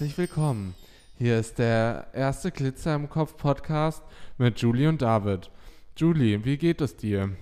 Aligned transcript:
Herzlich 0.00 0.16
willkommen. 0.16 0.74
Hier 1.18 1.38
ist 1.38 1.58
der 1.58 2.06
erste 2.14 2.50
Glitzer 2.50 2.94
im 2.94 3.10
Kopf 3.10 3.36
Podcast 3.36 4.02
mit 4.38 4.58
Julie 4.58 4.88
und 4.88 5.02
David. 5.02 5.50
Julie, 5.94 6.42
wie 6.46 6.56
geht 6.56 6.80
es 6.80 6.96
dir? 6.96 7.36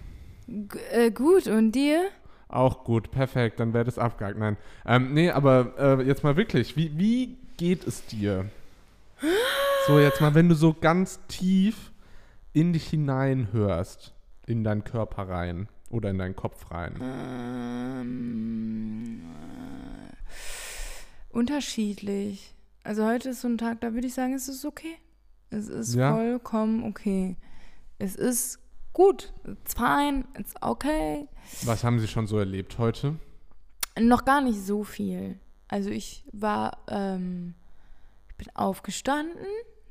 G 0.49 0.77
äh, 0.91 1.13
gut, 1.13 1.47
und 1.47 1.71
dir? 1.71 2.09
Auch 2.49 2.83
gut, 2.83 3.13
perfekt, 3.13 3.61
dann 3.61 3.75
wäre 3.75 3.85
das 3.85 3.97
abgehakt. 3.97 4.37
Nein. 4.37 4.57
Ähm, 4.85 5.15
nee, 5.15 5.31
aber 5.31 5.75
äh, 5.79 6.03
jetzt 6.03 6.25
mal 6.25 6.37
wirklich, 6.37 6.77
wie, 6.77 6.99
wie 6.99 7.37
geht 7.59 7.87
es 7.87 8.05
dir? 8.07 8.47
So, 9.87 10.01
jetzt 10.01 10.21
mal, 10.21 10.35
wenn 10.35 10.49
du 10.49 10.57
so 10.57 10.75
ganz 10.75 11.21
tief 11.29 11.93
in 12.55 12.73
dich 12.73 12.89
hineinhörst, 12.89 14.15
in 14.49 14.65
deinen 14.65 14.83
Körper 14.83 15.29
rein 15.29 15.69
oder 15.91 16.11
in 16.11 16.19
deinen 16.19 16.35
Kopf 16.35 16.73
rein. 16.73 16.97
Ähm, 18.01 19.21
äh, 19.23 19.78
unterschiedlich. 21.39 22.55
Also 22.85 23.05
heute 23.07 23.31
ist 23.31 23.43
so 23.43 23.49
ein 23.49 23.59
Tag, 23.59 23.81
da 23.81 23.95
würde 23.95 24.07
ich 24.07 24.15
sagen, 24.15 24.35
es 24.35 24.49
ist 24.49 24.65
okay. 24.65 24.97
Es 25.51 25.69
ist 25.69 25.95
Ja? 25.95 26.15
vollkommen 26.15 26.85
okay. 26.85 27.37
Es 27.99 28.17
ist 28.17 28.59
gut. 28.93 29.33
It's 29.47 29.75
fine. 29.75 30.25
It's 30.39 30.55
okay. 30.61 31.29
Was 31.65 31.85
haben 31.85 31.99
Sie 32.01 32.09
schon 32.09 32.27
so 32.27 32.39
erlebt 32.39 32.79
heute? 32.79 33.17
Noch 33.99 34.25
gar 34.25 34.41
nicht 34.41 34.61
so 34.61 34.85
viel. 34.85 35.39
Also 35.69 35.91
ich 35.91 36.25
war, 36.33 36.79
ähm, 36.89 37.55
ich 38.31 38.37
bin 38.37 38.49
aufgestanden, 38.55 39.37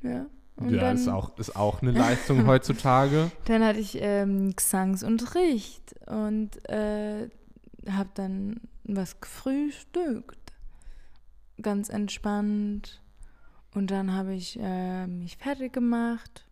ja. 0.02 0.26
Und 0.56 0.74
ja, 0.74 0.80
dann, 0.80 0.96
ist 0.96 1.06
auch, 1.08 1.38
ist 1.38 1.54
auch 1.54 1.82
eine 1.82 1.92
Leistung 1.92 2.46
heutzutage. 2.48 3.30
Dann 3.44 3.62
hatte 3.64 3.78
ich 3.78 3.96
ähm, 4.00 4.56
Gesangsunterricht 4.56 5.94
und 6.08 6.50
äh, 6.68 7.28
habe 7.88 8.08
dann 8.14 8.60
was 8.82 9.20
gefrühstückt. 9.20 10.37
Ganz 11.60 11.88
entspannt. 11.88 13.02
Und 13.74 13.90
dann 13.90 14.12
habe 14.14 14.34
ich 14.34 14.58
äh, 14.60 15.06
mich 15.06 15.36
fertig 15.36 15.72
gemacht. 15.72 16.46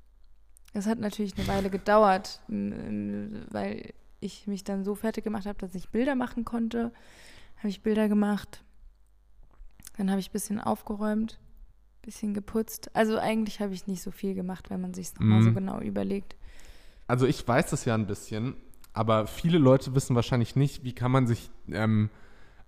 Es 0.73 0.87
hat 0.87 0.99
natürlich 0.99 1.37
eine 1.39 1.49
Weile 1.49 1.71
gedauert, 1.71 2.43
weil 2.49 3.95
ich 4.21 4.47
mich 4.47 4.65
dann 4.65 4.84
so 4.84 4.95
fertig 4.95 5.25
gemacht 5.25 5.47
habe, 5.47 5.59
dass 5.59 5.75
ich 5.75 5.89
Bilder 5.89 6.15
machen 6.15 6.45
konnte. 6.45 6.93
Habe 7.59 7.69
ich 7.69 7.83
Bilder 7.83 8.09
gemacht. 8.09 8.62
Dann 9.97 10.11
habe 10.11 10.21
ich 10.21 10.29
ein 10.29 10.33
bisschen 10.33 10.61
aufgeräumt, 10.61 11.39
bisschen 12.03 12.34
geputzt. 12.34 12.95
Also 12.95 13.19
eigentlich 13.19 13.61
habe 13.61 13.73
ich 13.73 13.87
nicht 13.87 14.03
so 14.03 14.11
viel 14.11 14.34
gemacht, 14.34 14.69
wenn 14.69 14.81
man 14.83 14.93
sich 14.93 15.07
es 15.07 15.15
nochmal 15.15 15.43
so 15.43 15.51
Mhm. 15.51 15.55
genau 15.55 15.81
überlegt. 15.81 16.37
Also 17.07 17.27
ich 17.27 17.47
weiß 17.47 17.71
das 17.71 17.84
ja 17.87 17.95
ein 17.95 18.07
bisschen, 18.07 18.57
aber 18.93 19.27
viele 19.27 19.59
Leute 19.59 19.95
wissen 19.95 20.15
wahrscheinlich 20.15 20.57
nicht, 20.57 20.84
wie 20.84 20.93
kann 20.93 21.11
man 21.12 21.27
sich 21.27 21.51
ähm, 21.71 22.11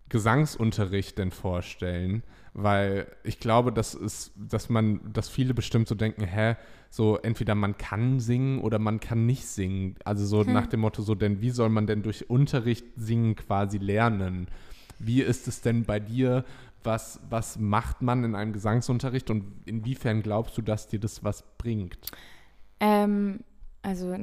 Gesangsunterricht 0.09 1.19
denn 1.19 1.31
vorstellen? 1.31 2.23
Weil 2.55 3.07
ich 3.23 3.39
glaube, 3.41 3.73
das 3.73 3.95
ist, 3.95 4.33
dass 4.37 4.69
man, 4.69 5.01
dass 5.13 5.29
viele 5.29 5.55
bestimmt 5.55 5.87
so 5.89 5.95
denken, 5.95 6.25
hä, 6.25 6.57
so 6.91 7.19
entweder 7.19 7.55
man 7.55 7.77
kann 7.77 8.19
singen 8.19 8.61
oder 8.61 8.79
man 8.79 9.01
kann 9.01 9.27
nicht 9.27 9.47
singen. 9.47 9.97
Also 10.05 10.25
so 10.27 10.45
Hm. 10.45 10.53
nach 10.53 10.67
dem 10.67 10.81
Motto, 10.81 11.03
so 11.03 11.15
denn 11.15 11.41
wie 11.41 11.51
soll 11.51 11.69
man 11.69 11.87
denn 11.87 12.03
durch 12.03 12.31
Unterricht 12.31 12.87
singen 12.97 13.37
quasi 13.37 13.79
lernen? 13.79 14.49
Wie 14.99 15.23
ist 15.23 15.47
es 15.47 15.61
denn 15.61 15.85
bei 15.85 16.01
dir? 16.01 16.45
Was, 16.83 17.21
was 17.29 17.59
macht 17.59 18.03
man 18.03 18.25
in 18.25 18.35
einem 18.35 18.53
Gesangsunterricht 18.53 19.31
und 19.31 19.45
inwiefern 19.67 20.23
glaubst 20.23 20.57
du, 20.57 20.63
dass 20.63 20.89
dir 20.89 20.99
das 21.01 21.23
was 21.25 21.45
bringt? 21.59 21.99
Ähm, 22.81 23.41
also, 23.89 24.15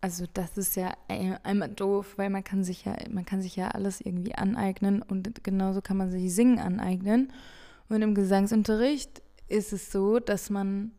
also 0.00 0.24
das 0.32 0.56
ist 0.56 0.76
ja 0.76 0.92
ein- 1.08 1.38
einmal 1.44 1.68
doof, 1.68 2.14
weil 2.16 2.30
man 2.30 2.44
kann 2.44 2.64
sich 2.64 2.84
ja, 2.84 2.96
man 3.10 3.24
kann 3.24 3.42
sich 3.42 3.56
ja 3.56 3.68
alles 3.68 4.00
irgendwie 4.00 4.34
aneignen 4.34 5.02
und 5.02 5.44
genauso 5.44 5.80
kann 5.82 5.96
man 5.96 6.10
sich 6.10 6.34
Singen 6.34 6.58
aneignen. 6.58 7.32
Und 7.88 8.02
im 8.02 8.14
Gesangsunterricht 8.14 9.22
ist 9.48 9.72
es 9.72 9.90
so, 9.92 10.20
dass 10.20 10.48
man 10.50 10.92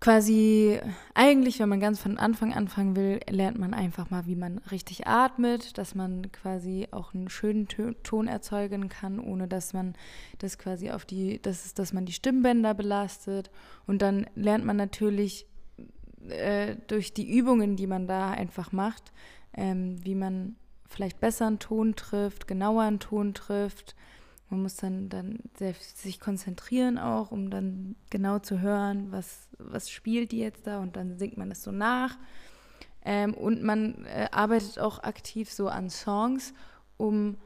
quasi 0.00 0.80
eigentlich, 1.12 1.60
wenn 1.60 1.68
man 1.68 1.80
ganz 1.80 2.00
von 2.00 2.16
Anfang 2.16 2.54
anfangen 2.54 2.96
will, 2.96 3.20
lernt 3.28 3.58
man 3.58 3.74
einfach 3.74 4.08
mal, 4.08 4.24
wie 4.24 4.34
man 4.36 4.58
richtig 4.70 5.06
atmet, 5.06 5.76
dass 5.76 5.94
man 5.94 6.32
quasi 6.32 6.88
auch 6.90 7.12
einen 7.12 7.28
schönen 7.28 7.68
Ton 8.02 8.26
erzeugen 8.26 8.88
kann, 8.88 9.20
ohne 9.20 9.46
dass 9.46 9.74
man 9.74 9.94
das 10.38 10.56
quasi 10.56 10.90
auf 10.90 11.04
die, 11.04 11.40
das 11.42 11.66
ist, 11.66 11.78
dass 11.78 11.92
man 11.92 12.06
die 12.06 12.14
Stimmbänder 12.14 12.72
belastet. 12.72 13.50
Und 13.86 14.00
dann 14.00 14.26
lernt 14.34 14.64
man 14.64 14.78
natürlich 14.78 15.46
äh, 16.28 16.76
durch 16.86 17.12
die 17.12 17.36
Übungen, 17.36 17.76
die 17.76 17.86
man 17.86 18.06
da 18.06 18.30
einfach 18.30 18.72
macht, 18.72 19.12
ähm, 19.54 20.04
wie 20.04 20.14
man 20.14 20.56
vielleicht 20.88 21.20
besser 21.20 21.46
einen 21.46 21.58
Ton 21.58 21.94
trifft, 21.96 22.46
genauer 22.46 22.82
einen 22.82 23.00
Ton 23.00 23.34
trifft. 23.34 23.94
Man 24.48 24.62
muss 24.62 24.76
dann, 24.76 25.08
dann 25.08 25.38
sehr, 25.56 25.74
sich 25.74 26.18
konzentrieren 26.18 26.98
auch, 26.98 27.30
um 27.30 27.50
dann 27.50 27.94
genau 28.10 28.40
zu 28.40 28.60
hören, 28.60 29.12
was, 29.12 29.48
was 29.58 29.90
spielt 29.90 30.32
die 30.32 30.40
jetzt 30.40 30.66
da 30.66 30.80
und 30.80 30.96
dann 30.96 31.18
singt 31.18 31.36
man 31.36 31.50
es 31.52 31.62
so 31.62 31.70
nach. 31.70 32.18
Ähm, 33.02 33.32
und 33.34 33.62
man 33.62 34.04
äh, 34.04 34.28
arbeitet 34.32 34.78
auch 34.78 35.02
aktiv 35.02 35.50
so 35.50 35.68
an 35.68 35.88
Songs, 35.88 36.52
um 36.96 37.36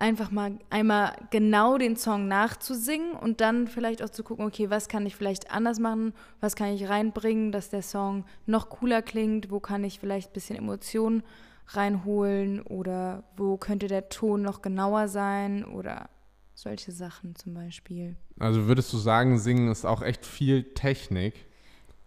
einfach 0.00 0.30
mal 0.30 0.58
einmal 0.70 1.14
genau 1.30 1.78
den 1.78 1.96
Song 1.96 2.26
nachzusingen 2.26 3.12
und 3.12 3.40
dann 3.40 3.68
vielleicht 3.68 4.02
auch 4.02 4.10
zu 4.10 4.24
gucken, 4.24 4.46
okay, 4.46 4.70
was 4.70 4.88
kann 4.88 5.06
ich 5.06 5.14
vielleicht 5.14 5.50
anders 5.50 5.78
machen, 5.78 6.14
was 6.40 6.56
kann 6.56 6.68
ich 6.68 6.88
reinbringen, 6.88 7.52
dass 7.52 7.68
der 7.68 7.82
Song 7.82 8.24
noch 8.46 8.70
cooler 8.70 9.02
klingt, 9.02 9.50
wo 9.50 9.60
kann 9.60 9.84
ich 9.84 10.00
vielleicht 10.00 10.30
ein 10.30 10.32
bisschen 10.32 10.56
Emotionen 10.56 11.22
reinholen 11.68 12.62
oder 12.62 13.24
wo 13.36 13.58
könnte 13.58 13.86
der 13.86 14.08
Ton 14.08 14.42
noch 14.42 14.62
genauer 14.62 15.06
sein 15.08 15.64
oder 15.64 16.08
solche 16.54 16.92
Sachen 16.92 17.36
zum 17.36 17.54
Beispiel. 17.54 18.16
Also 18.38 18.66
würdest 18.66 18.92
du 18.92 18.96
sagen, 18.96 19.38
Singen 19.38 19.70
ist 19.70 19.84
auch 19.84 20.02
echt 20.02 20.26
viel 20.26 20.64
Technik? 20.74 21.46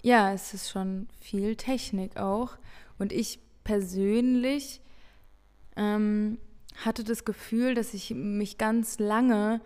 Ja, 0.01 0.33
es 0.33 0.53
ist 0.53 0.69
schon 0.69 1.07
viel 1.19 1.55
Technik 1.55 2.17
auch. 2.17 2.57
Und 2.97 3.13
ich 3.13 3.39
persönlich 3.63 4.81
ähm, 5.75 6.37
hatte 6.85 7.03
das 7.03 7.25
Gefühl, 7.25 7.75
dass 7.75 7.93
ich 7.93 8.11
mich 8.11 8.57
ganz 8.57 8.99
lange 8.99 9.61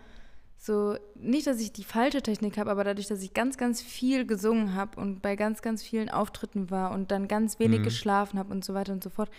so, 0.60 0.96
nicht, 1.14 1.46
dass 1.46 1.60
ich 1.60 1.72
die 1.72 1.84
falsche 1.84 2.20
Technik 2.20 2.58
habe, 2.58 2.70
aber 2.70 2.82
dadurch, 2.82 3.06
dass 3.06 3.22
ich 3.22 3.32
ganz, 3.32 3.58
ganz 3.58 3.80
viel 3.80 4.26
gesungen 4.26 4.74
habe 4.74 5.00
und 5.00 5.22
bei 5.22 5.36
ganz, 5.36 5.62
ganz 5.62 5.84
vielen 5.84 6.08
Auftritten 6.08 6.70
war 6.70 6.90
und 6.90 7.12
dann 7.12 7.28
ganz 7.28 7.60
wenig 7.60 7.80
Mhm. 7.80 7.84
geschlafen 7.84 8.38
habe 8.40 8.52
und 8.52 8.64
so 8.64 8.74
weiter 8.74 8.92
und 8.92 9.04
so 9.04 9.10
fort, 9.10 9.30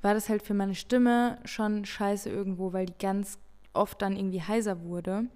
war 0.00 0.14
das 0.14 0.30
halt 0.30 0.42
für 0.42 0.54
meine 0.54 0.74
Stimme 0.74 1.38
schon 1.44 1.84
scheiße 1.84 2.30
irgendwo, 2.30 2.72
weil 2.72 2.86
die 2.86 2.98
ganz 2.98 3.38
oft 3.74 4.00
dann 4.00 4.16
irgendwie 4.16 4.42
heiser 4.42 4.82
wurde 4.82 5.28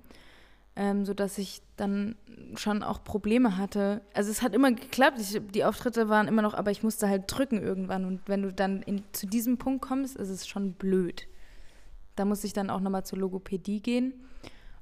ähm, 0.76 1.06
sodass 1.06 1.38
ich 1.38 1.62
dann 1.76 2.16
schon 2.54 2.82
auch 2.82 3.03
Probleme 3.03 3.56
hatte. 3.56 4.03
Also 4.12 4.30
es 4.30 4.42
hat 4.42 4.54
immer 4.54 4.70
geklappt, 4.70 5.18
ich, 5.18 5.41
die 5.53 5.64
Auftritte 5.64 6.10
waren 6.10 6.28
immer 6.28 6.42
noch, 6.42 6.53
aber 6.53 6.70
ich 6.70 6.82
musste 6.82 7.08
halt 7.08 7.24
drücken 7.26 7.60
irgendwann. 7.60 8.04
Und 8.04 8.20
wenn 8.26 8.42
du 8.42 8.53
dann 8.53 8.82
in, 8.82 9.03
zu 9.12 9.26
diesem 9.26 9.56
Punkt 9.56 9.82
kommst, 9.82 10.16
ist 10.16 10.28
es 10.28 10.47
schon 10.47 10.74
blöd. 10.74 11.26
Da 12.16 12.25
musste 12.25 12.47
ich 12.47 12.53
dann 12.53 12.71
auch 12.71 12.81
nochmal 12.81 13.04
zur 13.04 13.19
Logopädie 13.19 13.81
gehen. 13.81 14.15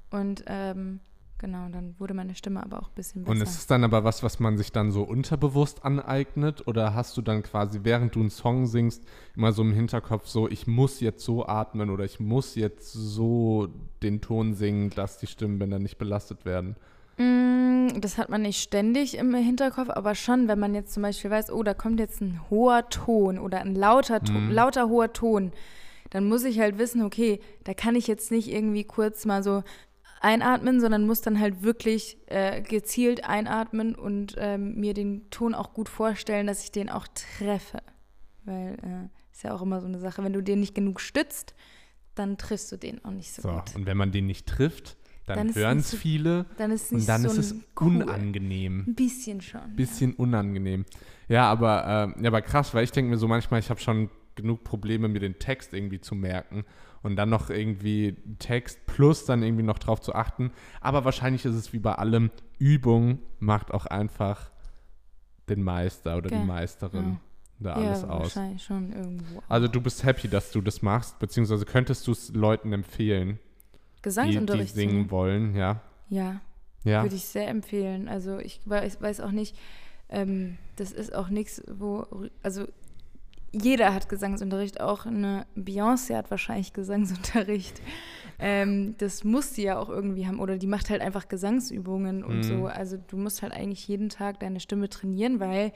Und 0.09 0.43
ähm, 0.47 0.99
genau, 1.37 1.67
dann 1.69 1.95
wurde 1.99 2.13
meine 2.13 2.33
Stimme 2.35 2.63
aber 2.63 2.79
auch 2.79 2.87
ein 2.89 2.95
bisschen 2.95 3.23
besser. 3.23 3.31
Und 3.35 3.41
ist 3.41 3.57
es 3.57 3.67
dann 3.67 3.83
aber 3.83 4.03
was, 4.03 4.23
was 4.23 4.39
man 4.39 4.57
sich 4.57 4.71
dann 4.71 4.91
so 4.91 5.03
unterbewusst 5.03 5.83
aneignet? 5.83 6.65
Oder 6.67 6.93
hast 6.95 7.17
du 7.17 7.21
dann 7.21 7.43
quasi, 7.43 7.81
während 7.83 8.15
du 8.15 8.21
einen 8.21 8.29
Song 8.29 8.65
singst, 8.67 9.03
immer 9.35 9.51
so 9.51 9.61
im 9.63 9.73
Hinterkopf 9.73 10.27
so, 10.27 10.47
ich 10.49 10.65
muss 10.67 11.01
jetzt 11.01 11.23
so 11.25 11.45
atmen 11.45 11.89
oder 11.89 12.05
ich 12.05 12.19
muss 12.19 12.55
jetzt 12.55 12.93
so 12.93 13.67
den 14.01 14.21
Ton 14.21 14.53
singen, 14.53 14.91
dass 14.91 15.17
die 15.17 15.27
Stimmbänder 15.27 15.79
nicht 15.79 15.97
belastet 15.97 16.45
werden? 16.45 16.75
Mm, 17.17 17.99
Das 18.01 18.17
hat 18.17 18.29
man 18.29 18.41
nicht 18.41 18.61
ständig 18.61 19.17
im 19.17 19.33
Hinterkopf, 19.35 19.89
aber 19.89 20.15
schon, 20.15 20.47
wenn 20.47 20.59
man 20.59 20.73
jetzt 20.73 20.93
zum 20.93 21.03
Beispiel 21.03 21.31
weiß, 21.31 21.51
oh, 21.51 21.63
da 21.63 21.73
kommt 21.73 21.99
jetzt 21.99 22.21
ein 22.21 22.41
hoher 22.49 22.87
Ton 22.89 23.39
oder 23.39 23.59
ein 23.61 23.75
lauter, 23.75 24.21
Ton, 24.21 24.45
Mhm. 24.47 24.51
lauter 24.51 24.87
hoher 24.89 25.13
Ton, 25.13 25.51
dann 26.15 26.29
muss 26.29 26.45
ich 26.45 26.59
halt 26.59 26.77
wissen, 26.77 27.01
okay, 27.03 27.41
da 27.65 27.73
kann 27.73 27.95
ich 27.95 28.07
jetzt 28.07 28.31
nicht 28.31 28.49
irgendwie 28.49 28.85
kurz 28.85 29.25
mal 29.25 29.43
so 29.43 29.63
einatmen, 30.21 30.79
sondern 30.79 31.05
muss 31.05 31.21
dann 31.21 31.39
halt 31.39 31.61
wirklich 31.61 32.17
äh, 32.27 32.61
gezielt 32.61 33.25
einatmen 33.25 33.95
und 33.95 34.35
ähm, 34.37 34.75
mir 34.79 34.93
den 34.93 35.29
Ton 35.29 35.53
auch 35.53 35.73
gut 35.73 35.89
vorstellen, 35.89 36.47
dass 36.47 36.63
ich 36.63 36.71
den 36.71 36.89
auch 36.89 37.05
treffe. 37.13 37.79
Weil 38.45 38.77
äh, 38.81 39.33
ist 39.33 39.43
ja 39.43 39.53
auch 39.53 39.61
immer 39.61 39.81
so 39.81 39.87
eine 39.87 39.99
Sache, 39.99 40.23
wenn 40.23 40.31
du 40.33 40.41
den 40.41 40.61
nicht 40.61 40.73
genug 40.73 41.01
stützt, 41.01 41.53
dann 42.15 42.37
triffst 42.37 42.71
du 42.71 42.77
den 42.77 43.03
auch 43.03 43.11
nicht 43.11 43.33
so, 43.33 43.41
So, 43.41 43.49
gut. 43.49 43.75
und 43.75 43.85
wenn 43.85 43.97
man 43.97 44.11
den 44.13 44.25
nicht 44.25 44.47
trifft, 44.47 44.95
dann, 45.27 45.47
Dann 45.47 45.55
hören 45.55 45.79
es 45.79 45.91
so- 45.91 45.97
viele 45.97 46.45
Dann 46.57 46.71
ist 46.71 46.83
es 46.85 46.91
nicht 46.91 47.01
und 47.01 47.09
dann 47.09 47.21
so 47.23 47.27
ist 47.29 47.37
es 47.39 47.51
ein 47.51 47.65
cool. 47.81 48.03
unangenehm. 48.03 48.85
Ein 48.87 48.95
bisschen 48.95 49.41
schon. 49.41 49.75
Bisschen 49.75 50.13
unangenehm. 50.13 50.85
Ja, 51.27 51.51
aber, 51.51 52.13
äh, 52.17 52.21
ja, 52.21 52.27
aber 52.29 52.41
krass, 52.41 52.73
weil 52.73 52.83
ich 52.85 52.91
denke 52.91 53.09
mir 53.11 53.17
so 53.17 53.27
manchmal, 53.27 53.59
ich 53.59 53.69
habe 53.69 53.79
schon 53.81 54.09
genug 54.35 54.63
Probleme, 54.63 55.07
mir 55.07 55.19
den 55.19 55.39
Text 55.39 55.73
irgendwie 55.73 55.99
zu 56.01 56.15
merken 56.15 56.65
und 57.03 57.15
dann 57.15 57.29
noch 57.29 57.49
irgendwie 57.49 58.15
Text 58.39 58.85
plus 58.85 59.25
dann 59.25 59.43
irgendwie 59.43 59.63
noch 59.63 59.79
drauf 59.79 60.01
zu 60.01 60.13
achten. 60.15 60.51
Aber 60.81 61.05
wahrscheinlich 61.05 61.45
ist 61.45 61.55
es 61.55 61.73
wie 61.73 61.79
bei 61.79 61.93
allem, 61.95 62.31
Übung 62.59 63.19
macht 63.39 63.73
auch 63.73 63.85
einfach 63.85 64.51
den 65.49 65.61
Meister 65.63 66.17
oder 66.17 66.29
Ge- 66.29 66.39
die 66.39 66.45
Meisterin 66.45 67.19
da 67.59 67.73
alles 67.73 68.01
ja, 68.01 68.07
aus. 68.09 68.21
wahrscheinlich 68.35 68.63
schon 68.63 68.91
irgendwo. 68.91 69.41
Also 69.47 69.67
du 69.67 69.79
bist 69.81 70.03
happy, 70.03 70.27
dass 70.27 70.51
du 70.51 70.61
das 70.61 70.81
machst, 70.81 71.19
beziehungsweise 71.19 71.65
könntest 71.65 72.07
du 72.07 72.11
es 72.11 72.33
Leuten 72.33 72.73
empfehlen, 72.73 73.39
die, 73.39 73.77
die 73.97 74.01
Gesangsunterricht. 74.01 74.73
singen 74.75 75.11
wollen, 75.11 75.55
ja. 75.55 75.81
Ja, 76.09 76.41
Ja. 76.83 77.03
würde 77.03 77.15
ich 77.15 77.25
sehr 77.25 77.47
empfehlen. 77.47 78.07
Also 78.09 78.39
ich 78.39 78.59
weiß, 78.65 79.01
weiß 79.01 79.21
auch 79.21 79.31
nicht, 79.31 79.55
ähm, 80.09 80.57
das 80.75 80.91
ist 80.91 81.15
auch 81.15 81.29
nichts, 81.29 81.63
wo, 81.71 82.05
also 82.43 82.65
jeder 83.61 83.93
hat 83.93 84.09
Gesangsunterricht, 84.09 84.81
auch 84.81 85.05
eine 85.05 85.45
Beyoncé 85.55 86.15
hat 86.15 86.29
wahrscheinlich 86.31 86.73
Gesangsunterricht. 86.73 87.81
Ähm, 88.37 88.95
das 88.97 89.23
muss 89.23 89.53
sie 89.53 89.63
ja 89.63 89.79
auch 89.79 89.89
irgendwie 89.89 90.27
haben. 90.27 90.39
Oder 90.39 90.57
die 90.57 90.67
macht 90.67 90.89
halt 90.89 91.01
einfach 91.01 91.29
Gesangsübungen 91.29 92.23
und 92.23 92.37
Mhm. 92.37 92.43
so. 92.43 92.65
Also 92.65 92.97
du 92.97 93.15
musst 93.17 93.41
halt 93.41 93.53
eigentlich 93.53 93.87
jeden 93.87 94.09
Tag 94.09 94.39
deine 94.41 94.59
Stimme 94.59 94.89
trainieren, 94.89 95.39
weil 95.39 95.71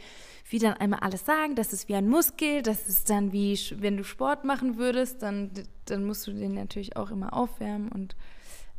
wie 0.50 0.60
dann 0.60 0.74
einmal 0.74 1.00
alles 1.00 1.26
sagen, 1.26 1.56
das 1.56 1.72
ist 1.72 1.88
wie 1.88 1.96
ein 1.96 2.10
Muskel, 2.10 2.62
das 2.62 2.90
ist 2.90 3.10
dann 3.10 3.32
wie, 3.32 3.58
wenn 3.78 3.96
du 3.96 4.04
Sport 4.04 4.44
machen 4.44 4.78
würdest, 4.78 5.22
dann, 5.22 5.52
dann 5.86 6.04
musst 6.06 6.28
du 6.28 6.32
den 6.32 6.54
natürlich 6.54 6.98
auch 6.98 7.12
immer 7.12 7.34
aufwärmen 7.34 7.90
und 7.90 8.16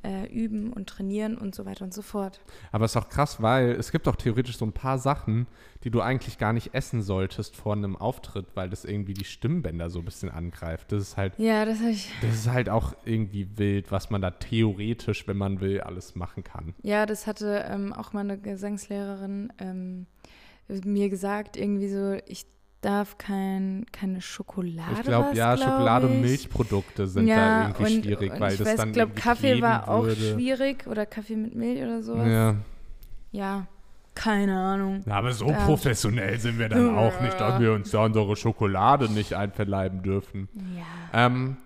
äh, 0.02 0.26
üben 0.32 0.72
und 0.72 0.88
trainieren 0.88 1.36
und 1.36 1.54
so 1.54 1.66
weiter 1.66 1.84
und 1.84 1.92
so 1.94 2.02
fort. 2.02 2.40
Aber 2.72 2.84
es 2.84 2.92
ist 2.92 2.96
auch 2.96 3.08
krass, 3.08 3.42
weil 3.42 3.70
es 3.72 3.92
gibt 3.92 4.08
auch 4.08 4.16
theoretisch 4.16 4.56
so 4.56 4.64
ein 4.64 4.72
paar 4.72 4.98
Sachen, 4.98 5.46
die 5.84 5.90
du 5.90 6.00
eigentlich 6.00 6.38
gar 6.38 6.52
nicht 6.52 6.74
essen 6.74 7.02
solltest 7.02 7.56
vor 7.56 7.72
einem 7.74 7.96
Auftritt, 7.96 8.46
weil 8.54 8.68
das 8.70 8.84
irgendwie 8.84 9.14
die 9.14 9.24
Stimmbänder 9.24 9.90
so 9.90 9.98
ein 10.00 10.04
bisschen 10.04 10.30
angreift. 10.30 10.92
Das 10.92 11.02
ist 11.02 11.16
halt, 11.16 11.34
Ja, 11.38 11.64
das 11.64 11.78
habe 11.80 11.90
ich. 11.90 12.10
das 12.22 12.34
ist 12.34 12.48
halt 12.50 12.68
auch 12.68 12.94
irgendwie 13.04 13.48
wild, 13.56 13.90
was 13.92 14.10
man 14.10 14.20
da 14.22 14.30
theoretisch, 14.30 15.26
wenn 15.28 15.36
man 15.36 15.60
will, 15.60 15.80
alles 15.80 16.14
machen 16.14 16.44
kann. 16.44 16.74
Ja, 16.82 17.06
das 17.06 17.26
hatte 17.26 17.64
ähm, 17.68 17.92
auch 17.92 18.12
mal 18.12 18.20
eine 18.20 18.38
Gesangslehrerin 18.38 19.52
ähm, 19.58 20.06
mir 20.84 21.08
gesagt, 21.08 21.56
irgendwie 21.56 21.88
so, 21.88 22.16
ich 22.26 22.46
darf 22.80 23.18
kein, 23.18 23.84
keine 23.92 24.20
Schokolade. 24.22 24.92
Ich 24.94 25.02
glaube, 25.02 25.36
ja, 25.36 25.54
glaub 25.54 25.68
Schokolade 25.68 26.06
und 26.06 26.14
ich. 26.14 26.20
Milchprodukte 26.20 27.06
sind 27.06 27.26
ja, 27.26 27.36
da 27.36 27.68
irgendwie 27.68 27.96
und, 27.96 28.04
schwierig, 28.04 28.32
und 28.32 28.40
weil 28.40 28.52
ich 28.52 28.58
das 28.58 28.68
weiß, 28.68 28.76
dann 28.76 28.88
Ich 28.88 28.94
glaube, 28.94 29.10
irgendwie 29.12 29.22
Kaffee 29.22 29.62
war 29.62 29.88
auch 29.88 30.04
würde. 30.04 30.32
schwierig 30.34 30.86
oder 30.86 31.06
Kaffee 31.06 31.36
mit 31.36 31.54
Milch 31.54 31.82
oder 31.82 32.02
sowas. 32.02 32.28
Ja. 32.28 32.56
Ja, 33.32 33.66
keine 34.14 34.58
Ahnung. 34.58 35.02
Ja, 35.06 35.14
aber 35.14 35.32
so 35.32 35.46
Da- 35.46 35.64
professionell 35.66 36.38
sind 36.40 36.58
wir 36.58 36.68
dann 36.68 36.96
auch 36.96 37.20
nicht, 37.20 37.38
dass 37.38 37.60
wir 37.60 37.72
uns 37.72 37.90
da 37.90 38.04
unsere 38.04 38.34
Schokolade 38.34 39.10
nicht 39.10 39.34
einverleiben 39.34 40.02
dürfen. 40.02 40.48
Ja. 40.76 41.26
Ähm, 41.26 41.56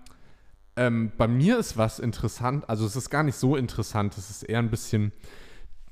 ähm, 0.76 1.12
bei 1.16 1.28
mir 1.28 1.58
ist 1.58 1.76
was 1.76 2.00
interessant, 2.00 2.69
also 2.69 2.84
es 2.84 2.96
ist 2.96 3.08
gar 3.08 3.22
nicht 3.22 3.37
so 3.37 3.56
interessant, 3.56 4.19
es 4.19 4.28
ist 4.28 4.43
eher 4.43 4.58
ein 4.58 4.70
bisschen, 4.70 5.12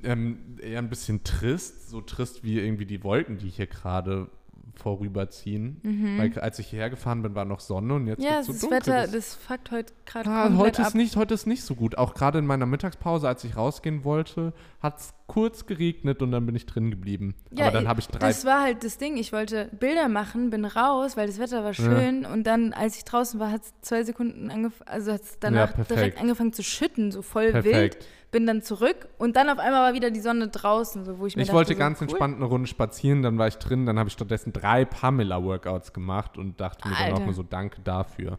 ähm, 0.03 0.59
eher 0.61 0.81
ein 0.81 0.91
bisschen 0.91 1.23
trist, 1.23 1.89
so 1.89 2.01
trist 2.01 2.43
wie 2.43 2.59
irgendwie 2.59 2.87
die 2.87 3.03
Wolken, 3.05 3.39
die 3.39 3.49
hier 3.49 3.69
gerade 3.69 4.29
vorüberziehen. 4.75 5.81
Weil 6.19 6.39
als 6.41 6.59
ich 6.59 6.69
hierher 6.69 6.91
gefahren 6.91 7.23
bin, 7.23 7.35
war 7.35 7.45
noch 7.45 7.61
Sonne 7.61 7.95
und 7.95 8.07
jetzt 8.07 8.19
Mhm. 8.19 8.25
Ja, 8.25 8.31
wird's 8.37 8.47
so 8.47 8.53
das 8.53 8.61
dunkel. 8.63 8.79
Wetter, 8.79 9.03
Das- 9.03 9.11
das 9.13 9.35
fuckt 9.35 9.71
heute 9.71 9.93
gerade 10.07 10.31
Ah, 10.31 10.43
komplett 10.45 10.61
heute 10.67 10.83
ab. 10.83 10.89
ist, 10.89 10.95
nicht, 10.95 11.17
heute 11.17 11.35
ist 11.35 11.47
nicht 11.47 11.63
so 11.63 11.75
gut. 11.75 11.99
Auch 11.99 12.15
gerade 12.15 12.39
in 12.39 12.47
meiner 12.47 12.67
Mittagspause, 12.67 13.29
als 13.29 13.45
ich 13.45 13.57
rausgehen 13.57 14.05
wollte, 14.05 14.53
hat 14.81 14.99
es 14.99 15.15
kurz 15.27 15.67
geregnet 15.67 16.21
und 16.23 16.31
dann 16.33 16.45
bin 16.45 16.55
ich 16.55 16.67
drin 16.67 16.91
geblieben. 16.91 17.35
Ja, 17.51 17.67
Aber 17.67 17.79
dann 17.79 17.89
habe 17.89 18.01
ich 18.01 18.09
drei. 18.09 18.19
Das 18.27 18.45
war 18.45 18.63
halt 18.63 18.85
das 18.85 18.99
Ding. 18.99 19.17
Ich 19.17 19.33
wollte 19.33 19.71
Bilder 19.79 20.09
machen, 20.09 20.51
bin 20.51 20.65
raus, 20.65 21.17
weil 21.17 21.27
das 21.27 21.39
Wetter 21.39 21.65
war 21.65 21.73
schön. 21.75 22.27
Und 22.27 22.45
dann, 22.47 22.73
als 22.73 22.97
ich 22.97 23.05
draußen 23.05 23.41
war, 23.41 23.51
hat 23.51 23.63
es 23.63 23.73
zwei 23.81 24.03
Sekunden 24.05 24.51
angefangen, 24.51 24.89
also 24.89 25.13
hat 25.13 25.23
es 25.23 25.39
danach 25.41 25.75
perfekt. 25.75 25.91
direkt 25.91 26.21
angefangen 26.21 26.53
zu 26.53 26.63
schütten, 26.63 27.11
so 27.13 27.23
voll 27.23 27.53
wild. 27.65 27.97
Bin 28.33 28.47
dann 28.47 28.63
zurück 28.63 29.09
und 29.19 29.37
dann 29.37 29.49
auf 29.49 29.59
einmal 29.59 29.83
war 29.83 29.95
wieder 29.95 30.11
die 30.11 30.21
Sonne 30.21 30.49
draußen, 30.49 31.05
so 31.05 31.19
wo 31.19 31.27
ich 31.27 31.37
mir 31.37 31.43
Ich 31.43 31.49
dachte, 31.49 31.57
wollte 31.59 31.75
so, 31.75 31.79
ganz 31.79 32.01
cool. 32.01 32.09
entspannt 32.09 32.37
eine 32.37 32.47
Runde 32.47 32.67
spazieren, 32.67 33.23
dann 33.23 33.39
war 33.39 33.47
ich 33.47 33.59
drin, 33.59 33.87
dann 33.87 33.99
habe 33.99 34.09
ich 34.09 34.15
stattdessen 34.15 34.53
drei 34.53 34.85
Pamela-Workouts 34.85 35.93
gemacht 35.93 36.37
und 36.39 36.61
dachte 36.61 36.89
mir 36.89 36.95
dann 36.95 37.05
auch 37.05 37.13
Alter. 37.13 37.25
nur 37.27 37.35
so, 37.35 37.43
danke 37.45 37.81
dafür. 37.83 38.39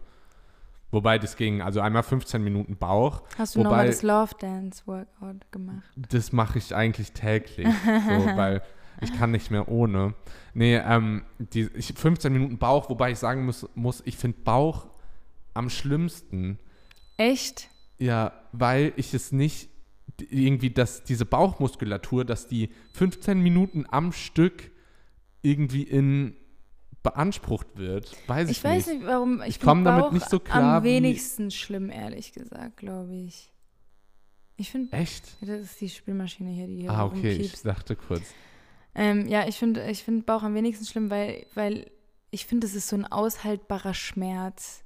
Wobei 0.92 1.18
das 1.18 1.36
ging, 1.36 1.62
also 1.62 1.80
einmal 1.80 2.04
15 2.04 2.44
Minuten 2.44 2.76
Bauch. 2.76 3.24
Hast 3.38 3.56
du 3.56 3.64
nochmal 3.64 3.88
das 3.88 4.04
Love 4.04 4.36
Dance 4.40 4.84
Workout 4.86 5.52
gemacht? 5.52 5.90
das 5.96 6.32
mache 6.32 6.60
ich 6.60 6.76
eigentlich 6.76 7.14
täglich, 7.14 7.68
so, 7.68 8.26
weil 8.36 8.62
ich 9.02 9.12
kann 9.18 9.32
nicht 9.32 9.50
mehr 9.50 9.68
ohne. 9.68 10.14
Nee, 10.54 10.78
ähm, 10.78 11.24
die, 11.40 11.70
ich, 11.76 11.94
15 11.96 12.32
Minuten 12.32 12.58
Bauch, 12.58 12.90
wobei 12.90 13.12
ich 13.12 13.20
sagen 13.20 13.46
muss, 13.46 13.68
muss 13.76 14.04
ich 14.06 14.18
finde 14.18 14.38
Bauch 14.44 14.88
am 15.54 15.70
schlimmsten. 15.70 16.60
Echt? 17.18 17.70
Ja, 17.98 18.34
weil 18.52 18.94
ich 18.96 19.14
es 19.14 19.32
nicht 19.32 19.70
irgendwie, 20.20 20.70
dass 20.70 21.04
diese 21.04 21.26
Bauchmuskulatur, 21.26 22.26
dass 22.26 22.48
die 22.48 22.70
15 22.94 23.40
Minuten 23.40 23.86
am 23.90 24.12
Stück 24.12 24.72
irgendwie 25.42 25.84
in 25.84 26.36
beansprucht 27.02 27.68
wird. 27.76 28.16
Weiß 28.28 28.50
ich, 28.50 28.58
Ich 28.60 28.64
weiß 28.64 28.88
nicht, 28.88 29.06
warum. 29.06 29.42
Ich, 29.42 29.50
Ich 29.50 29.60
komm 29.60 29.80
find 29.80 29.88
damit 29.88 30.14
nicht 30.14 30.30
so 30.30 30.40
klar, 30.40 30.78
Am 30.78 30.84
wenigsten 30.84 31.52
schlimm, 31.52 31.90
ehrlich 31.90 32.32
gesagt, 32.32 32.78
glaube 32.78 33.14
ich. 33.14 33.52
Ich 34.56 34.72
finde, 34.72 34.94
Echt? 34.96 35.36
das 35.42 35.62
ist 35.62 35.82
die 35.82 35.90
Spülmaschine 35.90 36.52
hier, 36.52 36.68
die 36.68 36.82
hier 36.82 36.92
Ah, 36.92 37.06
okay, 37.06 37.32
ich 37.32 37.40
rumpiepst. 37.40 37.66
dachte 37.66 37.96
kurz. 37.96 38.22
Ähm, 38.96 39.28
ja, 39.28 39.48
ich 39.48 39.56
finde 39.58 39.90
ich 39.90 40.04
find 40.04 40.26
Bauch 40.26 40.44
am 40.44 40.54
wenigsten 40.54 40.86
schlimm, 40.86 41.10
weil, 41.10 41.46
weil 41.56 41.90
ich 42.30 42.46
finde, 42.46 42.68
es 42.68 42.76
ist 42.76 42.88
so 42.88 42.96
ein 42.96 43.06
aushaltbarer 43.06 43.94
Schmerz. 43.96 44.83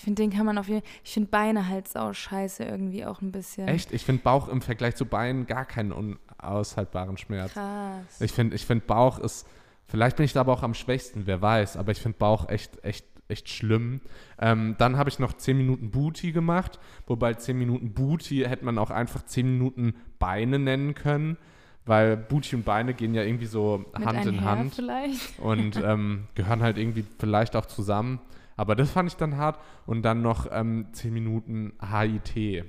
Ich 0.00 0.04
finde, 0.04 0.22
den 0.22 0.30
kann 0.30 0.46
man 0.46 0.56
auf 0.56 0.66
jeden 0.66 0.82
Ich 1.04 1.12
finde 1.12 1.28
Beine 1.28 1.68
halt 1.68 1.86
sau 1.86 2.14
scheiße 2.14 2.64
irgendwie 2.64 3.04
auch 3.04 3.20
ein 3.20 3.32
bisschen. 3.32 3.68
Echt? 3.68 3.92
Ich 3.92 4.02
finde 4.02 4.22
Bauch 4.22 4.48
im 4.48 4.62
Vergleich 4.62 4.96
zu 4.96 5.04
Beinen 5.04 5.44
gar 5.44 5.66
keinen 5.66 5.92
unaushaltbaren 5.92 7.18
Schmerz. 7.18 7.52
Krass. 7.52 8.18
Ich 8.18 8.32
finde, 8.32 8.56
ich 8.56 8.64
find 8.64 8.86
Bauch 8.86 9.18
ist, 9.18 9.46
vielleicht 9.84 10.16
bin 10.16 10.24
ich 10.24 10.32
da 10.32 10.40
aber 10.40 10.54
auch 10.54 10.62
am 10.62 10.72
schwächsten, 10.72 11.26
wer 11.26 11.42
weiß, 11.42 11.76
aber 11.76 11.92
ich 11.92 12.00
finde 12.00 12.16
Bauch 12.16 12.48
echt, 12.48 12.82
echt, 12.82 13.04
echt 13.28 13.50
schlimm. 13.50 14.00
Ähm, 14.40 14.74
dann 14.78 14.96
habe 14.96 15.10
ich 15.10 15.18
noch 15.18 15.34
10 15.34 15.58
Minuten 15.58 15.90
Booty 15.90 16.32
gemacht, 16.32 16.80
wobei 17.06 17.34
10 17.34 17.58
Minuten 17.58 17.92
Booty 17.92 18.46
hätte 18.48 18.64
man 18.64 18.78
auch 18.78 18.90
einfach 18.90 19.26
10 19.26 19.52
Minuten 19.52 19.96
Beine 20.18 20.58
nennen 20.58 20.94
können, 20.94 21.36
weil 21.84 22.16
Booty 22.16 22.56
und 22.56 22.64
Beine 22.64 22.94
gehen 22.94 23.12
ja 23.12 23.22
irgendwie 23.22 23.44
so 23.44 23.84
Hand 24.02 24.24
in 24.24 24.44
Hand 24.46 24.76
vielleicht. 24.76 25.38
und 25.40 25.76
ähm, 25.84 26.28
gehören 26.34 26.62
halt 26.62 26.78
irgendwie 26.78 27.04
vielleicht 27.18 27.54
auch 27.54 27.66
zusammen. 27.66 28.18
Aber 28.60 28.76
das 28.76 28.90
fand 28.90 29.08
ich 29.08 29.16
dann 29.16 29.38
hart. 29.38 29.58
Und 29.86 30.02
dann 30.02 30.20
noch 30.20 30.46
ähm, 30.52 30.86
10 30.92 31.14
Minuten 31.14 31.72
HIT, 31.80 32.64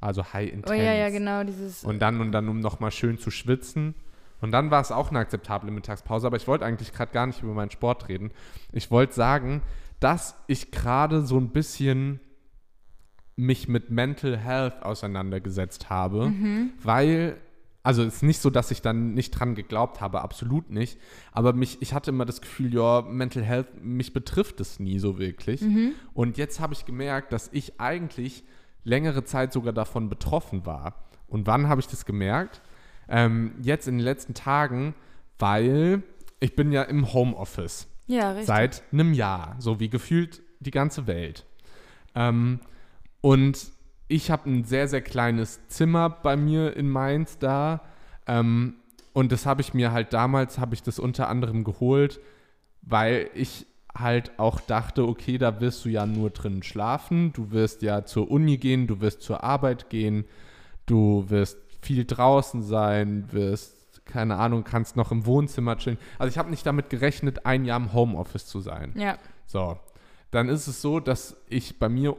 also 0.00 0.22
High 0.32 0.50
Oh 0.52 0.54
Intense. 0.54 0.76
ja, 0.84 0.94
ja, 0.94 1.10
genau, 1.10 1.42
dieses. 1.42 1.82
Und 1.82 1.98
dann 2.00 2.20
und 2.20 2.30
dann, 2.30 2.48
um 2.48 2.60
nochmal 2.60 2.92
schön 2.92 3.18
zu 3.18 3.32
schwitzen. 3.32 3.94
Und 4.40 4.52
dann 4.52 4.70
war 4.70 4.80
es 4.80 4.92
auch 4.92 5.10
eine 5.10 5.18
akzeptable 5.18 5.72
Mittagspause, 5.72 6.28
aber 6.28 6.36
ich 6.36 6.46
wollte 6.46 6.64
eigentlich 6.64 6.92
gerade 6.92 7.10
gar 7.12 7.26
nicht 7.26 7.42
über 7.42 7.54
meinen 7.54 7.72
Sport 7.72 8.08
reden. 8.08 8.30
Ich 8.70 8.92
wollte 8.92 9.14
sagen, 9.14 9.62
dass 9.98 10.36
ich 10.46 10.70
gerade 10.70 11.22
so 11.22 11.38
ein 11.38 11.48
bisschen 11.48 12.20
mich 13.34 13.66
mit 13.66 13.90
Mental 13.90 14.36
Health 14.36 14.82
auseinandergesetzt 14.82 15.90
habe, 15.90 16.32
weil, 16.84 17.36
also 17.86 18.02
es 18.02 18.16
ist 18.16 18.22
nicht 18.24 18.40
so, 18.40 18.50
dass 18.50 18.72
ich 18.72 18.82
dann 18.82 19.14
nicht 19.14 19.30
dran 19.30 19.54
geglaubt 19.54 20.00
habe, 20.00 20.20
absolut 20.20 20.70
nicht, 20.70 20.98
aber 21.30 21.52
mich, 21.52 21.80
ich 21.80 21.94
hatte 21.94 22.10
immer 22.10 22.24
das 22.24 22.40
Gefühl, 22.40 22.74
ja, 22.74 23.02
Mental 23.02 23.44
Health, 23.44 23.80
mich 23.80 24.12
betrifft 24.12 24.58
es 24.60 24.80
nie 24.80 24.98
so 24.98 25.20
wirklich. 25.20 25.62
Und 26.12 26.36
jetzt 26.36 26.58
habe 26.58 26.74
ich 26.74 26.84
gemerkt, 26.84 27.32
dass 27.32 27.48
ich 27.52 27.80
eigentlich 27.80 28.42
längere 28.82 29.22
Zeit 29.22 29.52
sogar 29.52 29.72
davon 29.72 30.08
betroffen 30.08 30.66
war. 30.66 30.94
Und 31.28 31.46
wann 31.46 31.68
habe 31.68 31.80
ich 31.80 31.86
das 31.86 32.04
gemerkt? 32.04 32.60
Ähm, 33.08 33.52
jetzt 33.62 33.86
in 33.86 33.98
den 33.98 34.04
letzten 34.04 34.34
Tagen, 34.34 34.96
weil 35.38 36.02
ich 36.40 36.56
bin 36.56 36.72
ja 36.72 36.82
im 36.82 37.12
Homeoffice 37.12 37.86
ja, 38.08 38.30
richtig. 38.30 38.46
seit 38.46 38.82
einem 38.92 39.14
Jahr, 39.14 39.54
so 39.60 39.78
wie 39.78 39.88
gefühlt 39.88 40.42
die 40.58 40.72
ganze 40.72 41.06
Welt. 41.06 41.46
Ähm, 42.16 42.58
und 43.20 43.75
ich 44.08 44.30
habe 44.30 44.48
ein 44.48 44.64
sehr, 44.64 44.88
sehr 44.88 45.02
kleines 45.02 45.66
Zimmer 45.68 46.10
bei 46.10 46.36
mir 46.36 46.76
in 46.76 46.88
Mainz 46.88 47.38
da. 47.38 47.82
Ähm, 48.26 48.74
und 49.12 49.32
das 49.32 49.46
habe 49.46 49.62
ich 49.62 49.74
mir 49.74 49.92
halt 49.92 50.12
damals, 50.12 50.58
habe 50.58 50.74
ich 50.74 50.82
das 50.82 50.98
unter 50.98 51.28
anderem 51.28 51.64
geholt, 51.64 52.20
weil 52.82 53.30
ich 53.34 53.66
halt 53.94 54.38
auch 54.38 54.60
dachte, 54.60 55.08
okay, 55.08 55.38
da 55.38 55.60
wirst 55.60 55.84
du 55.84 55.88
ja 55.88 56.04
nur 56.04 56.30
drin 56.30 56.62
schlafen, 56.62 57.32
du 57.32 57.50
wirst 57.50 57.82
ja 57.82 58.04
zur 58.04 58.30
Uni 58.30 58.58
gehen, 58.58 58.86
du 58.86 59.00
wirst 59.00 59.22
zur 59.22 59.42
Arbeit 59.42 59.88
gehen, 59.88 60.26
du 60.84 61.24
wirst 61.28 61.58
viel 61.80 62.04
draußen 62.04 62.62
sein, 62.62 63.32
wirst, 63.32 64.04
keine 64.04 64.36
Ahnung, 64.36 64.64
kannst 64.64 64.96
noch 64.96 65.12
im 65.12 65.24
Wohnzimmer 65.24 65.78
chillen. 65.78 65.98
Also 66.18 66.28
ich 66.28 66.36
habe 66.36 66.50
nicht 66.50 66.66
damit 66.66 66.90
gerechnet, 66.90 67.46
ein 67.46 67.64
Jahr 67.64 67.80
im 67.80 67.92
Homeoffice 67.94 68.46
zu 68.46 68.60
sein. 68.60 68.92
Ja. 68.96 69.16
So, 69.46 69.78
dann 70.30 70.48
ist 70.48 70.66
es 70.66 70.82
so, 70.82 71.00
dass 71.00 71.36
ich 71.48 71.78
bei 71.78 71.88
mir 71.88 72.16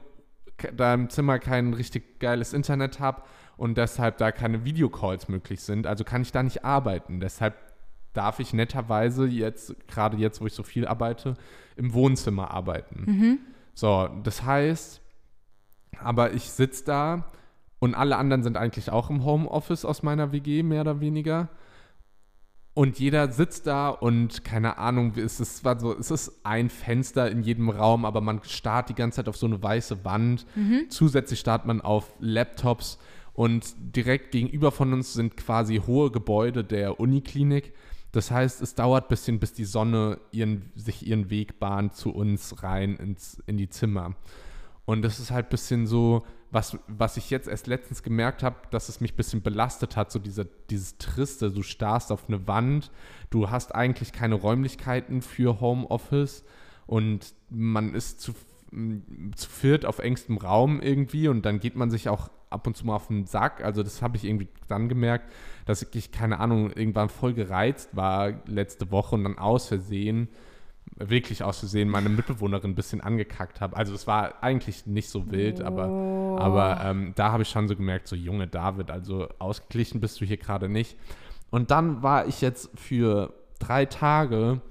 da 0.76 0.94
im 0.94 1.10
Zimmer 1.10 1.40
kein 1.40 1.74
richtig 1.74 2.20
geiles 2.20 2.54
Internet 2.54 3.00
habe 3.00 3.24
und 3.58 3.78
deshalb 3.78 4.18
da 4.18 4.32
keine 4.32 4.66
Videocalls 4.66 5.28
möglich 5.30 5.62
sind. 5.62 5.88
Also 5.88 6.04
kann 6.04 6.22
ich 6.22 6.32
da 6.32 6.44
nicht 6.44 6.64
arbeiten. 6.66 7.20
Deshalb 7.20 7.56
darf 8.14 8.40
ich 8.40 8.54
netterweise 8.54 9.28
jetzt, 9.28 9.88
gerade 9.88 10.18
jetzt, 10.18 10.42
wo 10.42 10.48
ich 10.48 10.54
so 10.54 10.64
viel 10.64 10.88
arbeite, 10.88 11.36
im 11.76 11.94
Wohnzimmer 11.94 12.52
arbeiten. 12.52 13.40
So, 13.74 14.10
das 14.24 14.44
heißt, 14.44 15.02
aber 16.00 16.34
ich 16.34 16.50
sitze 16.50 16.86
da 16.86 17.32
und 17.80 17.94
alle 17.94 18.18
anderen 18.18 18.42
sind 18.42 18.58
eigentlich 18.58 18.90
auch 18.90 19.12
im 19.12 19.24
Homeoffice 19.24 19.86
aus 19.86 20.02
meiner 20.02 20.32
WG, 20.32 20.64
mehr 20.64 20.82
oder 20.82 21.00
weniger. 21.00 21.50
Und 22.78 23.00
jeder 23.00 23.32
sitzt 23.32 23.66
da 23.66 23.90
und 23.90 24.44
keine 24.44 24.78
Ahnung, 24.78 25.14
es 25.16 25.40
ist, 25.40 25.66
war 25.66 25.80
so, 25.80 25.98
es 25.98 26.12
ist 26.12 26.42
ein 26.44 26.70
Fenster 26.70 27.28
in 27.32 27.42
jedem 27.42 27.72
Raum, 27.72 28.06
aber 28.06 28.22
man 28.22 28.40
starrt 28.44 28.90
die 28.90 28.94
ganze 28.94 29.16
Zeit 29.16 29.28
auf 29.28 29.36
so 29.36 29.48
eine 29.48 29.64
weiße 29.64 30.06
Wand. 30.06 30.46
Zusätzlich 30.90 31.40
starrt 31.40 31.66
man 31.66 31.82
auf 31.82 32.14
Laptops 32.20 33.00
Und 33.34 33.74
direkt 33.80 34.32
gegenüber 34.32 34.72
von 34.72 34.94
uns 34.94 35.16
sind 35.16 35.38
quasi 35.38 35.82
hohe 35.88 36.12
Gebäude 36.12 36.64
der 36.64 37.00
Uniklinik. 37.00 37.74
Das 38.12 38.30
heißt, 38.30 38.62
es 38.62 38.76
dauert 38.76 39.06
ein 39.06 39.10
bisschen, 39.10 39.40
bis 39.40 39.54
die 39.54 39.66
Sonne 39.66 40.20
ihren, 40.32 40.72
sich 40.76 41.08
ihren 41.08 41.32
Weg 41.32 41.60
bahnt 41.60 41.96
zu 41.96 42.12
uns 42.12 42.62
rein 42.62 42.96
ins, 42.98 43.42
in 43.48 43.58
die 43.58 43.70
Zimmer. 43.70 44.14
Und 44.88 45.02
das 45.02 45.20
ist 45.20 45.32
halt 45.32 45.48
ein 45.48 45.50
bisschen 45.50 45.86
so, 45.86 46.26
was, 46.50 46.78
was 46.88 47.18
ich 47.18 47.30
jetzt 47.30 47.50
erst 47.50 47.68
letztens 47.68 48.04
gemerkt 48.04 48.42
habe, 48.42 48.56
dass 48.72 48.88
es 48.88 49.02
mich 49.02 49.14
ein 49.14 49.18
bisschen 49.18 49.42
belastet 49.42 49.98
hat, 49.98 50.14
so 50.14 50.18
diese, 50.18 50.48
dieses 50.70 50.98
Triste, 50.98 51.52
du 51.52 51.62
starrst 51.62 52.10
auf 52.10 52.30
eine 52.30 52.48
Wand, 52.48 52.90
du 53.30 53.50
hast 53.50 53.76
eigentlich 53.76 54.14
keine 54.14 54.36
Räumlichkeiten 54.36 55.22
für 55.22 55.60
Homeoffice 55.60 56.46
und 56.86 57.34
man 57.50 57.94
ist 57.96 58.22
zu, 58.22 58.34
zu 59.36 59.50
viert 59.50 59.86
auf 59.86 60.00
engstem 60.00 60.38
Raum 60.38 60.80
irgendwie 60.80 61.28
und 61.28 61.46
dann 61.46 61.60
geht 61.60 61.76
man 61.76 61.92
sich 61.92 62.08
auch 62.08 62.30
ab 62.50 62.66
und 62.66 62.78
zu 62.78 62.86
mal 62.86 62.96
auf 62.96 63.08
den 63.08 63.26
Sack. 63.26 63.66
Also 63.66 63.84
das 63.84 64.02
habe 64.02 64.16
ich 64.16 64.24
irgendwie 64.24 64.48
dann 64.70 64.88
gemerkt, 64.88 65.34
dass 65.66 65.86
ich, 65.92 66.14
keine 66.14 66.40
Ahnung, 66.40 66.72
irgendwann 66.72 67.10
voll 67.10 67.34
gereizt 67.34 67.90
war 67.98 68.42
letzte 68.46 68.90
Woche 68.90 69.16
und 69.16 69.26
dann 69.26 69.38
aus 69.38 69.68
Versehen 69.68 70.30
wirklich 70.96 71.44
aus 71.44 71.60
Versehen 71.60 71.90
meine 71.90 72.10
Mitbewohnerin 72.10 72.72
ein 72.72 72.76
bisschen 72.76 73.02
angekackt 73.02 73.62
habe. 73.62 73.76
Also 73.78 73.94
es 73.94 74.08
war 74.08 74.42
eigentlich 74.44 74.86
nicht 74.88 75.10
so 75.10 75.30
wild, 75.32 75.62
aber, 75.62 75.88
Oh. 75.90 76.38
aber 76.40 76.82
ähm, 76.84 77.14
da 77.16 77.32
habe 77.32 77.44
ich 77.44 77.50
schon 77.50 77.68
so 77.68 77.76
gemerkt, 77.76 78.08
so 78.08 78.16
Junge 78.16 78.48
David, 78.48 78.90
also 78.92 79.28
ausgeglichen 79.40 80.00
bist 80.02 80.20
du 80.22 80.26
hier 80.26 80.38
gerade 80.38 80.70
nicht. 80.70 80.98
Und 81.50 81.72
dann 81.72 82.02
war 82.04 82.28
ich 82.28 82.42
jetzt 82.42 82.70
für 82.80 83.34
drei 83.60 83.86
Tage 83.86 84.62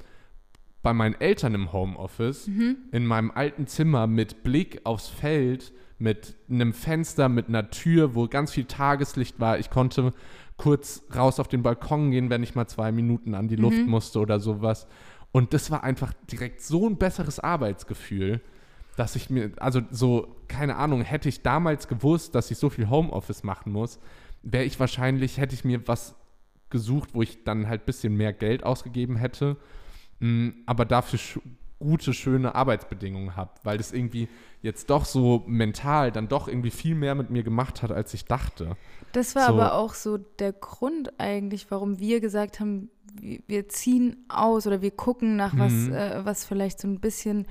bei 0.83 0.93
meinen 0.93 1.15
Eltern 1.21 1.55
im 1.55 1.73
Homeoffice, 1.73 2.47
in 2.93 3.07
meinem 3.07 3.31
alten 3.33 3.67
Zimmer 3.67 4.07
mit 4.07 4.43
Blick 4.43 4.81
aufs 4.85 5.09
Feld, 5.09 5.73
mit 5.99 6.37
einem 6.51 6.73
Fenster, 6.73 7.29
mit 7.29 7.49
einer 7.49 7.71
Tür, 7.71 8.15
wo 8.15 8.29
ganz 8.29 8.53
viel 8.53 8.67
Tageslicht 8.67 9.41
war. 9.41 9.59
Ich 9.59 9.71
konnte 9.71 10.13
kurz 10.59 11.03
raus 11.15 11.41
auf 11.41 11.49
den 11.49 11.63
Balkon 11.63 12.11
gehen, 12.11 12.31
wenn 12.31 12.43
ich 12.43 12.55
mal 12.55 12.67
zwei 12.67 12.93
Minuten 12.93 13.35
an 13.35 13.49
die 13.49 13.57
Luft 13.57 13.85
musste 13.87 14.21
oder 14.21 14.39
sowas. 14.39 14.87
Und 15.37 15.53
das 15.53 15.71
war 15.71 15.85
einfach 15.85 16.15
direkt 16.33 16.63
so 16.63 16.89
ein 16.89 16.97
besseres 16.97 17.41
Arbeitsgefühl, 17.41 18.41
dass 18.97 19.17
ich 19.17 19.29
mir, 19.29 19.53
also 19.59 19.83
so, 19.91 20.35
keine 20.49 20.77
Ahnung, 20.77 21.03
hätte 21.03 21.29
ich 21.29 21.43
damals 21.43 21.89
gewusst, 21.89 22.35
dass 22.35 22.51
ich 22.51 22.57
so 22.57 22.71
viel 22.71 22.89
Homeoffice 22.89 23.43
machen 23.43 23.71
muss, 23.71 23.99
wäre 24.43 24.65
ich 24.65 24.81
wahrscheinlich, 24.81 25.37
hätte 25.37 25.55
ich 25.55 25.63
mir 25.63 25.87
was 25.87 26.15
gesucht, 26.71 27.11
wo 27.13 27.21
ich 27.21 27.45
dann 27.45 27.69
halt 27.69 27.83
ein 27.83 27.85
bisschen 27.85 28.17
mehr 28.17 28.33
Geld 28.33 28.65
ausgegeben 28.65 29.17
hätte, 29.17 29.59
mh, 30.21 30.55
aber 30.65 30.87
dafür 30.87 31.19
sch 31.19 31.39
gute, 31.81 32.15
schöne 32.15 32.55
Arbeitsbedingungen 32.55 33.37
habe, 33.37 33.51
weil 33.63 33.77
das 33.77 33.93
irgendwie 33.93 34.31
jetzt 34.63 34.89
doch 34.89 35.05
so 35.05 35.45
mental 35.47 36.13
dann 36.13 36.29
doch 36.29 36.49
irgendwie 36.49 36.71
viel 36.71 36.95
mehr 36.95 37.15
mit 37.15 37.29
mir 37.29 37.43
gemacht 37.43 37.83
hat, 37.83 37.93
als 37.93 38.15
ich 38.15 38.25
dachte. 38.25 38.79
Das 39.17 39.35
war 39.35 39.47
So. 39.49 39.53
aber 39.55 39.75
auch 39.75 39.95
so 39.95 40.19
der 40.19 40.53
Grund 40.53 41.19
eigentlich, 41.19 41.71
warum 41.71 41.99
wir 41.99 42.21
gesagt 42.21 42.61
haben, 42.61 42.91
wir- 43.49 43.69
ziehen 43.69 44.25
aus 44.29 44.67
oder 44.67 44.83
wir 44.83 44.91
gucken 44.91 45.37
nach 45.37 45.57
was, 45.59 45.73
Mhm. 45.73 45.95
äh, 45.95 46.25
was 46.27 46.45
vielleicht 46.45 46.81
so 46.81 46.87
ein 46.89 47.01
bisschen 47.01 47.47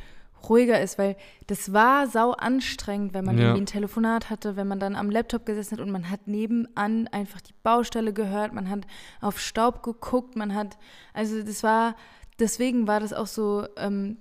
ruhiger 0.47 0.79
ist, 0.79 0.99
weil 0.99 1.15
das 1.47 1.73
war 1.73 2.05
sau 2.05 2.31
anstrengend, 2.33 3.15
wenn 3.15 3.25
man 3.25 3.35
Ja. 3.37 3.45
irgendwie 3.45 3.63
ein 3.63 3.65
Telefonat 3.65 4.29
hatte, 4.29 4.55
wenn 4.55 4.67
man 4.67 4.79
dann 4.79 4.95
am 4.95 5.09
Laptop 5.09 5.43
gesessen 5.47 5.71
hat 5.77 5.79
und 5.83 5.89
man 5.91 6.11
hat 6.11 6.27
nebenan 6.27 7.07
einfach 7.07 7.41
die 7.41 7.55
Baustelle 7.63 8.13
gehört, 8.13 8.53
man 8.53 8.69
hat 8.69 8.85
auf 9.21 9.39
Staub 9.39 9.81
geguckt, 9.81 10.35
man 10.35 10.53
hat, 10.53 10.77
also 11.15 11.41
das 11.41 11.63
war, 11.63 11.95
deswegen 12.37 12.85
war 12.87 12.99
das 12.99 13.11
auch 13.11 13.25
so 13.25 13.65
ähm, 13.77 14.17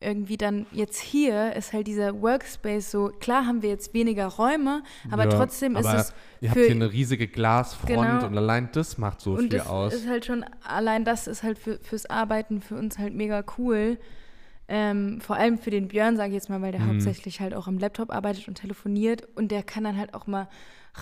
irgendwie 0.00 0.36
dann 0.36 0.66
jetzt 0.72 1.00
hier 1.00 1.54
ist 1.56 1.72
halt 1.72 1.86
dieser 1.86 2.20
Workspace 2.20 2.90
so, 2.90 3.08
klar 3.18 3.46
haben 3.46 3.62
wir 3.62 3.70
jetzt 3.70 3.94
weniger 3.94 4.26
Räume, 4.26 4.82
aber 5.10 5.24
Ja, 5.24 5.30
trotzdem 5.30 5.74
ist 5.76 5.86
aber 5.86 5.98
es 6.00 6.14
Ihr 6.42 6.50
habt 6.50 6.58
für- 6.58 6.66
hier 6.66 6.74
eine 6.74 6.92
riesige 6.92 7.26
Glasfront 7.28 7.88
Genau. 7.88 8.26
und 8.26 8.36
allein 8.36 8.68
das 8.72 8.98
macht 8.98 9.20
so 9.22 9.32
und 9.32 9.40
viel 9.40 9.48
das 9.58 9.66
aus. 9.68 9.94
ist 9.94 10.06
halt 10.06 10.26
schon, 10.26 10.44
allein 10.62 11.04
das 11.04 11.26
ist 11.26 11.42
halt 11.42 11.58
für, 11.58 11.78
fürs 11.78 12.04
Arbeiten 12.10 12.60
für 12.60 12.74
uns 12.76 12.98
halt 12.98 13.14
mega 13.14 13.42
cool. 13.58 13.98
Ähm, 14.68 15.20
vor 15.20 15.36
allem 15.36 15.58
für 15.58 15.70
den 15.70 15.88
Björn, 15.88 16.16
sage 16.16 16.30
ich 16.30 16.34
jetzt 16.34 16.50
mal, 16.50 16.60
weil 16.60 16.72
der 16.72 16.80
Mhm. 16.80 16.88
hauptsächlich 16.94 17.40
halt 17.40 17.54
auch 17.54 17.68
am 17.68 17.78
Laptop 17.78 18.10
arbeitet 18.12 18.48
und 18.48 18.56
telefoniert 18.56 19.26
und 19.36 19.50
der 19.52 19.62
kann 19.62 19.84
dann 19.84 19.96
halt 19.96 20.12
auch 20.12 20.26
mal 20.26 20.48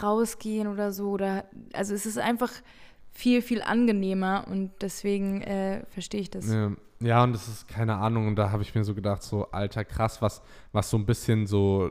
rausgehen 0.02 0.68
oder 0.68 0.92
so. 0.92 1.10
Oder, 1.10 1.46
also 1.72 1.94
es 1.94 2.04
ist 2.06 2.18
einfach 2.18 2.52
viel, 3.12 3.42
viel 3.42 3.62
angenehmer 3.62 4.44
und 4.50 4.70
deswegen 4.82 5.40
äh, 5.42 5.82
verstehe 5.90 6.20
ich 6.20 6.30
das. 6.30 6.52
Ja, 6.52 6.72
ja, 7.04 7.22
und 7.22 7.32
das 7.32 7.48
ist 7.48 7.68
keine 7.68 7.96
Ahnung. 7.96 8.28
Und 8.28 8.36
da 8.36 8.50
habe 8.50 8.62
ich 8.62 8.74
mir 8.74 8.84
so 8.84 8.94
gedacht, 8.94 9.22
so 9.22 9.50
alter 9.50 9.84
krass, 9.84 10.22
was, 10.22 10.42
was 10.72 10.90
so 10.90 10.96
ein 10.96 11.06
bisschen 11.06 11.46
so 11.46 11.90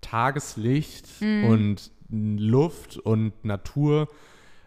Tageslicht 0.00 1.06
Mhm. 1.20 1.44
und 1.44 1.90
Luft 2.10 2.96
und 2.96 3.44
Natur, 3.44 4.08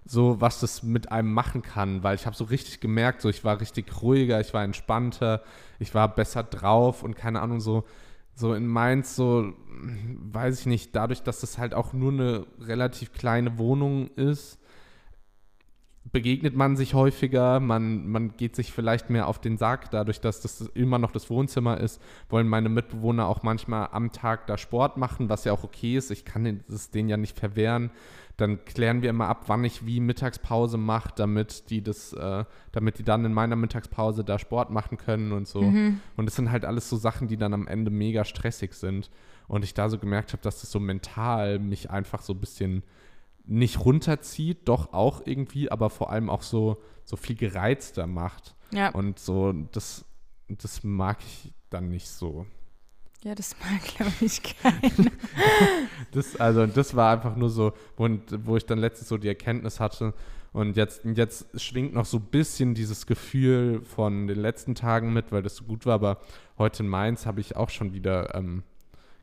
so 0.05 0.39
was 0.39 0.59
das 0.59 0.83
mit 0.83 1.11
einem 1.11 1.33
machen 1.33 1.61
kann. 1.61 2.03
Weil 2.03 2.15
ich 2.15 2.25
habe 2.25 2.35
so 2.35 2.45
richtig 2.45 2.79
gemerkt, 2.79 3.21
so 3.21 3.29
ich 3.29 3.43
war 3.43 3.59
richtig 3.59 4.01
ruhiger, 4.01 4.39
ich 4.39 4.53
war 4.53 4.63
entspannter, 4.63 5.41
ich 5.79 5.93
war 5.93 6.13
besser 6.13 6.43
drauf 6.43 7.03
und 7.03 7.15
keine 7.15 7.41
Ahnung, 7.41 7.59
so, 7.59 7.83
so 8.35 8.53
in 8.53 8.65
Mainz, 8.67 9.15
so, 9.15 9.53
weiß 10.31 10.61
ich 10.61 10.65
nicht, 10.67 10.95
dadurch, 10.95 11.21
dass 11.23 11.41
das 11.41 11.57
halt 11.57 11.73
auch 11.73 11.93
nur 11.93 12.11
eine 12.11 12.45
relativ 12.59 13.11
kleine 13.13 13.57
Wohnung 13.57 14.07
ist, 14.15 14.59
begegnet 16.11 16.55
man 16.55 16.75
sich 16.75 16.93
häufiger, 16.93 17.59
man, 17.59 18.07
man 18.07 18.35
geht 18.35 18.55
sich 18.55 18.71
vielleicht 18.71 19.09
mehr 19.09 19.27
auf 19.27 19.39
den 19.39 19.57
Sack, 19.57 19.89
dadurch, 19.91 20.19
dass 20.19 20.41
das 20.41 20.61
immer 20.73 20.99
noch 20.99 21.11
das 21.11 21.29
Wohnzimmer 21.29 21.79
ist, 21.79 22.01
wollen 22.29 22.47
meine 22.47 22.69
Mitbewohner 22.69 23.27
auch 23.27 23.43
manchmal 23.43 23.89
am 23.91 24.11
Tag 24.11 24.45
da 24.47 24.57
Sport 24.57 24.97
machen, 24.97 25.29
was 25.29 25.45
ja 25.45 25.53
auch 25.53 25.63
okay 25.63 25.95
ist. 25.95 26.11
Ich 26.11 26.25
kann 26.25 26.63
es 26.67 26.91
denen 26.91 27.09
ja 27.09 27.17
nicht 27.17 27.39
verwehren. 27.39 27.89
Dann 28.35 28.65
klären 28.65 29.01
wir 29.01 29.11
immer 29.11 29.27
ab, 29.27 29.43
wann 29.47 29.63
ich 29.63 29.85
wie 29.85 29.99
Mittagspause 29.99 30.77
mache, 30.77 31.13
damit 31.15 31.69
die 31.69 31.83
das, 31.83 32.13
äh, 32.13 32.43
damit 32.71 32.97
die 32.97 33.03
dann 33.03 33.23
in 33.25 33.33
meiner 33.33 33.55
Mittagspause 33.55 34.23
da 34.23 34.39
Sport 34.39 34.71
machen 34.71 34.97
können 34.97 35.31
und 35.31 35.47
so. 35.47 35.59
Und 36.17 36.27
es 36.27 36.35
sind 36.35 36.51
halt 36.51 36.65
alles 36.65 36.89
so 36.89 36.97
Sachen, 36.97 37.27
die 37.27 37.37
dann 37.37 37.53
am 37.53 37.67
Ende 37.67 37.91
mega 37.91 38.25
stressig 38.25 38.73
sind. 38.73 39.09
Und 39.47 39.63
ich 39.63 39.73
da 39.73 39.87
so 39.87 39.99
gemerkt 39.99 40.33
habe, 40.33 40.41
dass 40.41 40.61
das 40.61 40.71
so 40.71 40.79
mental 40.79 41.59
mich 41.59 41.91
einfach 41.91 42.21
so 42.21 42.33
ein 42.33 42.39
bisschen 42.39 42.81
nicht 43.45 43.83
runterzieht, 43.83 44.67
doch 44.67 44.93
auch 44.93 45.21
irgendwie, 45.25 45.69
aber 45.71 45.89
vor 45.89 46.11
allem 46.11 46.29
auch 46.29 46.41
so, 46.41 46.81
so 47.03 47.15
viel 47.15 47.35
gereizter 47.35 48.07
macht. 48.07 48.55
Ja, 48.71 48.89
Und 48.89 49.19
so, 49.19 49.51
das, 49.71 50.05
das 50.47 50.83
mag 50.83 51.19
ich 51.19 51.53
dann 51.69 51.89
nicht 51.89 52.07
so. 52.07 52.45
ja 53.23 53.35
das 53.35 53.55
mag, 53.59 53.83
glaube 53.95 54.13
ich, 54.21 54.41
keiner. 54.43 55.11
Das, 56.11 56.35
also, 56.35 56.67
das 56.67 56.95
war 56.95 57.11
einfach 57.13 57.35
nur 57.35 57.49
so, 57.49 57.73
wo, 57.97 58.07
wo 58.43 58.55
ich 58.57 58.65
dann 58.65 58.77
letztens 58.77 59.09
so 59.09 59.17
die 59.17 59.27
Erkenntnis 59.27 59.79
hatte. 59.79 60.13
Und 60.51 60.77
jetzt, 60.77 61.01
jetzt 61.03 61.59
schwingt 61.59 61.95
noch 61.95 62.05
so 62.05 62.17
ein 62.17 62.25
bisschen 62.25 62.75
dieses 62.75 63.07
Gefühl 63.07 63.81
von 63.83 64.27
den 64.27 64.39
letzten 64.39 64.75
Tagen 64.75 65.11
mit, 65.11 65.31
weil 65.31 65.41
das 65.41 65.55
so 65.55 65.63
gut 65.63 65.87
war. 65.87 65.95
Aber 65.95 66.19
heute 66.59 66.83
in 66.83 66.89
Mainz 66.89 67.25
habe 67.25 67.41
ich 67.41 67.55
auch 67.55 67.71
schon 67.71 67.93
wieder 67.93 68.35
ähm, 68.35 68.61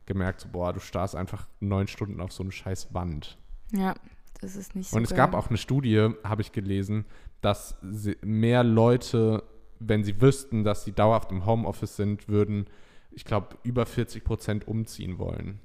gemerkt, 0.05 0.41
so, 0.41 0.49
boah, 0.51 0.73
du 0.73 0.81
starrst 0.81 1.15
einfach 1.15 1.47
neun 1.61 1.87
Stunden 1.87 2.19
auf 2.19 2.33
so 2.33 2.43
eine 2.43 2.51
scheiß 2.51 2.93
Wand. 2.93 3.37
Ja, 3.71 3.95
das 4.41 4.55
ist 4.55 4.75
nicht 4.75 4.89
so 4.89 4.97
Und 4.97 5.03
es 5.03 5.09
geil. 5.09 5.17
gab 5.17 5.33
auch 5.35 5.49
eine 5.49 5.57
Studie, 5.57 6.09
habe 6.23 6.41
ich 6.41 6.51
gelesen, 6.51 7.05
dass 7.41 7.75
mehr 8.21 8.63
Leute, 8.63 9.43
wenn 9.79 10.03
sie 10.03 10.21
wüssten, 10.21 10.63
dass 10.63 10.83
sie 10.85 10.91
dauerhaft 10.91 11.31
im 11.31 11.45
Homeoffice 11.45 11.95
sind, 11.95 12.27
würden, 12.27 12.67
ich 13.11 13.25
glaube, 13.25 13.57
über 13.63 13.85
40 13.85 14.23
Prozent 14.23 14.67
umziehen 14.67 15.17
wollen. 15.17 15.59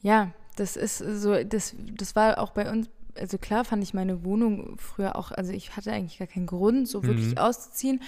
Ja, 0.00 0.32
das 0.56 0.76
ist 0.76 0.98
so, 0.98 1.42
das, 1.44 1.74
das 1.78 2.14
war 2.16 2.38
auch 2.38 2.50
bei 2.52 2.70
uns, 2.70 2.88
also 3.14 3.38
klar 3.38 3.64
fand 3.64 3.82
ich 3.82 3.94
meine 3.94 4.24
Wohnung 4.24 4.76
früher 4.78 5.16
auch, 5.16 5.30
also 5.32 5.52
ich 5.52 5.76
hatte 5.76 5.92
eigentlich 5.92 6.18
gar 6.18 6.28
keinen 6.28 6.46
Grund, 6.46 6.88
so 6.88 7.04
wirklich 7.06 7.32
Mhm. 7.32 7.38
auszuziehen. 7.38 8.02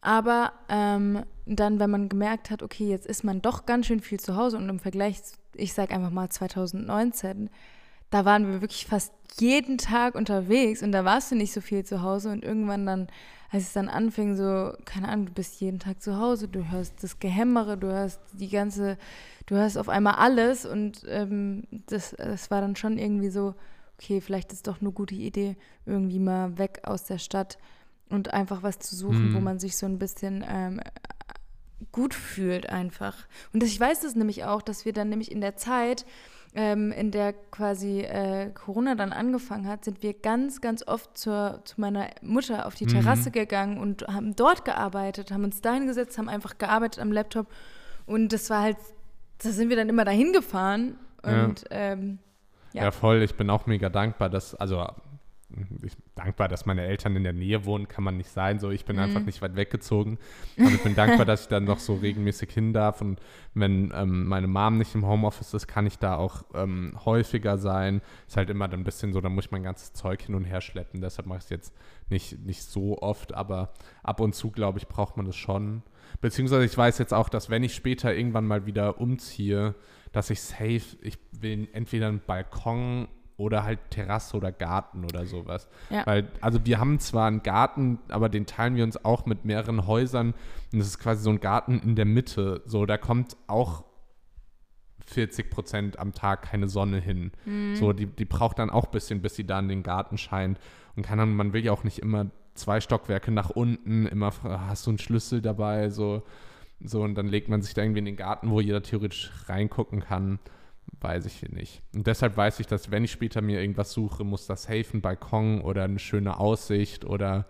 Aber 0.00 0.52
ähm, 0.68 1.24
dann, 1.46 1.80
wenn 1.80 1.90
man 1.90 2.08
gemerkt 2.08 2.50
hat, 2.50 2.62
okay, 2.62 2.88
jetzt 2.88 3.06
ist 3.06 3.24
man 3.24 3.42
doch 3.42 3.66
ganz 3.66 3.86
schön 3.86 4.00
viel 4.00 4.20
zu 4.20 4.36
Hause 4.36 4.56
und 4.56 4.68
im 4.68 4.78
Vergleich, 4.78 5.18
ich 5.54 5.72
sag 5.72 5.90
einfach 5.92 6.10
mal 6.10 6.30
2019, 6.30 7.50
da 8.10 8.24
waren 8.24 8.46
wir 8.50 8.60
wirklich 8.60 8.86
fast 8.86 9.12
jeden 9.38 9.78
Tag 9.78 10.14
unterwegs 10.14 10.82
und 10.82 10.92
da 10.92 11.04
warst 11.04 11.30
du 11.30 11.36
nicht 11.36 11.52
so 11.52 11.60
viel 11.60 11.84
zu 11.84 12.02
Hause 12.02 12.30
und 12.30 12.42
irgendwann 12.44 12.86
dann, 12.86 13.08
als 13.50 13.64
es 13.64 13.72
dann 13.72 13.88
anfing, 13.88 14.36
so, 14.36 14.72
keine 14.84 15.08
Ahnung, 15.08 15.26
du 15.26 15.32
bist 15.32 15.60
jeden 15.60 15.78
Tag 15.78 16.02
zu 16.02 16.18
Hause, 16.18 16.48
du 16.48 16.70
hörst 16.70 17.02
das 17.02 17.18
Gehämmere, 17.18 17.76
du 17.76 17.88
hörst 17.88 18.20
die 18.32 18.48
ganze, 18.48 18.96
du 19.46 19.56
hörst 19.56 19.78
auf 19.78 19.88
einmal 19.88 20.14
alles 20.14 20.64
und 20.66 21.02
ähm, 21.08 21.64
das, 21.86 22.14
das 22.16 22.50
war 22.50 22.60
dann 22.60 22.76
schon 22.76 22.98
irgendwie 22.98 23.30
so, 23.30 23.54
okay, 23.98 24.20
vielleicht 24.20 24.52
ist 24.52 24.66
doch 24.66 24.80
eine 24.80 24.92
gute 24.92 25.14
Idee, 25.14 25.56
irgendwie 25.86 26.18
mal 26.18 26.56
weg 26.58 26.80
aus 26.84 27.04
der 27.04 27.18
Stadt 27.18 27.58
und 28.08 28.32
einfach 28.32 28.62
was 28.62 28.78
zu 28.78 28.96
suchen, 28.96 29.30
Mhm. 29.30 29.34
wo 29.34 29.40
man 29.40 29.58
sich 29.58 29.76
so 29.76 29.86
ein 29.86 29.98
bisschen 29.98 30.44
ähm, 30.48 30.80
gut 31.92 32.14
fühlt 32.14 32.68
einfach. 32.70 33.26
Und 33.52 33.62
das, 33.62 33.70
ich 33.70 33.78
weiß 33.80 34.00
das 34.00 34.14
nämlich 34.14 34.44
auch, 34.44 34.62
dass 34.62 34.84
wir 34.84 34.92
dann 34.92 35.10
nämlich 35.10 35.30
in 35.30 35.40
der 35.40 35.56
Zeit, 35.56 36.06
ähm, 36.54 36.92
in 36.92 37.10
der 37.10 37.32
quasi 37.50 38.00
äh, 38.00 38.50
Corona 38.52 38.94
dann 38.94 39.12
angefangen 39.12 39.66
hat, 39.68 39.84
sind 39.84 40.02
wir 40.02 40.14
ganz, 40.14 40.60
ganz 40.60 40.86
oft 40.86 41.16
zur, 41.16 41.60
zu 41.64 41.80
meiner 41.80 42.08
Mutter 42.22 42.66
auf 42.66 42.74
die 42.74 42.86
Mhm. 42.86 42.90
Terrasse 42.90 43.30
gegangen 43.30 43.78
und 43.78 44.06
haben 44.08 44.34
dort 44.34 44.64
gearbeitet, 44.64 45.30
haben 45.30 45.44
uns 45.44 45.60
dahin 45.60 45.86
gesetzt, 45.86 46.16
haben 46.18 46.28
einfach 46.28 46.58
gearbeitet 46.58 47.00
am 47.02 47.12
Laptop. 47.12 47.46
Und 48.06 48.32
das 48.32 48.48
war 48.50 48.62
halt, 48.62 48.76
da 49.42 49.50
sind 49.50 49.68
wir 49.68 49.76
dann 49.76 49.88
immer 49.88 50.04
dahin 50.04 50.32
gefahren. 50.32 50.96
Ja. 51.24 51.44
Und 51.44 51.62
ja, 51.70 51.76
ähm, 51.76 52.18
Ja. 52.72 52.84
Ja. 52.84 52.90
voll. 52.90 53.22
Ich 53.22 53.34
bin 53.36 53.50
auch 53.50 53.66
mega 53.66 53.88
dankbar, 53.90 54.28
dass, 54.30 54.54
also 54.54 54.86
ich 55.82 55.96
bin 55.96 56.04
dankbar, 56.14 56.48
dass 56.48 56.66
meine 56.66 56.82
Eltern 56.82 57.16
in 57.16 57.24
der 57.24 57.32
Nähe 57.32 57.64
wohnen, 57.64 57.88
kann 57.88 58.04
man 58.04 58.16
nicht 58.18 58.30
sein. 58.30 58.58
So, 58.58 58.70
ich 58.70 58.84
bin 58.84 58.96
Mhm. 58.96 59.02
einfach 59.02 59.24
nicht 59.24 59.40
weit 59.40 59.56
weggezogen. 59.56 60.18
Aber 60.58 60.70
ich 60.70 60.82
bin 60.82 60.94
dankbar, 60.94 61.24
dass 61.24 61.42
ich 61.42 61.48
dann 61.48 61.64
noch 61.64 61.78
so 61.78 61.94
regelmäßig 61.94 62.50
hin 62.52 62.72
darf. 62.74 63.00
Und 63.00 63.18
wenn 63.54 63.90
ähm, 63.94 64.26
meine 64.26 64.46
Mom 64.46 64.76
nicht 64.76 64.94
im 64.94 65.06
Homeoffice 65.06 65.54
ist, 65.54 65.66
kann 65.66 65.86
ich 65.86 65.98
da 65.98 66.16
auch 66.16 66.44
ähm, 66.54 66.98
häufiger 67.04 67.56
sein. 67.56 68.02
Ist 68.26 68.36
halt 68.36 68.50
immer 68.50 68.68
dann 68.68 68.80
ein 68.80 68.84
bisschen 68.84 69.12
so, 69.14 69.20
da 69.22 69.30
muss 69.30 69.46
ich 69.46 69.50
mein 69.50 69.62
ganzes 69.62 69.94
Zeug 69.94 70.20
hin 70.22 70.34
und 70.34 70.44
her 70.44 70.60
schleppen. 70.60 71.00
Deshalb 71.00 71.26
mache 71.26 71.38
ich 71.38 71.44
es 71.44 71.50
jetzt 71.50 71.74
nicht, 72.10 72.44
nicht 72.44 72.62
so 72.62 72.98
oft, 73.00 73.32
aber 73.34 73.72
ab 74.02 74.20
und 74.20 74.34
zu, 74.34 74.50
glaube 74.50 74.78
ich, 74.78 74.86
braucht 74.86 75.16
man 75.16 75.24
das 75.26 75.36
schon. 75.36 75.82
Beziehungsweise 76.20 76.64
ich 76.64 76.76
weiß 76.76 76.98
jetzt 76.98 77.14
auch, 77.14 77.28
dass 77.28 77.48
wenn 77.50 77.62
ich 77.62 77.74
später 77.74 78.14
irgendwann 78.14 78.46
mal 78.46 78.66
wieder 78.66 79.00
umziehe, 79.00 79.74
dass 80.12 80.30
ich 80.30 80.40
safe, 80.40 80.96
ich 81.02 81.18
will 81.32 81.68
entweder 81.72 82.08
einen 82.08 82.20
Balkon 82.26 83.08
oder 83.38 83.64
halt 83.64 83.78
Terrasse 83.90 84.36
oder 84.36 84.52
Garten 84.52 85.04
oder 85.04 85.24
sowas. 85.24 85.68
Ja. 85.88 86.04
Weil, 86.06 86.28
also 86.42 86.66
wir 86.66 86.78
haben 86.78 86.98
zwar 86.98 87.26
einen 87.28 87.42
Garten, 87.42 87.98
aber 88.08 88.28
den 88.28 88.44
teilen 88.44 88.76
wir 88.76 88.84
uns 88.84 89.02
auch 89.04 89.24
mit 89.24 89.46
mehreren 89.46 89.86
Häusern 89.86 90.34
und 90.72 90.78
das 90.80 90.88
ist 90.88 90.98
quasi 90.98 91.22
so 91.22 91.30
ein 91.30 91.40
Garten 91.40 91.78
in 91.80 91.94
der 91.94 92.04
Mitte. 92.04 92.62
So, 92.66 92.84
da 92.84 92.98
kommt 92.98 93.36
auch 93.46 93.84
40 95.06 95.50
Prozent 95.50 95.98
am 95.98 96.12
Tag 96.12 96.42
keine 96.42 96.68
Sonne 96.68 96.98
hin. 97.00 97.32
Mhm. 97.46 97.76
So, 97.76 97.92
die, 97.92 98.06
die 98.06 98.24
braucht 98.26 98.58
dann 98.58 98.68
auch 98.70 98.86
ein 98.86 98.90
bisschen, 98.90 99.22
bis 99.22 99.36
sie 99.36 99.46
da 99.46 99.58
in 99.58 99.68
den 99.68 99.82
Garten 99.82 100.18
scheint. 100.18 100.58
Und 100.96 101.02
kann 101.06 101.18
dann, 101.18 101.34
man 101.34 101.52
will 101.52 101.64
ja 101.64 101.72
auch 101.72 101.84
nicht 101.84 102.00
immer 102.00 102.26
zwei 102.54 102.80
Stockwerke 102.80 103.30
nach 103.30 103.50
unten, 103.50 104.06
immer 104.06 104.32
fra- 104.32 104.66
hast 104.66 104.84
du 104.86 104.90
einen 104.90 104.98
Schlüssel 104.98 105.40
dabei, 105.40 105.88
so, 105.90 106.24
so 106.80 107.02
und 107.02 107.14
dann 107.14 107.28
legt 107.28 107.48
man 107.48 107.62
sich 107.62 107.72
da 107.72 107.82
irgendwie 107.82 108.00
in 108.00 108.04
den 108.04 108.16
Garten, 108.16 108.50
wo 108.50 108.60
jeder 108.60 108.82
theoretisch 108.82 109.30
reingucken 109.46 110.00
kann. 110.00 110.40
Weiß 111.00 111.26
ich 111.26 111.34
hier 111.34 111.50
nicht. 111.50 111.82
Und 111.94 112.06
deshalb 112.06 112.36
weiß 112.36 112.60
ich, 112.60 112.66
dass 112.66 112.90
wenn 112.90 113.04
ich 113.04 113.12
später 113.12 113.40
mir 113.40 113.60
irgendwas 113.60 113.92
suche, 113.92 114.24
muss 114.24 114.46
das 114.46 114.64
safe 114.64 114.86
ein 114.94 115.00
Balkon 115.00 115.60
oder 115.60 115.84
eine 115.84 115.98
schöne 115.98 116.38
Aussicht 116.38 117.04
oder 117.04 117.46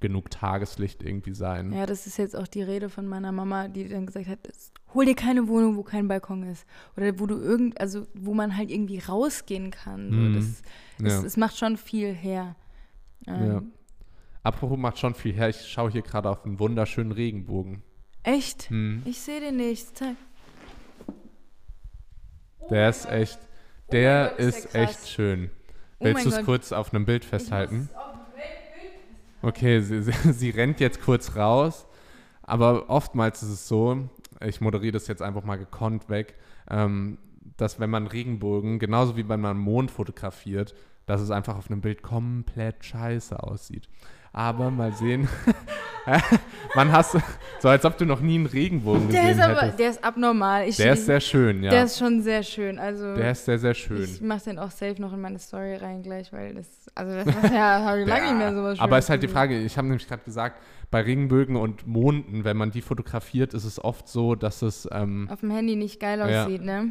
genug 0.00 0.30
Tageslicht 0.30 1.02
irgendwie 1.02 1.34
sein. 1.34 1.72
Ja, 1.72 1.86
das 1.86 2.06
ist 2.06 2.16
jetzt 2.18 2.36
auch 2.36 2.46
die 2.46 2.62
Rede 2.62 2.88
von 2.90 3.06
meiner 3.06 3.32
Mama, 3.32 3.68
die 3.68 3.88
dann 3.88 4.06
gesagt 4.06 4.26
hat, 4.28 4.38
hol 4.94 5.04
dir 5.06 5.14
keine 5.14 5.48
Wohnung, 5.48 5.76
wo 5.76 5.82
kein 5.82 6.06
Balkon 6.08 6.42
ist. 6.44 6.66
Oder 6.96 7.18
wo 7.18 7.26
du 7.26 7.36
irgend, 7.38 7.80
also 7.80 8.06
wo 8.14 8.34
man 8.34 8.56
halt 8.56 8.70
irgendwie 8.70 8.98
rausgehen 8.98 9.70
kann. 9.70 10.10
So, 10.10 10.16
Mhm. 10.16 10.34
das, 10.34 10.62
das, 10.98 11.12
Ja. 11.12 11.26
Es 11.26 11.36
macht 11.36 11.56
schon 11.56 11.76
viel 11.76 12.12
her. 12.12 12.56
Ähm, 13.26 13.46
Ja. 13.46 13.62
Apropos 14.42 14.78
macht 14.78 14.98
schon 14.98 15.14
viel 15.14 15.32
her. 15.32 15.48
Ich 15.48 15.66
schaue 15.66 15.90
hier 15.90 16.02
gerade 16.02 16.30
auf 16.30 16.44
einen 16.44 16.58
wunderschönen 16.60 17.10
Regenbogen. 17.12 17.82
Echt? 18.22 18.70
Hm. 18.70 19.02
Ich 19.04 19.18
sehe 19.20 19.40
den 19.40 19.56
nicht. 19.56 19.96
Zeig. 19.96 20.16
Der 22.70 22.88
ist 22.88 23.06
echt, 23.06 23.38
der 23.92 24.30
Gott, 24.30 24.38
ist 24.38 24.58
ist 24.64 24.74
der 24.74 24.82
echt 24.82 25.08
schön. 25.08 25.50
Oh 25.98 26.04
Willst 26.04 26.26
du 26.26 26.30
es 26.30 26.44
kurz 26.44 26.72
auf 26.72 26.92
einem 26.92 27.04
Bild 27.04 27.24
festhalten? 27.24 27.88
Okay, 29.42 29.80
sie, 29.80 30.02
sie, 30.02 30.12
sie 30.32 30.50
rennt 30.50 30.80
jetzt 30.80 31.00
kurz 31.00 31.36
raus, 31.36 31.86
aber 32.42 32.90
oftmals 32.90 33.42
ist 33.42 33.50
es 33.50 33.68
so, 33.68 34.08
ich 34.44 34.60
moderiere 34.60 34.92
das 34.92 35.06
jetzt 35.06 35.22
einfach 35.22 35.44
mal 35.44 35.56
gekonnt 35.56 36.08
weg, 36.08 36.34
ähm, 36.68 37.18
dass 37.56 37.78
wenn 37.78 37.90
man 37.90 38.06
Regenbogen, 38.06 38.78
genauso 38.78 39.16
wie 39.16 39.28
wenn 39.28 39.40
man 39.40 39.56
Mond 39.56 39.90
fotografiert, 39.90 40.74
dass 41.06 41.20
es 41.20 41.30
einfach 41.30 41.56
auf 41.56 41.70
einem 41.70 41.80
Bild 41.80 42.02
komplett 42.02 42.84
scheiße 42.84 43.40
aussieht. 43.40 43.88
Aber 44.32 44.70
mal 44.70 44.92
sehen, 44.92 45.28
man 46.74 46.92
hast 46.92 47.16
so 47.60 47.68
als 47.68 47.84
ob 47.84 47.96
du 47.98 48.04
noch 48.04 48.20
nie 48.20 48.36
einen 48.36 48.46
Regenbogen 48.46 49.08
Der 49.10 49.22
gesehen 49.22 49.38
ist 49.38 49.44
aber, 49.44 49.60
hättest. 49.62 49.78
der 49.78 49.90
ist 49.90 50.04
abnormal. 50.04 50.68
Ich, 50.68 50.76
Der 50.76 50.92
ist 50.92 51.06
sehr 51.06 51.20
schön, 51.20 51.62
ja. 51.62 51.70
Der 51.70 51.84
ist 51.84 51.98
schon 51.98 52.22
sehr 52.22 52.42
schön. 52.42 52.78
Also 52.78 53.14
Der 53.14 53.32
ist 53.32 53.44
sehr, 53.44 53.58
sehr 53.58 53.74
schön. 53.74 54.02
ich 54.04 54.20
mache 54.20 54.44
den 54.44 54.58
auch 54.58 54.70
safe 54.70 55.00
noch 55.00 55.12
in 55.12 55.20
meine 55.20 55.38
Story 55.38 55.74
rein 55.76 56.02
gleich, 56.02 56.32
weil 56.32 56.54
das, 56.54 56.68
also 56.94 57.12
das 57.14 57.26
ist 57.26 57.52
ja, 57.52 57.80
habe 57.84 58.02
ich 58.02 58.06
lange 58.08 58.26
nicht 58.26 58.38
mehr 58.38 58.54
sowas 58.54 58.78
Aber 58.78 58.90
Schönes 58.96 59.04
ist 59.04 59.10
halt 59.10 59.22
die. 59.22 59.28
Frage, 59.28 59.58
ich 59.60 59.76
habe 59.76 59.88
nämlich 59.88 60.06
gerade 60.06 60.22
gesagt, 60.22 60.62
bei 60.90 61.00
Regenbögen 61.00 61.56
und 61.56 61.86
Monden, 61.86 62.44
wenn 62.44 62.56
man 62.56 62.70
die 62.70 62.82
fotografiert, 62.82 63.54
ist 63.54 63.64
es 63.64 63.82
oft 63.82 64.06
so, 64.08 64.34
dass 64.36 64.62
es, 64.62 64.88
ähm, 64.92 65.28
Auf 65.32 65.40
dem 65.40 65.50
Handy 65.50 65.74
nicht 65.76 65.98
geil 65.98 66.18
Ja. 66.20 66.44
aussieht, 66.44 66.62
ne? 66.62 66.90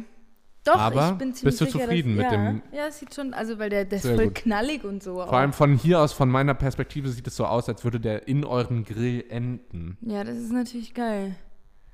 Doch, 0.66 0.76
Aber 0.78 1.10
ich 1.12 1.18
bin 1.18 1.32
ziemlich 1.34 1.42
bist 1.42 1.60
du 1.60 1.64
sicher, 1.66 1.78
zufrieden 1.80 2.16
dass, 2.16 2.24
mit 2.24 2.32
ja, 2.32 2.50
dem- 2.50 2.62
Ja, 2.72 2.86
es 2.88 2.98
sieht 2.98 3.14
schon, 3.14 3.32
also 3.34 3.58
weil 3.58 3.70
der, 3.70 3.84
der 3.84 3.98
ist 3.98 4.06
voll 4.06 4.24
gut. 4.24 4.34
knallig 4.34 4.84
und 4.84 5.02
so. 5.02 5.14
vor 5.14 5.32
allem 5.32 5.52
von 5.52 5.74
hier 5.76 6.00
aus, 6.00 6.12
von 6.12 6.28
meiner 6.28 6.54
Perspektive, 6.54 7.08
sieht 7.08 7.26
es 7.26 7.36
so 7.36 7.46
aus, 7.46 7.68
als 7.68 7.84
würde 7.84 8.00
der 8.00 8.26
in 8.28 8.44
euren 8.44 8.84
Grill 8.84 9.24
enden. 9.28 9.96
Ja, 10.00 10.24
das 10.24 10.36
ist 10.36 10.52
natürlich 10.52 10.92
geil. 10.92 11.36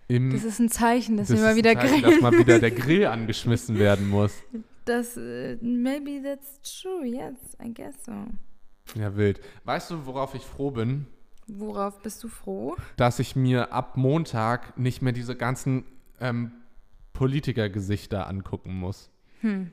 Im, 0.09 0.31
Das 0.31 0.45
ist 0.45 0.59
ein 0.59 0.69
Zeichen, 0.69 1.17
dass 1.17 1.29
das 1.29 1.37
wir 1.39 1.45
mal 1.45 1.57
wieder 1.57 1.75
Zeichen, 1.75 2.01
grillen. 2.03 2.11
Dass 2.13 2.21
mal 2.23 2.39
wieder 2.39 2.59
der 2.59 2.71
Grill 2.71 3.07
angeschmissen 3.07 3.79
werden 3.79 4.09
muss. 4.09 4.33
Das, 4.85 5.17
äh, 5.17 5.59
maybe 5.61 6.21
that's 6.25 6.61
true, 6.83 7.07
yes, 7.07 7.37
I 7.65 7.73
guess 7.73 7.95
so. 8.05 8.11
Ja, 8.99 9.15
wild. 9.17 9.41
Weißt 9.63 9.93
du, 9.93 10.07
worauf 10.07 10.35
ich 10.35 10.43
froh 10.43 10.73
bin? 10.73 11.07
Worauf 11.47 12.01
bist 12.03 12.25
du 12.25 12.29
froh? 12.29 12.75
Dass 12.97 13.21
ich 13.21 13.37
mir 13.37 13.73
ab 13.73 13.97
Montag 13.97 14.77
nicht 14.77 15.01
mehr 15.01 15.13
diese 15.13 15.37
ganzen 15.37 15.85
ähm, 16.21 16.51
Politikergesichter 17.13 18.27
angucken 18.27 18.75
muss. 18.75 19.11
Hm. 19.41 19.71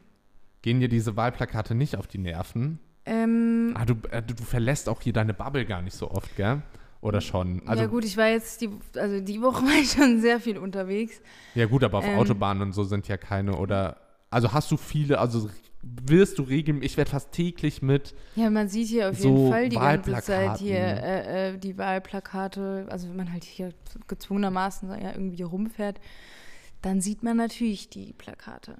Gehen 0.62 0.80
dir 0.80 0.89
diese 0.89 1.15
Wahlplakate 1.15 1.75
nicht 1.75 1.95
auf 1.95 2.08
die 2.08 2.17
Nerven? 2.17 2.80
Ähm, 3.06 3.73
Ah, 3.75 3.86
du, 3.86 3.93
äh, 4.12 4.21
du, 4.21 4.36
verlässt 4.43 4.89
auch 4.89 5.02
hier 5.02 5.13
deine 5.13 5.34
Bubble 5.34 5.65
gar 5.65 5.82
nicht 5.82 5.95
so 5.95 6.12
oft, 6.12 6.36
gell? 6.36 6.62
Oder 7.02 7.21
schon? 7.21 7.62
Also, 7.65 7.84
ja 7.84 7.88
gut, 7.88 8.04
ich 8.04 8.17
war 8.17 8.28
jetzt, 8.28 8.60
die, 8.60 8.69
also 8.95 9.21
die 9.21 9.41
Woche 9.41 9.63
war 9.65 9.82
ich 9.82 9.91
schon 9.91 10.19
sehr 10.19 10.39
viel 10.41 10.58
unterwegs. 10.58 11.21
Ja 11.56 11.65
gut, 11.65 11.84
aber 11.84 11.99
auf 11.99 12.06
Ähm. 12.06 12.17
Autobahnen 12.17 12.62
und 12.63 12.73
so 12.73 12.84
sind 12.84 13.08
ja 13.08 13.17
keine 13.17 13.56
oder 13.56 13.97
also 14.30 14.52
hast 14.54 14.69
du 14.69 14.78
viele, 14.78 15.17
also 15.19 15.49
wirst 15.82 16.38
du 16.38 16.43
regelmäßig, 16.43 16.91
ich 16.91 16.97
werde 16.97 17.12
fast 17.12 17.32
täglich 17.32 17.82
mit, 17.82 18.13
Ja, 18.36 18.49
man 18.49 18.67
sieht 18.67 18.89
hier 18.89 19.10
auf 19.10 19.17
So 19.17 19.30
jeden 19.30 19.49
Fall 19.49 19.69
die 19.69 19.78
ganze 19.78 20.13
Zeit 20.21 20.58
hier 20.58 20.78
äh, 20.78 21.52
äh, 21.54 21.58
die 21.58 21.78
Wahlplakate, 21.78 22.86
also 22.89 23.08
wenn 23.10 23.15
man 23.15 23.32
halt 23.32 23.45
hier 23.45 23.73
gezwungenermaßen 24.08 24.89
ja 24.89 25.13
irgendwie 25.13 25.41
rumfährt, 25.41 25.99
dann 26.82 27.02
sieht 27.02 27.24
man 27.24 27.38
natürlich 27.38 27.89
die 27.89 28.13
Plakate. 28.13 28.78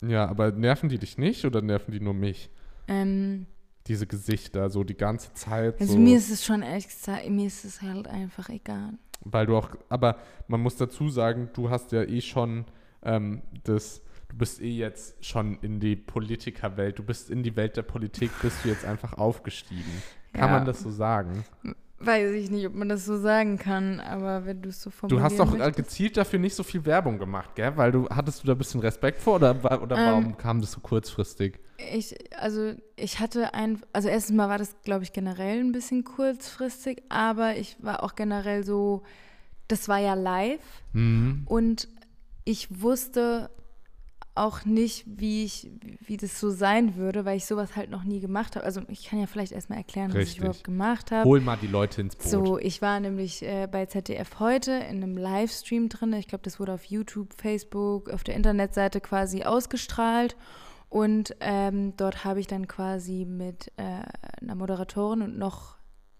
ja, 0.00 0.26
aber 0.28 0.52
nerven 0.52 0.88
die 0.88 0.98
dich 0.98 1.18
nicht 1.18 1.44
oder 1.44 1.62
nerven 1.62 1.92
die 1.92 2.00
nur 2.00 2.14
mich? 2.14 2.50
Ähm, 2.88 3.46
Diese 3.86 4.06
Gesichter, 4.06 4.70
so 4.70 4.84
die 4.84 4.96
ganze 4.96 5.32
Zeit, 5.34 5.80
also 5.80 5.94
so, 5.94 5.98
mir 5.98 6.16
ist 6.18 6.30
es 6.30 6.44
schon 6.44 6.62
ehrlich 6.62 6.86
gesagt, 6.88 7.28
mir 7.28 7.46
ist 7.46 7.64
es 7.64 7.80
halt 7.82 8.06
einfach 8.08 8.48
egal. 8.48 8.94
weil 9.24 9.46
du 9.46 9.56
auch, 9.56 9.70
aber 9.88 10.18
man 10.48 10.60
muss 10.60 10.76
dazu 10.76 11.08
sagen, 11.08 11.48
du 11.54 11.70
hast 11.70 11.92
ja 11.92 12.02
eh 12.02 12.20
schon 12.20 12.64
ähm, 13.02 13.42
das, 13.64 14.00
du 14.28 14.36
bist 14.36 14.60
eh 14.60 14.70
jetzt 14.76 15.22
schon 15.24 15.58
in 15.60 15.80
die 15.80 15.96
Politikerwelt, 15.96 16.98
du 16.98 17.02
bist 17.02 17.30
in 17.30 17.42
die 17.42 17.56
Welt 17.56 17.76
der 17.76 17.82
Politik, 17.82 18.30
bist 18.42 18.64
du 18.64 18.68
jetzt 18.68 18.84
einfach 18.84 19.14
aufgestiegen. 19.14 20.02
Kann 20.32 20.48
Ja. 20.50 20.56
man 20.58 20.64
das 20.66 20.80
so 20.80 20.90
sagen? 20.90 21.44
Weiß 22.06 22.32
ich 22.32 22.50
nicht, 22.50 22.66
ob 22.66 22.74
man 22.74 22.88
das 22.88 23.04
so 23.04 23.18
sagen 23.18 23.58
kann, 23.58 24.00
aber 24.00 24.44
wenn 24.46 24.62
du 24.62 24.68
es 24.68 24.82
so 24.82 24.90
Du 24.90 24.96
formulieren 24.96 25.24
hast 25.24 25.38
doch 25.38 25.50
möchtest. 25.50 25.76
gezielt 25.76 26.16
dafür 26.16 26.38
nicht 26.38 26.54
so 26.54 26.62
viel 26.62 26.84
Werbung 26.86 27.18
gemacht, 27.18 27.54
gell? 27.54 27.76
Weil 27.76 27.92
du, 27.92 28.08
hattest 28.08 28.42
du 28.42 28.46
da 28.46 28.52
ein 28.52 28.58
bisschen 28.58 28.80
Respekt 28.80 29.20
vor 29.22 29.36
oder, 29.36 29.52
oder 29.82 29.96
Ähm, 29.96 30.06
warum 30.06 30.36
kam 30.36 30.60
das 30.60 30.72
so 30.72 30.80
kurzfristig? 30.80 31.58
Ich, 31.92 32.14
also 32.40 32.74
ich 32.96 33.18
hatte 33.20 33.52
ein, 33.54 33.80
also 33.92 34.08
erstens 34.08 34.36
mal 34.36 34.48
war 34.48 34.58
das, 34.58 34.76
glaube 34.84 35.02
ich, 35.04 35.12
generell 35.12 35.60
ein 35.60 35.72
bisschen 35.72 36.04
kurzfristig, 36.04 37.02
aber 37.08 37.56
ich 37.56 37.76
war 37.80 38.02
auch 38.04 38.14
generell 38.14 38.64
so, 38.64 39.02
das 39.68 39.88
war 39.88 39.98
ja 39.98 40.14
live 40.14 40.60
Mhm. 40.92 41.42
und 41.46 41.88
ich 42.44 42.80
wusste 42.82 43.50
auch 44.36 44.64
nicht, 44.64 45.04
wie 45.06 45.44
ich, 45.44 45.70
wie 46.06 46.16
das 46.16 46.40
so 46.40 46.50
sein 46.50 46.96
würde, 46.96 47.24
weil 47.24 47.36
ich 47.36 47.46
sowas 47.46 47.76
halt 47.76 47.90
noch 47.90 48.02
nie 48.02 48.18
gemacht 48.18 48.56
habe. 48.56 48.66
Also 48.66 48.82
ich 48.88 49.06
kann 49.06 49.20
ja 49.20 49.26
vielleicht 49.26 49.52
erstmal 49.52 49.78
erklären, 49.78 50.08
was 50.08 50.16
ich 50.16 50.20
Richtig. 50.22 50.38
überhaupt 50.38 50.64
gemacht 50.64 51.12
habe. 51.12 51.28
Hol 51.28 51.40
mal 51.40 51.56
die 51.56 51.68
Leute 51.68 52.00
ins 52.00 52.16
Boot. 52.16 52.26
So, 52.26 52.58
ich 52.58 52.82
war 52.82 52.98
nämlich 52.98 53.42
äh, 53.42 53.68
bei 53.70 53.86
ZDF 53.86 54.40
heute 54.40 54.72
in 54.72 55.02
einem 55.02 55.16
Livestream 55.16 55.88
drin. 55.88 56.12
Ich 56.14 56.26
glaube, 56.26 56.42
das 56.42 56.58
wurde 56.58 56.72
auf 56.72 56.84
YouTube, 56.84 57.32
Facebook, 57.34 58.10
auf 58.10 58.24
der 58.24 58.34
Internetseite 58.34 59.00
quasi 59.00 59.44
ausgestrahlt. 59.44 60.36
Und 60.88 61.36
ähm, 61.40 61.96
dort 61.96 62.24
habe 62.24 62.40
ich 62.40 62.46
dann 62.48 62.66
quasi 62.66 63.24
mit 63.24 63.70
äh, 63.76 64.02
einer 64.42 64.54
Moderatorin 64.56 65.22
und 65.22 65.38
noch 65.38 65.76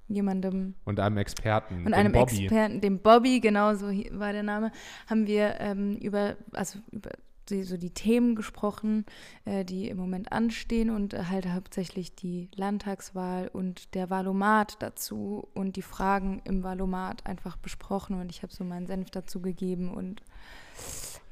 jemandem 0.07 0.75
Und 0.85 1.01
einem 1.01 1.17
Experten. 1.17 1.87
und 1.87 1.95
einem 1.95 2.13
Bobby. 2.13 2.45
Experten, 2.45 2.81
dem 2.81 3.01
Bobby, 3.01 3.41
genau 3.41 3.75
so 3.75 3.87
war 3.87 4.33
der 4.33 4.43
Name, 4.43 4.71
haben 5.09 5.27
wir 5.27 5.61
ähm, 5.61 5.97
über, 5.97 6.37
also 6.53 6.79
über 6.93 7.11
so 7.49 7.77
die 7.77 7.91
Themen 7.91 8.35
gesprochen, 8.35 9.05
äh, 9.45 9.65
die 9.65 9.89
im 9.89 9.97
Moment 9.97 10.33
anstehen 10.33 10.91
und 10.91 11.15
äh, 11.15 11.25
halt 11.31 11.49
hauptsächlich 11.49 12.15
die 12.15 12.49
Landtagswahl 12.55 13.49
und 13.53 13.95
der 13.95 14.11
Valomat 14.11 14.77
dazu 14.81 15.49
und 15.55 15.77
die 15.77 15.83
Fragen 15.83 16.41
im 16.45 16.63
Valomat 16.63 17.27
einfach 17.27 17.57
besprochen 17.57 18.21
und 18.21 18.31
ich 18.31 18.43
habe 18.43 18.53
so 18.53 18.65
meinen 18.65 18.87
Senf 18.87 19.11
dazu 19.11 19.41
gegeben 19.41 19.93
und 19.93 20.23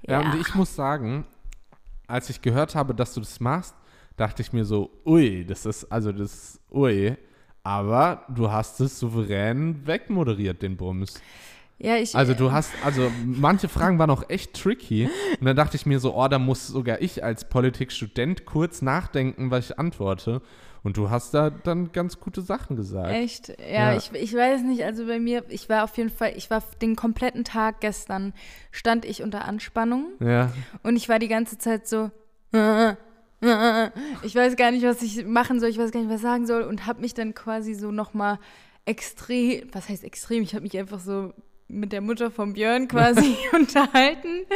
Ja, 0.03 0.20
und 0.20 0.40
ich 0.40 0.55
muss 0.55 0.75
sagen, 0.75 1.27
als 2.07 2.29
ich 2.31 2.42
gehört 2.42 2.75
habe, 2.75 2.94
dass 2.94 3.14
du 3.14 3.20
das 3.20 3.40
machst, 3.40 3.75
dachte 4.16 4.42
ich 4.42 4.53
mir 4.53 4.64
so, 4.64 4.90
ui, 5.07 5.44
das 5.44 5.66
ist, 5.66 5.90
also 5.90 6.12
das 6.12 6.61
ui. 6.70 7.16
Aber 7.64 8.25
du 8.29 8.51
hast 8.51 8.81
es 8.81 8.98
souverän 8.98 9.87
wegmoderiert, 9.87 10.62
den 10.62 10.77
Bums. 10.77 11.20
Ja, 11.83 11.97
ich. 11.97 12.14
Also 12.14 12.35
du 12.35 12.53
hast, 12.53 12.71
also 12.85 13.11
manche 13.25 13.68
Fragen 13.68 13.99
waren 13.99 14.11
auch 14.11 14.31
echt 14.31 14.55
tricky. 14.55 15.09
Und 15.40 15.47
dann 15.47 15.57
dachte 15.57 15.77
ich 15.77 15.85
mir 15.85 15.99
so, 15.99 16.14
oh, 16.16 16.29
da 16.29 16.38
muss 16.38 16.68
sogar 16.68 17.03
ich 17.03 17.25
als 17.25 17.49
Politikstudent 17.49 18.45
kurz 18.47 18.83
nachdenken, 18.83 19.51
was 19.51 19.71
ich 19.71 19.79
antworte. 19.79 20.42
Und 20.85 20.97
du 20.97 21.11
hast 21.11 21.33
da 21.35 21.51
dann 21.51 21.92
ganz 21.92 22.18
gute 22.18 22.40
Sachen 22.40 22.77
gesagt. 22.77 23.12
Echt? 23.12 23.49
Ja, 23.61 23.92
Ja. 23.92 23.97
Ich, 23.97 24.12
ich 24.12 24.35
weiß 24.35 24.62
nicht, 24.62 24.85
also 24.85 25.07
bei 25.07 25.18
mir, 25.21 25.45
ich 25.49 25.68
war 25.68 25.85
auf 25.85 25.97
jeden 25.97 26.11
Fall, 26.11 26.33
ich 26.37 26.51
war 26.51 26.62
den 26.81 26.97
kompletten 26.97 27.45
Tag 27.45 27.81
gestern, 27.81 28.33
stand 28.73 29.05
ich 29.05 29.23
unter 29.23 29.45
Anspannung 29.45 30.07
Ja. 30.21 30.53
und 30.83 30.97
ich 30.97 31.09
war 31.09 31.18
die 31.21 31.29
ganze 31.29 31.59
Zeit 31.59 31.87
so, 31.87 32.11
ich 34.23 34.35
weiß 34.35 34.57
gar 34.57 34.71
nicht, 34.73 34.85
was 34.85 35.03
ich 35.03 35.25
machen 35.25 35.61
soll, 35.61 35.68
ich 35.68 35.79
weiß 35.79 35.90
gar 35.92 36.01
nicht, 36.01 36.09
was 36.09 36.16
ich 36.16 36.23
sagen 36.23 36.47
soll 36.47 36.62
und 36.62 36.87
habe 36.87 37.01
mich 37.01 37.14
dann 37.14 37.35
quasi 37.35 37.75
so 37.75 37.90
nochmal 37.92 38.38
extrem, 38.85 39.68
was 39.73 39.88
heißt 39.88 40.03
extrem, 40.05 40.42
ich 40.42 40.55
habe 40.55 40.62
mich 40.62 40.77
einfach 40.79 41.01
so 41.01 41.33
mit 41.72 41.92
der 41.92 42.00
Mutter 42.00 42.30
von 42.30 42.52
Björn 42.52 42.87
quasi 42.88 43.37
unterhalten. 43.52 44.46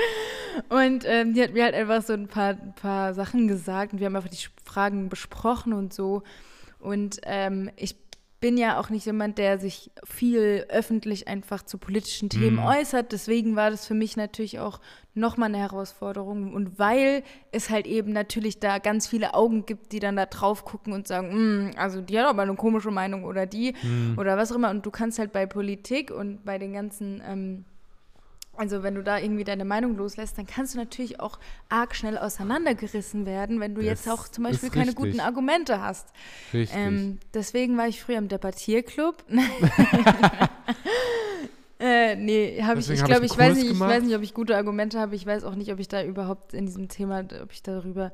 Und 0.69 1.05
ähm, 1.07 1.35
die 1.35 1.43
hat 1.43 1.53
mir 1.53 1.65
halt 1.65 1.75
einfach 1.75 2.03
so 2.03 2.13
ein 2.13 2.29
paar, 2.29 2.55
paar 2.55 3.15
Sachen 3.15 3.49
gesagt 3.49 3.93
und 3.93 3.99
wir 3.99 4.07
haben 4.07 4.17
einfach 4.17 4.31
die 4.31 4.47
Fragen 4.65 5.09
besprochen 5.09 5.73
und 5.73 5.93
so. 5.93 6.23
Und 6.79 7.21
ähm, 7.25 7.71
ich 7.77 7.97
bin 8.39 8.59
ja 8.59 8.79
auch 8.79 8.91
nicht 8.91 9.07
jemand, 9.07 9.39
der 9.39 9.59
sich 9.59 9.91
viel 10.05 10.67
öffentlich 10.69 11.27
einfach 11.27 11.63
zu 11.63 11.79
politischen 11.79 12.29
Themen 12.29 12.57
Mhm. 12.57 12.65
äußert. 12.65 13.11
Deswegen 13.13 13.57
war 13.57 13.71
das 13.71 13.87
für 13.87 13.95
mich 13.95 14.17
natürlich 14.17 14.59
auch 14.59 14.79
nochmal 15.15 15.49
eine 15.49 15.59
Herausforderung. 15.59 16.53
Und 16.53 16.79
weil 16.79 17.23
es 17.51 17.71
halt 17.71 17.87
eben 17.87 18.13
natürlich 18.13 18.61
da 18.61 18.79
ganz 18.79 19.07
viele 19.09 19.33
Augen 19.35 19.65
gibt, 19.65 19.93
die 19.93 20.01
dann 20.01 20.17
da 20.17 20.27
drauf 20.27 20.65
gucken 20.67 20.93
und 20.93 21.09
sagen, 21.09 21.69
"Mm, 21.69 21.71
also 21.79 22.03
die 22.03 22.19
hat 22.19 22.27
aber 22.27 22.43
eine 22.43 22.55
komische 22.57 22.91
Meinung 22.91 23.25
oder 23.25 23.47
die 23.47 23.75
oder 24.19 24.37
was 24.37 24.53
auch 24.53 24.57
immer. 24.57 24.71
Und 24.71 24.85
du 24.85 24.91
kannst 24.91 25.19
halt 25.19 25.33
bei 25.33 25.47
Politik 25.47 26.11
und 26.11 26.45
bei 26.45 26.59
den 26.59 26.75
ganzen 26.75 27.23
ähm, 27.27 27.65
also 28.57 28.83
wenn 28.83 28.95
du 28.95 29.03
da 29.03 29.19
irgendwie 29.19 29.45
deine 29.45 29.65
Meinung 29.65 29.97
loslässt, 29.97 30.39
dann 30.39 30.47
kannst 30.47 30.75
du 30.75 30.79
natürlich 30.79 31.21
auch 31.21 31.39
arg 31.69 31.95
schnell 31.95 32.19
auseinandergerissen 32.19 33.27
werden, 33.27 33.61
wenn 33.61 33.75
du 33.75 33.81
Das 33.81 33.89
jetzt 33.89 34.09
auch 34.09 34.29
zum 34.29 34.45
Beispiel 34.45 34.71
keine 34.71 34.95
guten 34.95 35.21
Argumente 35.21 35.81
hast. 35.81 36.09
Richtig. 36.53 36.79
Ähm, 36.79 37.19
deswegen 37.35 37.77
war 37.77 37.89
ich 37.89 38.03
früher 38.03 38.19
im 38.19 38.29
Debattierclub. 38.29 39.25
äh, 41.81 42.17
nee, 42.17 42.63
habe 42.63 42.81
ich, 42.81 42.91
ich 42.91 43.05
glaube, 43.05 43.27
ich 43.27 43.33
ich, 43.33 43.39
weiß 43.39 43.57
nicht, 43.57 43.71
ich 43.71 43.81
weiß 43.81 44.03
nicht, 44.03 44.17
ob 44.17 44.23
ich 44.23 44.35
gute 44.35 44.57
Argumente 44.57 44.99
habe. 44.99 45.15
Ich 45.15 45.27
weiß 45.27 45.45
auch 45.45 45.55
nicht, 45.55 45.73
ob 45.73 45.79
ich 45.79 45.89
da 45.89 46.03
überhaupt 46.03 46.55
in 46.55 46.67
diesem 46.67 46.89
Thema, 46.89 47.25
ob 47.43 47.53
ich 47.53 47.63
darüber 47.63 48.13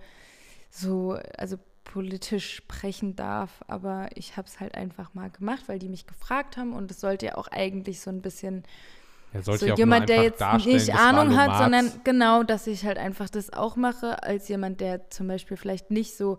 so, 0.71 1.19
also 1.37 1.59
politisch 1.85 2.55
sprechen 2.55 3.17
darf, 3.17 3.63
aber 3.67 4.09
ich 4.15 4.37
habe 4.37 4.49
es 4.49 4.61
halt 4.61 4.75
einfach 4.75 5.15
mal 5.15 5.31
gemacht, 5.31 5.65
weil 5.67 5.79
die 5.79 5.89
mich 5.89 6.07
gefragt 6.07 6.57
haben 6.57 6.73
und 6.73 6.91
es 6.91 7.01
sollte 7.01 7.27
ja 7.27 7.37
auch 7.37 7.49
eigentlich 7.49 8.01
so 8.01 8.11
ein 8.11 8.23
bisschen 8.23 8.65
er 9.33 9.43
sollte 9.43 9.61
so 9.61 9.67
ja 9.67 9.75
jemand, 9.77 10.09
der 10.09 10.23
jetzt 10.23 10.43
nicht 10.67 10.95
Ahnung 10.95 11.37
hat, 11.37 11.57
sondern 11.59 11.91
genau, 12.05 12.43
dass 12.43 12.67
ich 12.67 12.85
halt 12.85 12.99
einfach 12.99 13.29
das 13.31 13.53
auch 13.53 13.77
mache, 13.77 14.23
als 14.23 14.49
jemand, 14.49 14.81
der 14.81 15.11
zum 15.11 15.29
Beispiel 15.29 15.57
vielleicht 15.57 15.91
nicht 15.91 16.17
so 16.17 16.39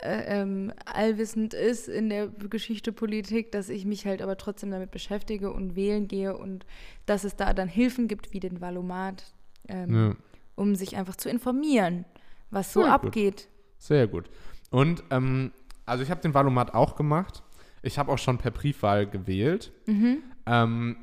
äh, 0.00 0.40
ähm, 0.40 0.72
allwissend 0.84 1.54
ist 1.54 1.88
in 1.88 2.08
der 2.08 2.28
Geschichte 2.28 2.92
Politik, 2.92 3.50
dass 3.52 3.68
ich 3.68 3.84
mich 3.84 4.06
halt 4.06 4.22
aber 4.22 4.36
trotzdem 4.36 4.70
damit 4.70 4.90
beschäftige 4.90 5.52
und 5.52 5.74
wählen 5.74 6.06
gehe 6.06 6.36
und 6.36 6.66
dass 7.06 7.24
es 7.24 7.34
da 7.36 7.52
dann 7.52 7.68
Hilfen 7.68 8.06
gibt 8.08 8.32
wie 8.32 8.40
den 8.40 8.60
Valomat, 8.60 9.24
ähm, 9.68 9.94
Ja. 10.10 10.16
um 10.54 10.74
sich 10.76 10.96
einfach 10.96 11.16
zu 11.16 11.28
informieren, 11.28 12.04
was 12.50 12.72
so 12.72 12.82
Ja, 12.82 12.96
gut. 12.96 13.06
abgeht. 13.06 13.48
Sehr 13.78 14.06
gut. 14.06 14.30
Und 14.70 15.02
ähm, 15.10 15.52
also 15.84 16.02
ich 16.04 16.10
habe 16.10 16.20
den 16.20 16.34
Wahlomat 16.34 16.74
auch 16.74 16.94
gemacht. 16.94 17.42
Ich 17.82 17.98
habe 17.98 18.12
auch 18.12 18.18
schon 18.18 18.38
per 18.38 18.50
Briefwahl 18.50 19.06
gewählt. 19.06 19.72
Mhm. 19.86 20.22
Ähm, 20.46 20.96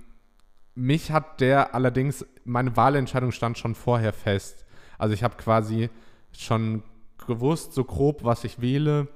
mich 0.76 1.12
hat 1.12 1.42
der 1.42 1.74
allerdings, 1.74 2.26
meine 2.44 2.76
Wahlentscheidung 2.76 3.32
stand 3.32 3.58
schon 3.58 3.76
vorher 3.76 4.14
fest. 4.14 4.66
Also 4.98 5.14
ich 5.14 5.24
habe 5.24 5.36
quasi 5.38 5.90
schon 6.38 6.84
gewusst, 7.28 7.74
so 7.74 7.84
grob, 7.84 8.24
was 8.24 8.44
ich 8.44 8.60
wähle 8.62 9.08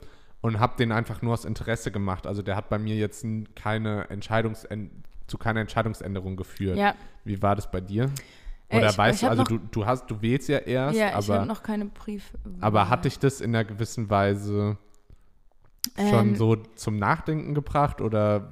und 0.41 0.59
habe 0.59 0.77
den 0.77 0.91
einfach 0.91 1.21
nur 1.21 1.33
aus 1.33 1.45
Interesse 1.45 1.91
gemacht. 1.91 2.25
Also 2.25 2.41
der 2.41 2.55
hat 2.55 2.69
bei 2.69 2.79
mir 2.79 2.95
jetzt 2.95 3.25
keine 3.55 4.09
Entscheidungs 4.09 4.67
zu 5.27 5.37
keiner 5.37 5.59
Entscheidungsänderung 5.61 6.35
geführt. 6.37 6.77
Ja, 6.77 6.95
Wie 7.23 7.41
war 7.41 7.55
das 7.55 7.69
bei 7.69 7.81
dir? 7.81 8.09
Äh, 8.69 8.77
Oder 8.77 8.89
ich- 8.89 8.97
weißt 8.97 9.23
ich 9.23 9.29
also 9.29 9.41
noch- 9.43 9.47
du, 9.49 9.57
du 9.59 9.85
hast, 9.85 10.09
du 10.09 10.21
wählst 10.21 10.47
ja 10.49 10.59
erst, 10.59 10.97
ja, 10.97 11.09
ich 11.09 11.13
habe 11.15 11.33
aber, 11.39 11.45
noch 11.45 11.61
keine 11.63 11.85
Brief. 11.85 12.31
aber 12.61 12.89
hat 12.89 13.05
dich 13.05 13.19
das 13.19 13.41
in 13.41 13.53
einer 13.55 13.65
gewissen 13.65 14.09
Weise 14.09 14.77
schon 15.97 16.29
Ähm, 16.29 16.35
so 16.35 16.55
zum 16.55 16.97
Nachdenken 16.97 17.53
gebracht 17.53 17.99
oder 18.01 18.51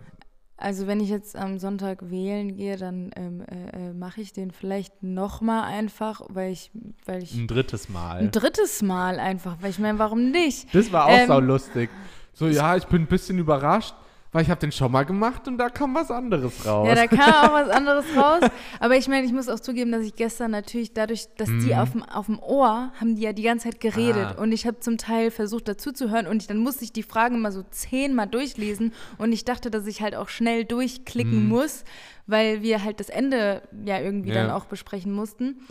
Also 0.60 0.88
wenn 0.88 1.00
ich 1.00 1.10
jetzt 1.10 1.36
am 1.36 1.60
Sonntag 1.60 2.10
wählen 2.10 2.56
gehe, 2.56 2.78
dann 2.78 3.12
ähm, 3.16 3.42
äh, 3.42 3.90
äh, 3.90 3.94
mache 3.94 4.22
ich 4.22 4.34
den 4.34 4.50
vielleicht 4.50 5.04
nochmal 5.04 5.64
einfach, 5.66 6.22
weil 6.30 6.52
ich, 6.52 6.72
weil 7.06 7.22
ich 7.22 7.36
ein 7.36 7.46
drittes 7.48 7.90
Mal? 7.90 8.18
ein 8.18 8.32
drittes 8.32 8.82
Mal 8.82 9.20
einfach, 9.20 9.58
weil 9.62 9.70
ich 9.70 9.78
meine, 9.78 10.00
warum 10.00 10.32
nicht? 10.32 10.74
Das 10.74 10.92
war 10.92 11.06
auch 11.06 11.12
Ähm, 11.12 11.28
saulustig. 11.28 11.92
So, 12.34 12.48
ja, 12.48 12.76
ich 12.76 12.86
bin 12.86 13.04
ein 13.04 13.08
bisschen 13.08 13.38
überrascht, 13.38 13.94
weil 14.38 14.44
ich 14.44 14.52
habe 14.52 14.60
den 14.62 14.72
schon 14.72 14.92
mal 14.92 15.04
gemacht 15.04 15.48
und 15.48 15.58
da 15.58 15.68
kam 15.70 15.96
was 15.96 16.12
anderes 16.12 16.64
raus. 16.64 16.88
Ja, 16.88 16.94
da 16.94 17.08
kam 17.08 17.50
auch 17.50 17.54
was 17.54 17.70
anderes 17.70 18.06
raus. 18.16 18.42
Aber 18.80 18.96
ich 18.96 19.08
meine, 19.08 19.26
ich 19.26 19.34
muss 19.34 19.50
auch 19.50 19.60
zugeben, 19.60 19.92
dass 19.92 20.04
ich 20.04 20.16
gestern 20.16 20.52
natürlich 20.52 20.94
dadurch, 20.94 21.26
dass 21.38 21.48
die 21.50 21.74
Mhm. 21.74 21.80
auf 21.80 21.92
dem, 21.94 22.04
auf 22.04 22.26
dem 22.28 22.38
Ohr 22.38 22.92
haben 23.00 23.16
die 23.16 23.24
ja 23.24 23.34
die 23.34 23.42
ganze 23.42 23.70
Zeit 23.70 23.80
geredet. 23.80 24.36
Ah. 24.38 24.42
Und 24.42 24.52
ich 24.52 24.68
habe 24.68 24.80
zum 24.80 25.00
Teil 25.00 25.32
versucht 25.32 25.68
dazuzuhören 25.68 26.28
und 26.28 26.44
ich, 26.44 26.48
dann 26.48 26.58
musste 26.60 26.84
ich 26.84 26.92
die 26.94 27.02
Fragen 27.02 27.42
mal 27.42 27.52
so 27.52 27.64
zehnmal 27.72 28.28
durchlesen. 28.28 28.94
Und 29.18 29.32
ich 29.34 29.44
dachte, 29.44 29.72
dass 29.72 29.88
ich 29.88 30.04
halt 30.04 30.16
auch 30.16 30.30
schnell 30.30 30.66
durchklicken 30.66 31.44
Mhm. 31.46 31.50
muss, 31.50 31.84
weil 32.28 32.62
wir 32.62 32.84
halt 32.84 33.00
das 33.00 33.10
Ende 33.10 33.62
ja 33.86 34.00
irgendwie 34.00 34.32
dann 34.32 34.48
Ja. 34.48 34.56
auch 34.56 34.66
besprechen 34.66 35.12
mussten. 35.14 35.62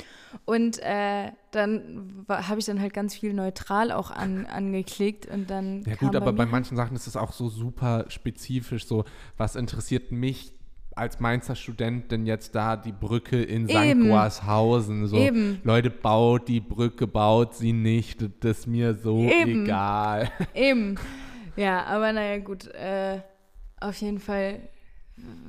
Und 0.45 0.79
äh, 0.83 1.31
dann 1.53 2.25
habe 2.29 2.59
ich 2.59 2.67
dann 2.67 2.81
halt 2.81 2.93
ganz 2.93 3.15
viel 3.15 3.33
neutral 3.33 3.93
auch 3.93 4.11
an, 4.11 4.45
angeklickt 4.47 5.27
und 5.27 5.49
dann. 5.49 5.83
ja 5.87 5.95
gut, 5.97 6.15
aber 6.17 6.33
bei 6.33 6.45
manchen 6.47 6.77
Sachen 6.77 6.97
ist 6.97 7.07
es 7.07 7.17
auch 7.17 7.33
so 7.33 7.49
super 7.49 8.05
spezifisch, 8.09 8.87
so 8.87 9.05
was 9.37 9.57
interessiert 9.57 10.13
mich 10.13 10.53
als 10.95 11.21
Mainzer 11.21 11.55
Student 11.57 12.11
denn 12.11 12.25
jetzt 12.25 12.55
da 12.55 12.75
die 12.77 12.93
Brücke 12.93 13.43
in 13.43 13.69
St. 13.69 14.01
Goarshausen? 14.01 15.07
So, 15.07 15.17
Eben. 15.19 15.61
Leute, 15.63 15.91
baut 15.91 16.49
die 16.49 16.61
Brücke, 16.61 17.07
baut 17.07 17.55
sie 17.55 17.73
nicht, 17.75 18.23
das 18.41 18.59
ist 18.61 18.67
mir 18.67 18.95
so 18.95 19.21
Eben. 19.31 19.65
egal. 19.65 20.31
Eben. 20.55 20.97
Ja, 21.55 21.85
aber 21.85 22.13
naja, 22.13 22.39
gut. 22.39 22.67
Äh, 22.69 23.21
auf 23.81 23.97
jeden 23.97 24.21
Fall, 24.21 24.61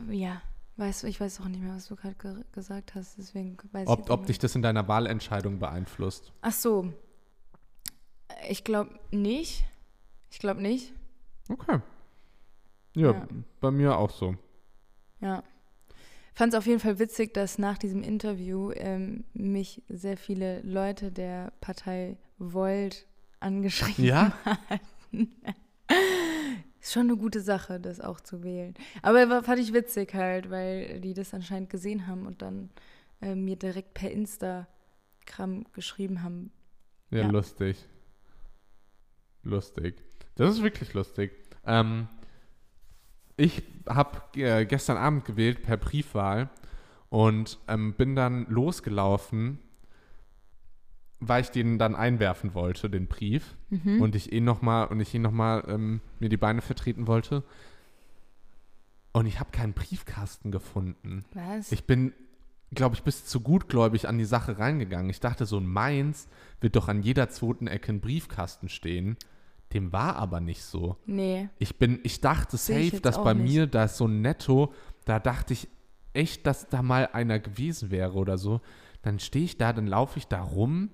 ja. 0.10 0.42
Weißt 0.78 1.02
du, 1.04 1.08
ich 1.08 1.20
weiß 1.20 1.42
auch 1.42 1.48
nicht 1.48 1.62
mehr, 1.62 1.74
was 1.76 1.88
du 1.88 1.96
gerade 1.96 2.16
ge 2.16 2.36
gesagt 2.52 2.94
hast, 2.94 3.18
deswegen 3.18 3.58
weiß 3.72 3.84
ich 3.84 3.90
Ob, 3.90 4.00
jetzt 4.00 4.10
ob 4.12 4.26
dich 4.28 4.38
das 4.38 4.54
in 4.56 4.62
deiner 4.62 4.88
Wahlentscheidung 4.88 5.58
beeinflusst. 5.60 6.32
Ach 6.42 6.52
so. 6.52 6.94
Ich 8.48 8.64
glaube 8.64 8.92
nicht. 9.12 9.66
Ich 10.30 10.38
glaube 10.40 10.62
nicht. 10.62 10.94
Okay. 11.50 11.80
Ja, 12.96 13.12
Ja. 13.14 13.28
bei 13.60 13.72
mir 13.72 13.98
auch 13.98 14.12
so. 14.12 14.36
Ja. 15.20 15.44
Fand 16.36 16.54
es 16.54 16.60
auf 16.60 16.68
jeden 16.68 16.80
Fall 16.80 17.00
witzig, 17.00 17.34
dass 17.34 17.58
nach 17.58 17.80
diesem 17.80 18.04
Interview 18.04 18.72
ähm, 18.76 19.24
mich 19.34 19.82
sehr 19.90 20.18
viele 20.18 20.62
Leute 20.62 21.12
der 21.12 21.52
Partei 21.62 22.18
Volt 22.38 23.08
angeschrieben 23.40 24.06
Ja? 24.06 24.34
hatten. 24.46 25.36
Ist 26.88 26.94
schon 26.94 27.10
eine 27.10 27.18
gute 27.18 27.42
Sache, 27.42 27.82
das 27.82 28.00
auch 28.00 28.22
zu 28.22 28.44
wählen. 28.46 28.74
Aber 29.02 29.28
war, 29.28 29.44
fand 29.44 29.60
ich 29.60 29.74
witzig 29.74 30.14
halt, 30.14 30.50
weil 30.50 31.02
die 31.02 31.14
das 31.14 31.34
anscheinend 31.34 31.70
gesehen 31.70 32.08
haben 32.08 32.26
und 32.26 32.42
dann 32.42 32.70
äh, 33.22 33.36
mir 33.36 33.58
direkt 33.58 33.94
per 33.94 34.10
Instagram 34.10 35.66
geschrieben 35.74 36.24
haben. 36.24 36.50
Ja, 37.10 37.24
Ja. 37.24 37.28
lustig. 37.28 37.76
Lustig. 39.44 40.02
Das 40.36 40.50
ist 40.52 40.64
wirklich 40.64 40.94
lustig. 40.94 41.34
Ähm, 41.66 42.08
ich 43.36 43.64
habe 43.90 44.22
äh, 44.40 44.66
gestern 44.66 44.96
Abend 44.96 45.26
gewählt 45.26 45.64
per 45.64 45.76
Briefwahl 45.76 46.50
und 47.10 47.60
ähm, 47.68 47.96
bin 47.96 48.16
dann 48.16 48.46
losgelaufen, 48.46 49.60
weil 51.20 51.42
ich 51.42 51.50
den 51.50 51.80
dann 51.80 51.96
einwerfen 51.96 52.54
wollte, 52.54 52.90
den 52.90 53.08
Brief. 53.08 53.56
Mhm. 53.70 54.02
Und 54.02 54.16
ich 54.16 54.32
ihn 54.32 54.44
nochmal 54.44 54.88
und 54.88 55.00
ich 55.00 55.14
ihn 55.14 55.22
noch 55.22 55.32
mal, 55.32 55.64
ähm, 55.68 56.02
mir 56.20 56.30
die 56.30 56.38
Beine 56.38 56.62
vertreten 56.62 57.08
wollte. 57.08 57.44
Und 59.14 59.26
ich 59.26 59.40
habe 59.40 59.50
keinen 59.52 59.74
Briefkasten 59.74 60.52
gefunden. 60.52 61.26
Was? 61.34 61.72
Ich 61.72 61.86
bin, 61.86 62.14
glaube 62.72 62.96
ich, 62.96 63.04
bis 63.04 63.26
zu 63.26 63.42
gutgläubig 63.42 64.08
an 64.08 64.18
die 64.20 64.26
Sache 64.26 64.60
reingegangen. 64.60 65.10
Ich 65.10 65.20
dachte, 65.20 65.46
so 65.46 65.58
ein 65.58 65.66
Mainz 65.66 66.28
wird 66.62 66.76
doch 66.76 66.88
an 66.88 67.02
jeder 67.02 67.30
zweiten 67.30 67.68
Ecke 67.68 67.94
ein 67.94 68.02
Briefkasten 68.02 68.70
stehen. 68.70 69.18
Dem 69.74 69.92
war 69.92 70.16
aber 70.16 70.40
nicht 70.40 70.64
so. 70.64 70.98
nee. 71.06 71.50
Ich 71.60 71.78
bin, 71.78 72.00
ich 72.04 72.22
dachte 72.22 72.56
ich 72.56 72.62
safe, 72.62 72.80
jetzt 72.80 73.06
dass 73.06 73.22
bei 73.22 73.34
nicht. 73.34 73.52
mir 73.52 73.68
da 73.68 73.86
ist 73.86 73.98
so 73.98 74.08
ein 74.08 74.22
Netto, 74.22 74.74
da 75.04 75.20
dachte 75.20 75.54
ich 75.54 75.68
echt, 76.14 76.48
dass 76.48 76.70
da 76.70 76.82
mal 76.82 77.10
einer 77.12 77.40
gewesen 77.40 77.92
wäre 77.92 78.14
oder 78.14 78.38
so. 78.38 78.62
Dann 79.02 79.20
stehe 79.20 79.46
ich 79.46 79.58
da, 79.58 79.74
dann 79.74 79.88
laufe 79.88 80.20
ich 80.20 80.28
da 80.28 80.42
rum 80.42 80.90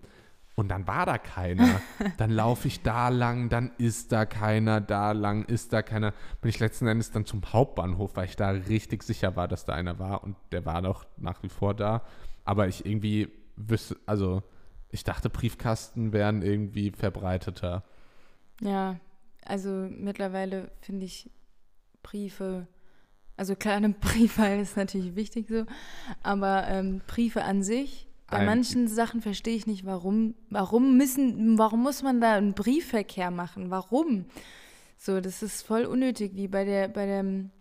Und 0.56 0.70
dann 0.70 0.88
war 0.88 1.06
da 1.06 1.18
keiner. 1.18 1.82
dann 2.18 2.30
laufe 2.30 2.68
ich 2.68 2.84
da 2.84 3.10
lang, 3.10 3.50
dann 3.50 3.72
ist 3.78 4.12
da 4.12 4.26
keiner, 4.26 4.82
da 4.82 5.12
lang 5.12 5.46
ist 5.46 5.74
da 5.74 5.82
keiner. 5.82 6.14
Bin 6.42 6.50
ich 6.50 6.60
letzten 6.60 6.88
Endes 6.88 7.12
dann 7.12 7.26
zum 7.26 7.42
Hauptbahnhof, 7.52 8.16
weil 8.16 8.26
ich 8.26 8.36
da 8.36 8.50
richtig 8.50 9.04
sicher 9.04 9.36
war, 9.36 9.48
dass 9.48 9.66
da 9.66 9.74
einer 9.74 9.98
war. 9.98 10.24
Und 10.24 10.36
der 10.52 10.66
war 10.66 10.82
doch 10.82 11.06
nach 11.18 11.42
wie 11.42 11.50
vor 11.50 11.74
da. 11.74 12.04
Aber 12.46 12.68
ich 12.68 12.86
irgendwie 12.86 13.30
wüsste, 13.56 13.98
also 14.06 14.44
ich 14.90 15.04
dachte, 15.04 15.30
Briefkasten 15.30 16.14
wären 16.14 16.44
irgendwie 16.44 16.92
verbreiteter. 16.92 17.84
Ja, 18.62 19.00
also 19.44 19.88
mittlerweile 19.90 20.70
finde 20.82 21.06
ich 21.06 21.32
Briefe, 22.04 22.68
also 23.38 23.56
kleine 23.56 23.90
Briefe 24.02 24.46
ist 24.46 24.78
natürlich 24.78 25.16
wichtig 25.16 25.48
so, 25.50 25.66
aber 26.22 26.68
ähm, 26.68 27.02
Briefe 27.08 27.44
an 27.44 27.64
sich 27.64 28.08
bei 28.30 28.46
manchen 28.46 28.88
Sachen 28.88 29.22
verstehe 29.22 29.56
ich 29.56 29.68
nicht, 29.68 29.86
warum, 29.86 30.36
warum 30.50 30.98
müssen, 30.98 31.58
warum 31.58 31.84
muss 31.84 32.02
man 32.02 32.20
da 32.20 32.34
einen 32.34 32.54
Briefverkehr 32.54 33.32
machen? 33.32 33.70
Warum? 33.70 34.26
So, 34.98 35.22
das 35.22 35.44
ist 35.44 35.62
voll 35.62 35.86
unnötig, 35.86 36.32
wie 36.36 36.48
bei 36.48 36.64
der, 36.66 36.88
bei 36.88 37.06
dem, 37.06 37.52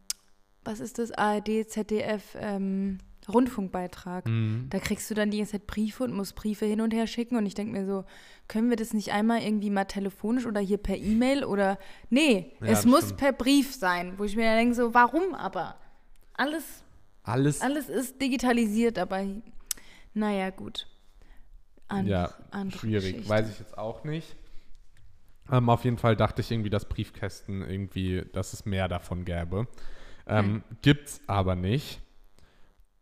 was 0.65 0.81
ist 0.81 0.99
das, 0.99 1.11
ARD, 1.13 1.69
ZDF, 1.69 2.37
ähm, 2.41 2.99
Rundfunkbeitrag. 3.29 4.27
Mhm. 4.27 4.67
Da 4.71 4.79
kriegst 4.79 5.11
du 5.11 5.15
dann 5.15 5.31
die 5.31 5.39
ganze 5.39 5.53
Zeit 5.53 5.67
Briefe 5.67 6.05
und 6.05 6.15
musst 6.15 6.35
Briefe 6.35 6.67
hin 6.67 6.81
und 6.81 6.93
her 6.93 7.07
schicken. 7.07 7.37
Und 7.37 7.47
ich 7.47 7.55
denke 7.55 7.73
mir 7.73 7.87
so, 7.87 8.05
können 8.49 8.69
wir 8.69 8.77
das 8.77 8.95
nicht 8.95 9.13
einmal 9.13 9.43
irgendwie 9.43 9.71
mal 9.71 9.85
telefonisch 9.85 10.47
oder 10.47 10.61
hier 10.61 10.79
per 10.79 10.97
E-Mail 10.97 11.45
oder. 11.45 11.79
Nee, 12.11 12.53
ja, 12.61 12.67
es 12.69 12.85
muss 12.85 13.05
stimmt. 13.05 13.21
per 13.21 13.33
Brief 13.33 13.75
sein. 13.75 14.15
Wo 14.19 14.25
ich 14.25 14.37
mir 14.37 14.45
dann 14.45 14.57
denke, 14.57 14.75
so, 14.75 14.95
warum 14.95 15.35
aber? 15.35 15.77
Alles. 16.35 16.65
Alles. 17.23 17.61
Alles 17.61 17.89
ist 17.89 18.21
digitalisiert, 18.21 18.99
aber 18.99 19.25
naja, 20.15 20.51
gut. 20.51 20.87
And, 21.89 22.09
ja, 22.09 22.33
schwierig. 22.71 23.13
Geschichte. 23.13 23.29
Weiß 23.29 23.51
ich 23.51 23.59
jetzt 23.59 23.77
auch 23.77 24.05
nicht. 24.05 24.37
Ähm, 25.51 25.69
auf 25.69 25.85
jeden 25.85 25.99
Fall 25.99 26.17
dachte 26.17 26.41
ich 26.41 26.51
irgendwie, 26.51 26.71
dass 26.71 26.89
Briefkästen 26.89 27.63
irgendwie, 27.63 28.25
dass 28.33 28.53
es 28.53 28.65
mehr 28.65 28.89
davon 28.89 29.25
gäbe. 29.25 29.67
Ähm, 30.27 30.45
hm. 30.45 30.63
Gibt's 30.83 31.21
aber 31.27 31.57
nicht. 31.57 32.01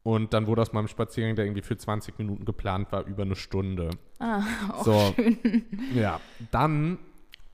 Und 0.03 0.33
dann 0.33 0.47
wurde 0.47 0.63
aus 0.63 0.73
meinem 0.73 0.89
Spaziergang, 0.89 1.37
der 1.37 1.45
irgendwie 1.45 1.63
für 1.63 1.77
20 1.77 2.19
Minuten 2.19 2.45
geplant 2.45 2.91
war, 2.91 3.05
über 3.05 3.23
eine 3.23 3.37
Stunde. 3.37 3.91
Ah, 4.19 4.43
auch 4.73 4.85
so, 4.85 5.13
schön. 5.15 5.65
Ja, 5.95 6.21
dann 6.51 6.99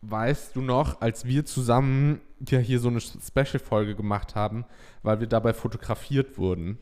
weißt 0.03 0.55
du 0.55 0.61
noch, 0.61 1.01
als 1.01 1.25
wir 1.25 1.45
zusammen 1.45 2.21
ja 2.49 2.59
hier 2.59 2.79
so 2.79 2.89
eine 2.89 3.01
Special-Folge 3.01 3.97
gemacht 3.97 4.37
haben, 4.37 4.65
weil 5.03 5.19
wir 5.21 5.27
dabei 5.27 5.53
fotografiert 5.53 6.39
wurden. 6.39 6.79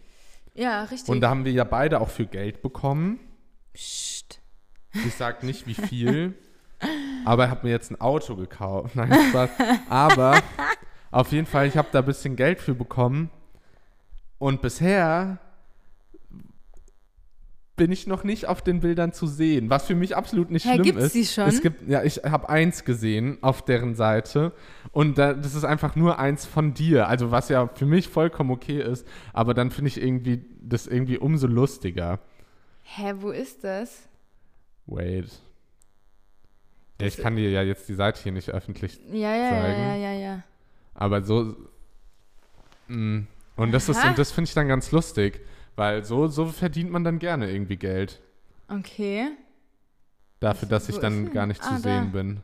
Ja, 0.54 0.84
richtig. 0.84 1.08
Und 1.08 1.20
da 1.20 1.30
haben 1.30 1.44
wir 1.44 1.52
ja 1.52 1.64
beide 1.64 2.00
auch 2.00 2.08
für 2.08 2.26
Geld 2.26 2.62
bekommen. 2.62 3.18
Psst. 3.72 4.40
Ich 4.92 5.14
sag 5.14 5.42
nicht, 5.42 5.66
wie 5.66 5.74
viel. 5.74 6.34
aber 7.24 7.44
ich 7.44 7.50
habe 7.50 7.66
mir 7.66 7.72
jetzt 7.72 7.90
ein 7.90 8.00
Auto 8.00 8.36
gekauft. 8.36 8.94
Nein, 8.96 9.12
Spaß. 9.30 9.50
Aber 9.88 10.40
auf 11.10 11.32
jeden 11.32 11.46
Fall, 11.46 11.66
ich 11.66 11.76
habe 11.76 11.88
da 11.90 12.00
ein 12.00 12.04
bisschen 12.04 12.36
Geld 12.36 12.60
für 12.60 12.74
bekommen. 12.74 13.30
Und 14.38 14.62
bisher 14.62 15.38
bin 17.76 17.90
ich 17.90 18.06
noch 18.06 18.22
nicht 18.22 18.46
auf 18.46 18.62
den 18.62 18.80
Bildern 18.80 19.12
zu 19.12 19.26
sehen, 19.26 19.68
was 19.68 19.87
für 19.87 19.94
mich 19.94 20.16
absolut 20.16 20.50
nicht 20.50 20.64
Hä, 20.64 20.74
schlimm 20.74 20.84
gibt's 20.84 21.04
ist. 21.06 21.14
Die 21.14 21.24
schon? 21.24 21.48
Es 21.48 21.60
gibt, 21.60 21.88
ja, 21.88 22.04
ich 22.04 22.18
habe 22.18 22.48
eins 22.48 22.84
gesehen 22.84 23.38
auf 23.40 23.64
deren 23.64 23.94
Seite 23.94 24.52
und 24.92 25.18
da, 25.18 25.34
das 25.34 25.54
ist 25.54 25.64
einfach 25.64 25.96
nur 25.96 26.18
eins 26.18 26.46
von 26.46 26.74
dir, 26.74 27.08
also 27.08 27.30
was 27.30 27.48
ja 27.48 27.68
für 27.68 27.87
mich 27.87 28.08
vollkommen 28.08 28.50
okay 28.50 28.80
ist, 28.80 29.06
aber 29.32 29.54
dann 29.54 29.70
finde 29.70 29.88
ich 29.88 30.00
irgendwie 30.00 30.44
das 30.60 30.87
irgendwie 30.87 31.18
umso 31.18 31.48
lustiger. 31.48 32.20
Hä, 32.82 33.14
wo 33.18 33.30
ist 33.30 33.64
das? 33.64 34.08
Wait. 34.87 35.30
Ja, 37.00 37.06
ich 37.08 37.16
kann 37.16 37.34
dir 37.34 37.50
ja 37.50 37.62
jetzt 37.62 37.88
die 37.88 37.94
Seite 37.94 38.22
hier 38.22 38.32
nicht 38.32 38.50
öffentlich 38.50 39.00
ja, 39.10 39.34
ja, 39.34 39.50
zeigen. 39.50 39.80
Ja, 39.80 39.94
ja, 39.96 40.12
ja, 40.12 40.12
ja. 40.12 40.42
Aber 40.94 41.22
so. 41.22 41.56
Mh. 42.88 42.96
Mm, 42.96 43.26
und 43.56 43.72
das 43.72 43.88
ist, 43.88 44.04
und 44.04 44.18
das 44.18 44.32
finde 44.32 44.48
ich 44.48 44.54
dann 44.54 44.68
ganz 44.68 44.90
lustig. 44.90 45.40
Weil 45.76 46.04
so, 46.04 46.28
so 46.28 46.46
verdient 46.46 46.90
man 46.90 47.04
dann 47.04 47.18
gerne 47.18 47.50
irgendwie 47.50 47.76
Geld. 47.76 48.20
Okay. 48.68 49.30
Dafür, 50.40 50.68
dass 50.68 50.88
ich 50.88 50.98
dann 50.98 51.32
gar 51.32 51.46
nicht 51.46 51.62
ah, 51.62 51.76
zu 51.76 51.82
sehen 51.82 52.10
da. 52.12 52.18
bin. 52.18 52.42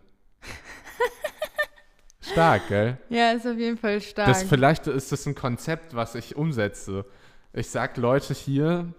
Stark, 2.21 2.69
gell? 2.69 2.99
Ja, 3.09 3.33
ist 3.33 3.47
auf 3.47 3.59
jeden 3.59 3.77
Fall 3.77 4.01
stark. 4.01 4.29
Das, 4.29 4.43
vielleicht 4.43 4.87
ist 4.87 5.11
das 5.11 5.27
ein 5.27 5.35
Konzept, 5.35 5.95
was 5.95 6.15
ich 6.15 6.37
umsetze. 6.37 7.05
Ich 7.53 7.69
sag 7.71 7.97
Leute 7.97 8.35
hier, 8.35 8.93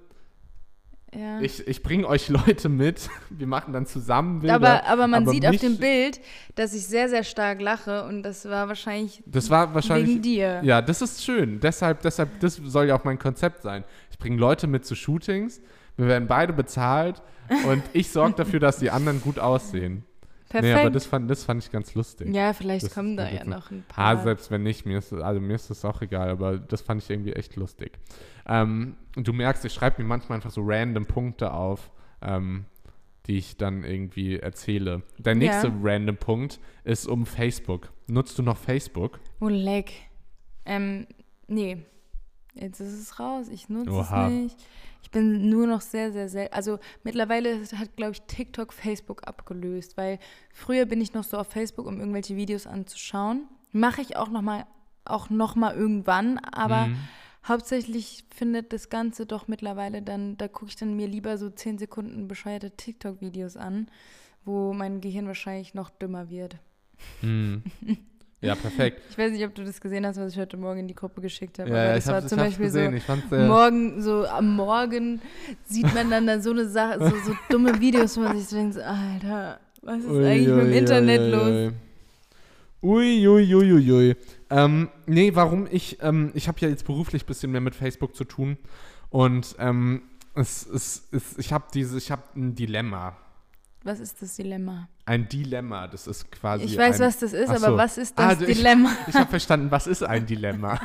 ja. 1.13 1.41
Ich, 1.41 1.67
ich 1.67 1.83
bringe 1.83 2.07
euch 2.07 2.29
Leute 2.29 2.69
mit. 2.69 3.09
Wir 3.29 3.47
machen 3.47 3.73
dann 3.73 3.85
zusammen 3.85 4.39
Bilder. 4.39 4.55
Aber, 4.55 4.85
aber 4.85 5.07
man 5.07 5.23
aber 5.23 5.31
sieht 5.31 5.45
auf 5.45 5.57
dem 5.57 5.77
Bild, 5.77 6.21
dass 6.55 6.73
ich 6.73 6.85
sehr, 6.85 7.09
sehr 7.09 7.23
stark 7.23 7.61
lache 7.61 8.05
und 8.05 8.23
das 8.23 8.45
war 8.45 8.67
wahrscheinlich, 8.67 9.21
das 9.25 9.49
war 9.49 9.73
wahrscheinlich 9.73 10.09
wegen 10.09 10.21
dir. 10.21 10.61
Ja, 10.63 10.81
das 10.81 11.01
ist 11.01 11.23
schön. 11.23 11.59
Deshalb, 11.59 12.01
deshalb, 12.01 12.39
das 12.39 12.55
soll 12.55 12.87
ja 12.87 12.95
auch 12.95 13.03
mein 13.03 13.19
Konzept 13.19 13.61
sein. 13.61 13.83
Ich 14.09 14.17
bringe 14.17 14.37
Leute 14.37 14.67
mit 14.67 14.85
zu 14.85 14.95
Shootings. 14.95 15.61
Wir 15.97 16.07
werden 16.07 16.27
beide 16.27 16.53
bezahlt 16.53 17.21
und 17.67 17.83
ich 17.91 18.09
sorge 18.09 18.35
dafür, 18.35 18.59
dass 18.61 18.77
die 18.77 18.89
anderen 18.89 19.21
gut 19.21 19.37
aussehen. 19.37 20.05
Perfekt. 20.51 20.75
Nee, 20.75 20.81
aber 20.81 20.89
das 20.89 21.05
fand, 21.05 21.31
das 21.31 21.45
fand 21.45 21.63
ich 21.63 21.71
ganz 21.71 21.93
lustig. 21.95 22.35
Ja, 22.35 22.51
vielleicht 22.51 22.83
das 22.83 22.93
kommen 22.93 23.15
da 23.15 23.29
ja 23.29 23.45
noch 23.45 23.71
ein 23.71 23.85
paar. 23.87 24.17
Ah, 24.17 24.21
selbst 24.21 24.51
wenn 24.51 24.63
nicht, 24.63 24.85
mir 24.85 24.97
ist, 24.97 25.13
also 25.13 25.39
mir 25.39 25.55
ist 25.55 25.69
das 25.69 25.85
auch 25.85 26.01
egal, 26.01 26.29
aber 26.29 26.57
das 26.57 26.81
fand 26.81 27.01
ich 27.01 27.09
irgendwie 27.09 27.31
echt 27.31 27.55
lustig. 27.55 27.97
Ähm, 28.45 28.97
und 29.15 29.25
du 29.25 29.31
merkst, 29.31 29.63
ich 29.63 29.73
schreibe 29.73 30.01
mir 30.01 30.07
manchmal 30.09 30.35
einfach 30.35 30.51
so 30.51 30.61
random 30.65 31.05
Punkte 31.05 31.53
auf, 31.53 31.89
ähm, 32.21 32.65
die 33.27 33.37
ich 33.37 33.55
dann 33.55 33.85
irgendwie 33.85 34.39
erzähle. 34.39 35.03
Der 35.19 35.35
nächste 35.35 35.67
ja. 35.67 35.73
random 35.81 36.17
Punkt 36.17 36.59
ist 36.83 37.07
um 37.07 37.25
Facebook. 37.25 37.93
Nutzt 38.07 38.37
du 38.37 38.43
noch 38.43 38.57
Facebook? 38.57 39.21
Oh, 39.39 39.47
leck. 39.47 39.93
Ähm, 40.65 41.07
nee. 41.47 41.77
Jetzt 42.55 42.81
ist 42.81 42.99
es 42.99 43.19
raus. 43.21 43.47
Ich 43.47 43.69
nutze 43.69 43.89
es 44.01 44.29
nicht. 44.29 44.57
Ich 45.01 45.11
bin 45.11 45.49
nur 45.49 45.67
noch 45.67 45.81
sehr, 45.81 46.11
sehr 46.11 46.29
selten. 46.29 46.53
Also 46.53 46.79
mittlerweile 47.03 47.61
hat, 47.77 47.95
glaube 47.95 48.13
ich, 48.13 48.21
TikTok 48.23 48.73
Facebook 48.73 49.27
abgelöst, 49.27 49.97
weil 49.97 50.19
früher 50.53 50.85
bin 50.85 51.01
ich 51.01 51.13
noch 51.13 51.23
so 51.23 51.37
auf 51.37 51.47
Facebook, 51.47 51.87
um 51.87 51.99
irgendwelche 51.99 52.35
Videos 52.35 52.67
anzuschauen. 52.67 53.47
Mache 53.71 54.01
ich 54.01 54.15
auch 54.15 54.29
noch 54.29 54.41
mal, 54.41 54.65
auch 55.05 55.29
noch 55.29 55.55
mal 55.55 55.75
irgendwann, 55.75 56.37
aber 56.39 56.87
mhm. 56.87 56.97
hauptsächlich 57.47 58.25
findet 58.35 58.73
das 58.73 58.89
Ganze 58.89 59.25
doch 59.25 59.47
mittlerweile 59.47 60.01
dann, 60.01 60.37
da 60.37 60.47
gucke 60.47 60.69
ich 60.69 60.75
dann 60.75 60.95
mir 60.95 61.07
lieber 61.07 61.37
so 61.37 61.49
10 61.49 61.77
Sekunden 61.77 62.27
bescheuerte 62.27 62.71
TikTok-Videos 62.71 63.57
an, 63.57 63.89
wo 64.45 64.73
mein 64.73 65.01
Gehirn 65.01 65.27
wahrscheinlich 65.27 65.73
noch 65.73 65.89
dümmer 65.89 66.29
wird. 66.29 66.57
Mhm. 67.21 67.63
Ja, 68.41 68.55
perfekt. 68.55 69.01
Ich 69.11 69.17
weiß 69.17 69.31
nicht, 69.31 69.45
ob 69.45 69.53
du 69.53 69.63
das 69.63 69.79
gesehen 69.79 70.05
hast, 70.05 70.19
was 70.19 70.33
ich 70.33 70.39
heute 70.39 70.57
Morgen 70.57 70.79
in 70.79 70.87
die 70.87 70.95
Gruppe 70.95 71.21
geschickt 71.21 71.59
habe. 71.59 71.69
Ja, 71.69 71.83
aber 71.83 71.93
das 71.93 72.07
war 72.07 72.27
zum 72.27 72.39
Beispiel 72.39 72.65
gesehen. 72.65 72.99
so 73.29 73.35
morgen, 73.35 74.01
so 74.01 74.25
am 74.25 74.55
Morgen 74.55 75.21
sieht 75.65 75.93
man 75.93 76.09
dann, 76.09 76.25
dann 76.25 76.41
so 76.41 76.49
eine 76.49 76.67
Sache, 76.67 76.99
so, 76.99 77.31
so 77.31 77.37
dumme 77.49 77.79
Videos, 77.79 78.17
wo 78.17 78.21
man 78.21 78.37
sich 78.37 78.47
so 78.47 78.55
denkt, 78.55 78.77
Alter, 78.79 79.59
was 79.83 79.99
ist 79.99 80.09
ui, 80.09 80.25
eigentlich 80.25 80.49
ui, 80.49 80.55
mit 80.55 80.65
dem 80.65 80.73
Internet 80.73 81.21
ui, 81.21 81.29
los? 81.29 81.73
Uiuiuiui. 82.81 83.73
Ui, 83.73 83.91
ui, 83.91 84.15
ähm, 84.49 84.89
nee, 85.05 85.35
warum 85.35 85.67
ich, 85.69 85.99
ähm, 86.01 86.31
ich 86.33 86.47
habe 86.47 86.59
ja 86.61 86.67
jetzt 86.67 86.85
beruflich 86.85 87.23
ein 87.23 87.27
bisschen 87.27 87.51
mehr 87.51 87.61
mit 87.61 87.75
Facebook 87.75 88.15
zu 88.15 88.23
tun 88.23 88.57
und 89.11 89.55
ähm, 89.59 90.01
es, 90.33 90.65
es, 90.65 91.07
es, 91.11 91.37
ich 91.37 91.53
habe 91.53 91.65
diese, 91.73 91.97
ich 91.97 92.09
habe 92.09 92.23
ein 92.35 92.55
Dilemma. 92.55 93.15
Was 93.83 93.99
ist 93.99 94.21
das 94.21 94.35
Dilemma? 94.35 94.87
Ein 95.05 95.27
Dilemma, 95.27 95.87
das 95.87 96.05
ist 96.05 96.31
quasi. 96.31 96.65
Ich 96.65 96.77
weiß, 96.77 97.01
ein, 97.01 97.07
was 97.07 97.17
das 97.17 97.33
ist, 97.33 97.49
aber 97.49 97.59
so. 97.59 97.77
was 97.77 97.97
ist 97.97 98.17
das 98.17 98.25
ah, 98.25 98.35
Dilemma? 98.35 98.91
Ich, 99.03 99.09
ich 99.09 99.15
habe 99.15 99.29
verstanden, 99.29 99.71
was 99.71 99.87
ist 99.87 100.03
ein 100.03 100.25
Dilemma? 100.25 100.79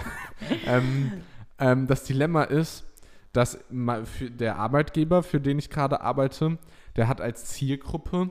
ähm, 0.66 1.12
ähm, 1.58 1.86
das 1.86 2.04
Dilemma 2.04 2.44
ist, 2.44 2.84
dass 3.32 3.58
der 3.70 4.56
Arbeitgeber, 4.56 5.22
für 5.22 5.40
den 5.40 5.58
ich 5.58 5.70
gerade 5.70 6.00
arbeite, 6.00 6.58
der 6.96 7.08
hat 7.08 7.20
als 7.20 7.46
Zielgruppe 7.46 8.30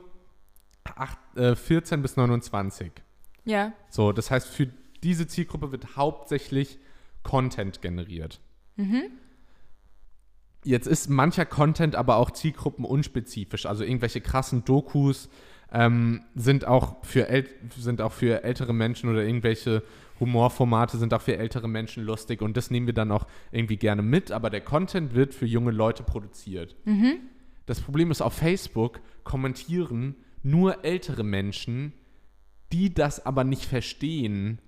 8, 0.84 1.18
äh, 1.36 1.56
14 1.56 2.02
bis 2.02 2.16
29. 2.16 2.92
Ja. 3.44 3.72
So, 3.88 4.12
das 4.12 4.30
heißt, 4.30 4.48
für 4.48 4.68
diese 5.02 5.26
Zielgruppe 5.26 5.72
wird 5.72 5.96
hauptsächlich 5.96 6.78
Content 7.22 7.82
generiert. 7.82 8.40
Mhm. 8.76 9.10
Jetzt 10.66 10.88
ist 10.88 11.08
mancher 11.08 11.46
Content 11.46 11.94
aber 11.94 12.16
auch 12.16 12.32
zielgruppenunspezifisch. 12.32 13.66
Also 13.66 13.84
irgendwelche 13.84 14.20
krassen 14.20 14.64
Dokus 14.64 15.28
ähm, 15.72 16.24
sind, 16.34 16.66
auch 16.66 17.04
für 17.04 17.28
sind 17.76 18.00
auch 18.00 18.12
für 18.12 18.42
ältere 18.42 18.72
Menschen 18.72 19.08
oder 19.08 19.22
irgendwelche 19.24 19.84
Humorformate 20.18 20.96
sind 20.96 21.14
auch 21.14 21.20
für 21.20 21.36
ältere 21.36 21.68
Menschen 21.68 22.02
lustig 22.02 22.42
und 22.42 22.56
das 22.56 22.70
nehmen 22.70 22.86
wir 22.86 22.94
dann 22.94 23.12
auch 23.12 23.26
irgendwie 23.52 23.76
gerne 23.76 24.02
mit, 24.02 24.32
aber 24.32 24.50
der 24.50 24.62
Content 24.62 25.14
wird 25.14 25.34
für 25.34 25.46
junge 25.46 25.70
Leute 25.70 26.02
produziert. 26.02 26.74
Mhm. 26.84 27.18
Das 27.66 27.80
Problem 27.80 28.10
ist, 28.10 28.22
auf 28.22 28.34
Facebook 28.34 29.00
kommentieren 29.24 30.16
nur 30.42 30.84
ältere 30.84 31.22
Menschen, 31.22 31.92
die 32.72 32.92
das 32.92 33.24
aber 33.24 33.44
nicht 33.44 33.66
verstehen 33.66 34.60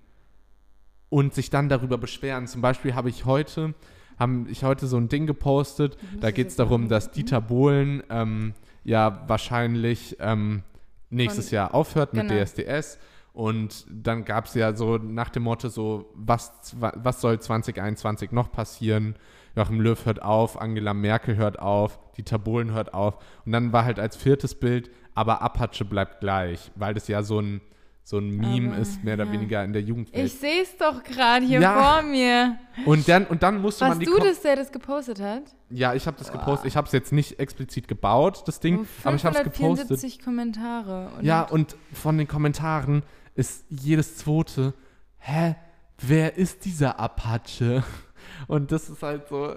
und 1.09 1.35
sich 1.35 1.51
dann 1.51 1.69
darüber 1.69 1.99
beschweren. 1.99 2.47
Zum 2.47 2.61
Beispiel 2.61 2.95
habe 2.95 3.09
ich 3.09 3.25
heute 3.25 3.75
haben 4.19 4.47
ich 4.51 4.65
heute 4.65 4.87
so 4.87 4.97
ein 4.97 5.09
Ding 5.09 5.27
gepostet. 5.27 5.97
Da 6.21 6.31
geht 6.31 6.49
es 6.49 6.57
darum, 6.57 6.89
dass 6.89 7.11
Dieter 7.11 7.41
Bohlen 7.41 8.03
ähm, 8.11 8.55
ja 8.85 9.23
wahrscheinlich 9.27 10.17
ähm, 10.21 10.63
nächstes 11.11 11.49
Von- 11.49 11.57
Jahr 11.57 11.75
aufhört 11.75 12.15
mit 12.15 12.29
genau. 12.29 12.45
DSDS. 12.45 12.99
Und 13.33 13.87
dann 13.89 14.25
gab 14.25 14.47
es 14.47 14.55
ja 14.55 14.75
so 14.75 14.97
nach 14.99 15.31
dem 15.31 15.45
Motto 15.45 15.69
so, 15.69 16.11
was, 16.15 16.75
was 16.77 17.21
soll 17.21 17.39
2021 17.39 18.33
noch 18.33 18.51
passieren? 18.51 19.15
Joachim 19.55 19.81
Löw 19.81 20.05
hört 20.07 20.23
auf, 20.23 20.61
Angela 20.61 20.93
Merkel 20.93 21.37
hört 21.37 21.59
auf, 21.61 22.01
Dieter 22.17 22.39
Bohlen 22.39 22.73
hört 22.73 22.95
auf. 22.95 23.19
Und 23.45 23.53
dann 23.53 23.73
war 23.73 23.85
halt 23.85 24.01
als 24.01 24.17
viertes 24.17 24.57
Bild, 24.57 24.91
aber 25.15 25.43
Apache 25.43 25.85
bleibt 25.85 26.21
gleich, 26.21 26.73
weil 26.75 26.95
das 26.95 27.07
ja 27.07 27.23
so 27.23 27.41
ein, 27.41 27.61
so 28.09 28.17
ein 28.17 28.31
Meme 28.31 28.73
Aber, 28.73 28.79
ist, 28.79 29.05
mehr 29.05 29.13
oder 29.15 29.27
ja. 29.27 29.33
weniger 29.33 29.63
in 29.65 29.75
der 29.75 29.83
Jugendwelt. 29.83 30.25
Ich 30.25 30.33
sehe 30.33 30.63
es 30.63 30.75
doch 30.79 31.03
gerade 31.03 31.45
hier 31.45 31.61
Ja. 31.61 31.93
vor 31.93 32.03
mir. 32.03 32.59
und, 32.87 33.07
dann, 33.07 33.27
und 33.27 33.43
dann 33.43 33.61
musste 33.61 33.85
man 33.85 33.91
Warst 33.91 34.01
die 34.01 34.07
du 34.07 34.17
Kom- 34.17 34.25
das, 34.25 34.41
der 34.41 34.57
das 34.57 34.73
gepostet 34.73 35.21
hat? 35.21 35.43
Ja, 35.69 35.93
ich 35.93 36.07
habe 36.07 36.17
das 36.17 36.31
Boah. 36.31 36.39
gepostet. 36.39 36.69
Ich 36.69 36.77
habe 36.79 36.87
es 36.87 36.93
jetzt 36.93 37.13
nicht 37.13 37.39
explizit 37.39 37.87
gebaut, 37.87 38.45
das 38.47 38.61
Ding, 38.61 38.87
aber 39.05 39.15
ich 39.17 39.27
habe 39.27 39.37
es 39.37 39.43
gepostet. 39.45 39.89
574 39.89 40.21
Kommentare. 40.25 41.11
Und 41.19 41.25
Ja, 41.27 41.43
und 41.43 41.77
von 41.93 42.17
den 42.17 42.27
Kommentaren 42.27 43.03
ist 43.35 43.67
jedes 43.69 44.17
zweite, 44.17 44.73
hä, 45.19 45.57
wer 45.99 46.39
ist 46.39 46.65
dieser 46.65 46.99
Apache? 46.99 47.85
Und 48.47 48.73
das 48.73 48.89
ist 48.89 49.03
halt 49.03 49.29
so, 49.29 49.55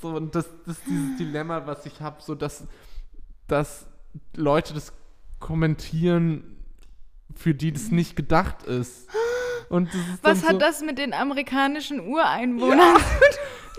so 0.00 0.08
und 0.08 0.34
das, 0.34 0.48
das 0.64 0.78
ist 0.78 0.86
dieses 0.86 1.16
Dilemma, 1.18 1.66
was 1.66 1.84
ich 1.84 2.00
habe, 2.00 2.16
so 2.22 2.34
dass, 2.34 2.64
dass 3.46 3.86
Leute 4.36 4.72
das 4.72 4.92
kommentieren, 5.38 6.56
für 7.36 7.54
die 7.54 7.72
das 7.72 7.90
nicht 7.90 8.16
gedacht 8.16 8.64
ist. 8.64 9.08
Und 9.68 9.88
das 9.88 9.94
ist 9.94 10.18
Was 10.22 10.42
hat 10.42 10.52
so, 10.52 10.58
das 10.58 10.82
mit 10.82 10.98
den 10.98 11.14
amerikanischen 11.14 12.00
Ureinwohnern? 12.00 12.96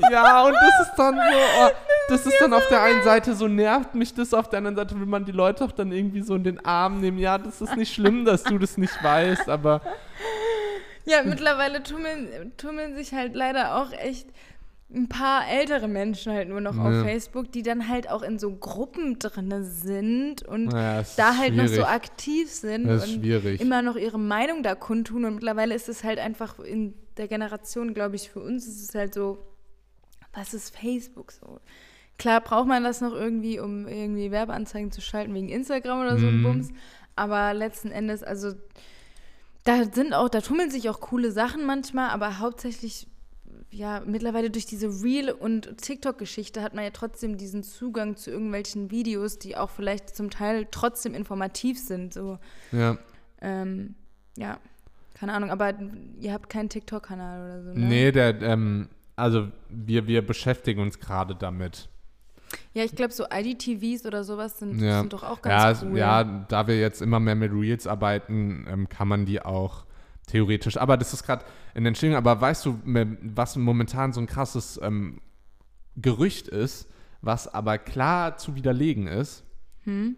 Ja, 0.10 0.44
und 0.46 0.54
das 0.56 0.88
ist 0.88 0.96
dann 0.96 1.16
so, 1.16 1.38
oh, 1.60 1.70
das 2.08 2.26
ist 2.26 2.36
dann 2.40 2.54
auf 2.54 2.66
der 2.70 2.82
einen 2.82 3.04
Seite 3.04 3.36
so 3.36 3.48
nervt 3.48 3.94
mich 3.94 4.14
das, 4.14 4.34
auf 4.34 4.50
der 4.50 4.58
anderen 4.58 4.76
Seite 4.76 4.98
will 5.00 5.06
man 5.06 5.26
die 5.26 5.34
Leute 5.34 5.64
auch 5.66 5.72
dann 5.74 5.92
irgendwie 5.92 6.22
so 6.22 6.34
in 6.34 6.44
den 6.44 6.66
Arm 6.66 7.02
nehmen. 7.02 7.20
Ja, 7.20 7.38
das 7.38 7.62
ist 7.62 7.76
nicht 7.76 7.94
schlimm, 7.94 8.26
dass 8.26 8.44
du 8.44 8.58
das 8.58 8.78
nicht 8.78 9.04
weißt, 9.04 9.50
aber 9.50 9.82
Ja, 11.06 11.24
mittlerweile 11.24 11.84
tummeln, 11.84 12.54
tummeln 12.58 12.96
sich 12.96 13.14
halt 13.14 13.36
leider 13.36 13.76
auch 13.76 13.92
echt 13.92 14.28
ein 14.94 15.08
paar 15.08 15.48
ältere 15.48 15.88
Menschen 15.88 16.34
halt 16.34 16.50
nur 16.50 16.60
noch 16.62 16.76
Ja. 16.76 16.82
auf 17.00 17.06
Facebook, 17.06 17.52
die 17.52 17.64
dann 17.64 17.88
halt 17.88 18.10
auch 18.10 18.24
in 18.24 18.38
so 18.40 18.54
Gruppen 18.56 19.20
drinne 19.20 19.64
sind 19.64 20.44
und 20.44 20.74
es 20.74 21.16
da 21.16 21.38
halt 21.38 21.56
noch 21.56 21.68
so 21.68 21.76
schwierig. 21.76 21.88
aktiv 21.88 22.50
sind 22.52 22.90
und 22.90 23.02
schwierig. 23.08 23.62
immer 23.62 23.82
noch 23.82 23.96
ihre 23.96 24.20
Meinung 24.20 24.64
da 24.64 24.76
kundtun. 24.76 25.24
Und 25.26 25.36
mittlerweile 25.36 25.74
ist 25.76 25.88
es 25.88 26.04
halt 26.04 26.20
einfach 26.20 26.60
in 26.60 26.94
der 27.18 27.28
Generation, 27.30 27.94
glaube 27.94 28.16
ich, 28.18 28.30
für 28.30 28.42
uns 28.42 28.68
ist 28.68 28.82
es 28.90 28.94
halt 28.94 29.14
so, 29.14 29.38
was 30.34 30.54
ist 30.54 30.76
Facebook 30.76 31.32
so? 31.32 31.60
Klar 32.18 32.42
braucht 32.42 32.68
man 32.68 32.84
das 32.84 33.02
noch 33.02 33.14
irgendwie, 33.14 33.60
um 33.60 33.88
irgendwie 33.88 34.30
Werbeanzeigen 34.30 34.92
zu 34.92 35.02
schalten 35.02 35.34
wegen 35.34 35.50
Instagram 35.50 36.02
oder 36.02 36.20
so 36.20 36.28
ein 36.28 36.40
Mhm. 36.40 36.44
Bums. 36.44 36.70
Aber 37.16 37.54
letzten 37.54 37.92
Endes, 37.92 38.24
also 38.24 38.54
da 39.64 39.84
sind 39.92 40.14
auch, 40.14 40.30
da 40.30 40.42
tummeln 40.42 40.70
sich 40.72 40.90
auch 40.90 41.00
coole 41.00 41.32
Sachen 41.32 41.66
manchmal, 41.66 42.10
aber 42.10 42.40
hauptsächlich, 42.40 43.08
ja, 43.72 44.02
mittlerweile 44.06 44.50
durch 44.50 44.66
diese 44.66 44.88
Reel- 45.04 45.32
und 45.32 45.78
TikTok-Geschichte 45.78 46.62
hat 46.62 46.76
man 46.76 46.84
ja 46.84 46.90
trotzdem 46.92 47.38
diesen 47.38 47.64
Zugang 47.64 48.18
zu 48.18 48.30
irgendwelchen 48.30 48.92
Videos, 48.92 49.40
die 49.40 49.56
auch 49.58 49.70
vielleicht 49.70 50.16
zum 50.16 50.30
Teil 50.30 50.68
trotzdem 50.72 51.14
informativ 51.16 51.80
sind. 51.80 52.14
So, 52.14 52.38
Ja. 52.72 52.98
ähm, 53.42 53.96
ja, 54.38 54.58
keine 55.14 55.34
Ahnung, 55.34 55.50
aber 55.52 55.74
ihr 56.20 56.34
habt 56.34 56.50
keinen 56.50 56.70
TikTok-Kanal 56.70 57.46
oder 57.46 57.64
so, 57.64 57.80
ne? 57.80 57.86
Nee, 57.88 58.12
der, 58.12 58.42
ähm, 58.42 58.90
also 59.16 59.48
wir, 59.70 60.08
wir 60.08 60.26
beschäftigen 60.26 60.82
uns 60.82 61.00
gerade 61.00 61.36
damit. 61.36 61.88
Ja, 62.74 62.84
ich 62.84 62.96
glaube, 62.96 63.14
so 63.14 63.26
IDTVs 63.32 64.06
oder 64.06 64.24
sowas 64.26 64.60
sind, 64.60 64.80
Ja. 64.82 65.00
sind 65.00 65.14
doch 65.14 65.24
auch 65.24 65.38
Ja, 65.46 65.66
ganz 65.66 65.82
es- 65.82 65.88
cool. 65.88 65.98
ja, 65.98 66.24
da 66.24 66.68
wir 66.68 66.78
jetzt 66.80 67.02
immer 67.02 67.20
mehr 67.22 67.36
mit 67.36 67.52
Reels 67.54 67.88
arbeiten, 67.88 68.66
ähm, 68.70 68.90
kann 68.90 69.08
man 69.08 69.26
die 69.26 69.42
auch 69.42 69.86
theoretisch. 70.32 70.78
Aber 70.78 70.98
das 70.98 71.14
ist 71.14 71.24
gerade 71.24 71.46
in 71.76 71.86
Entstehung. 71.86 72.16
Aber 72.16 72.40
weißt 72.40 72.66
du, 72.66 72.80
was 73.22 73.56
momentan 73.56 74.14
so 74.14 74.22
ein 74.22 74.28
krasses 74.28 74.80
ähm, 74.82 75.22
Gerücht 75.96 76.48
ist, 76.48 76.88
was 77.22 77.54
aber 77.54 77.78
klar 77.78 78.38
zu 78.38 78.56
widerlegen 78.56 79.08
ist? 79.08 79.44
Hm? 79.84 80.16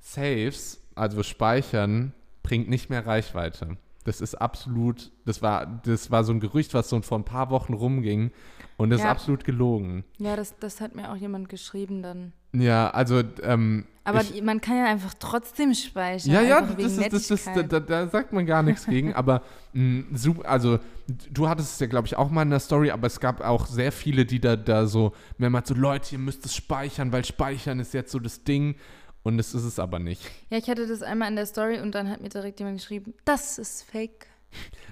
Saves, 0.00 0.80
also 0.94 1.22
Speichern, 1.22 2.12
bringt 2.42 2.68
nicht 2.68 2.90
mehr 2.90 3.06
Reichweite. 3.06 3.76
Das 4.04 4.20
ist 4.20 4.34
absolut, 4.34 5.12
das 5.24 5.42
war, 5.42 5.64
das 5.84 6.10
war 6.10 6.24
so 6.24 6.32
ein 6.32 6.40
Gerücht, 6.40 6.74
was 6.74 6.88
so 6.88 7.00
vor 7.02 7.18
ein 7.18 7.24
paar 7.24 7.50
Wochen 7.50 7.72
rumging 7.72 8.32
und 8.76 8.90
das 8.90 8.98
ist 9.00 9.04
Ja. 9.04 9.10
absolut 9.12 9.44
gelogen. 9.44 10.02
Ja, 10.18 10.34
das, 10.34 10.58
das 10.58 10.80
hat 10.80 10.96
mir 10.96 11.12
auch 11.12 11.16
jemand 11.16 11.48
geschrieben 11.48 12.02
dann. 12.02 12.32
Ja, 12.52 12.90
also 12.90 13.22
ähm, 13.42 13.86
Aber 14.04 14.20
ich, 14.20 14.42
man 14.42 14.60
kann 14.60 14.78
ja 14.78 14.86
einfach 14.86 15.14
trotzdem 15.18 15.74
speichern. 15.74 16.32
ja, 16.32 16.42
ja, 16.42 16.60
das 16.62 16.98
ist, 16.98 17.12
das 17.12 17.30
ist, 17.30 17.48
da, 17.54 17.62
da, 17.62 18.08
sagt 18.08 18.32
man 18.32 18.46
gar 18.46 18.62
nichts 18.62 18.86
gegen, 18.86 19.12
aber 19.14 19.42
mh, 19.74 20.16
super, 20.16 20.48
also 20.48 20.80
du 21.30 21.48
hattest 21.48 21.74
es 21.74 21.80
ja, 21.80 21.86
glaube 21.86 22.08
ich, 22.08 22.16
auch 22.16 22.30
mal 22.30 22.42
in 22.42 22.50
der 22.50 22.58
Story, 22.58 22.90
aber 22.90 23.06
es 23.06 23.20
gab 23.20 23.40
auch 23.40 23.66
sehr 23.66 23.92
viele, 23.92 24.26
die 24.26 24.40
da, 24.40 24.56
da 24.56 24.86
so 24.86 25.12
mehrmals 25.38 25.68
so, 25.68 25.74
Leute, 25.74 26.14
ihr 26.16 26.18
müsst 26.18 26.44
es 26.44 26.54
speichern, 26.54 27.12
weil 27.12 27.24
speichern 27.24 27.78
ist 27.78 27.94
jetzt 27.94 28.10
so 28.10 28.18
das 28.18 28.42
Ding 28.42 28.74
und 29.22 29.38
das 29.38 29.54
ist 29.54 29.64
es 29.64 29.78
aber 29.78 30.00
nicht. 30.00 30.28
Ja, 30.50 30.58
ich 30.58 30.68
hatte 30.68 30.86
das 30.86 31.02
einmal 31.02 31.28
in 31.28 31.36
der 31.36 31.46
Story 31.46 31.78
und 31.78 31.94
dann 31.94 32.10
hat 32.10 32.20
mir 32.20 32.28
direkt 32.28 32.58
jemand 32.58 32.78
geschrieben, 32.78 33.14
das 33.24 33.58
ist 33.58 33.84
fake. 33.84 34.26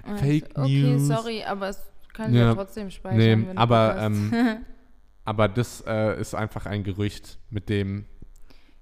Und 0.07 0.19
Fake 0.19 0.45
ich 0.49 0.57
okay, 0.57 0.83
News. 0.83 1.07
sorry, 1.07 1.43
aber 1.43 1.69
es 1.69 1.79
kann 2.13 2.33
ja, 2.33 2.45
Ja. 2.45 2.53
trotzdem 2.55 2.89
speichern. 2.89 3.41
Nee, 3.41 3.47
aber, 3.55 3.97
ähm, 3.99 4.31
Aber 5.23 5.47
das 5.47 5.83
äh, 5.85 6.19
ist 6.19 6.33
einfach 6.33 6.65
ein 6.65 6.83
Gerücht, 6.83 7.37
mit 7.51 7.69
dem 7.69 8.05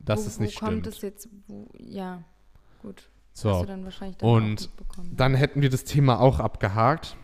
das 0.10 0.24
wo, 0.24 0.28
ist 0.28 0.40
nicht 0.40 0.62
wo 0.62 0.66
kommt 0.66 0.80
stimmt. 0.82 0.88
es 0.88 1.02
jetzt? 1.02 1.30
Wo, 1.48 1.68
ja, 1.78 2.24
gut. 2.82 3.10
So, 3.34 3.64
dann 3.64 3.86
dann 3.86 4.16
Und 4.20 4.70
dann 5.14 5.34
hätten 5.34 5.62
wir 5.62 5.70
das 5.70 5.86
Thema 5.86 6.20
auch 6.20 6.40
abgehakt. 6.40 7.16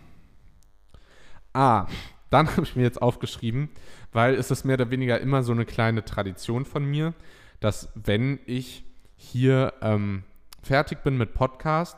Ah, 1.54 1.88
dann 2.30 2.48
habe 2.52 2.64
ich 2.64 2.76
mir 2.76 2.84
jetzt 2.84 3.02
aufgeschrieben, 3.02 3.70
weil 4.14 4.36
es 4.36 4.52
ist 4.52 4.64
mehr 4.64 4.76
oder 4.76 4.92
weniger 4.92 5.20
immer 5.20 5.44
so 5.44 5.52
eine 5.52 5.66
kleine 5.66 6.06
Tradition 6.06 6.64
von 6.66 6.86
mir, 6.86 7.14
dass 7.60 7.90
wenn 7.96 8.40
ich 8.46 8.86
hier 9.18 9.74
ähm, 9.82 10.24
fertig 10.62 11.04
bin 11.04 11.18
mit 11.18 11.34
Podcast, 11.34 11.98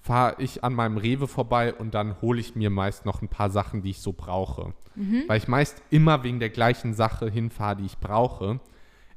fahre 0.00 0.36
ich 0.38 0.64
an 0.64 0.74
meinem 0.74 0.96
Rewe 0.96 1.26
vorbei 1.28 1.74
und 1.74 1.94
dann 1.94 2.20
hole 2.22 2.40
ich 2.40 2.54
mir 2.54 2.70
meist 2.70 3.04
noch 3.04 3.20
ein 3.20 3.28
paar 3.28 3.50
Sachen, 3.50 3.82
die 3.82 3.90
ich 3.90 4.00
so 4.00 4.12
brauche. 4.12 4.72
Weil 5.26 5.38
ich 5.38 5.48
meist 5.48 5.82
immer 5.90 6.22
wegen 6.22 6.40
der 6.40 6.50
gleichen 6.50 6.94
Sache 6.94 7.28
hinfahre, 7.28 7.76
die 7.76 7.86
ich 7.86 7.98
brauche. 7.98 8.60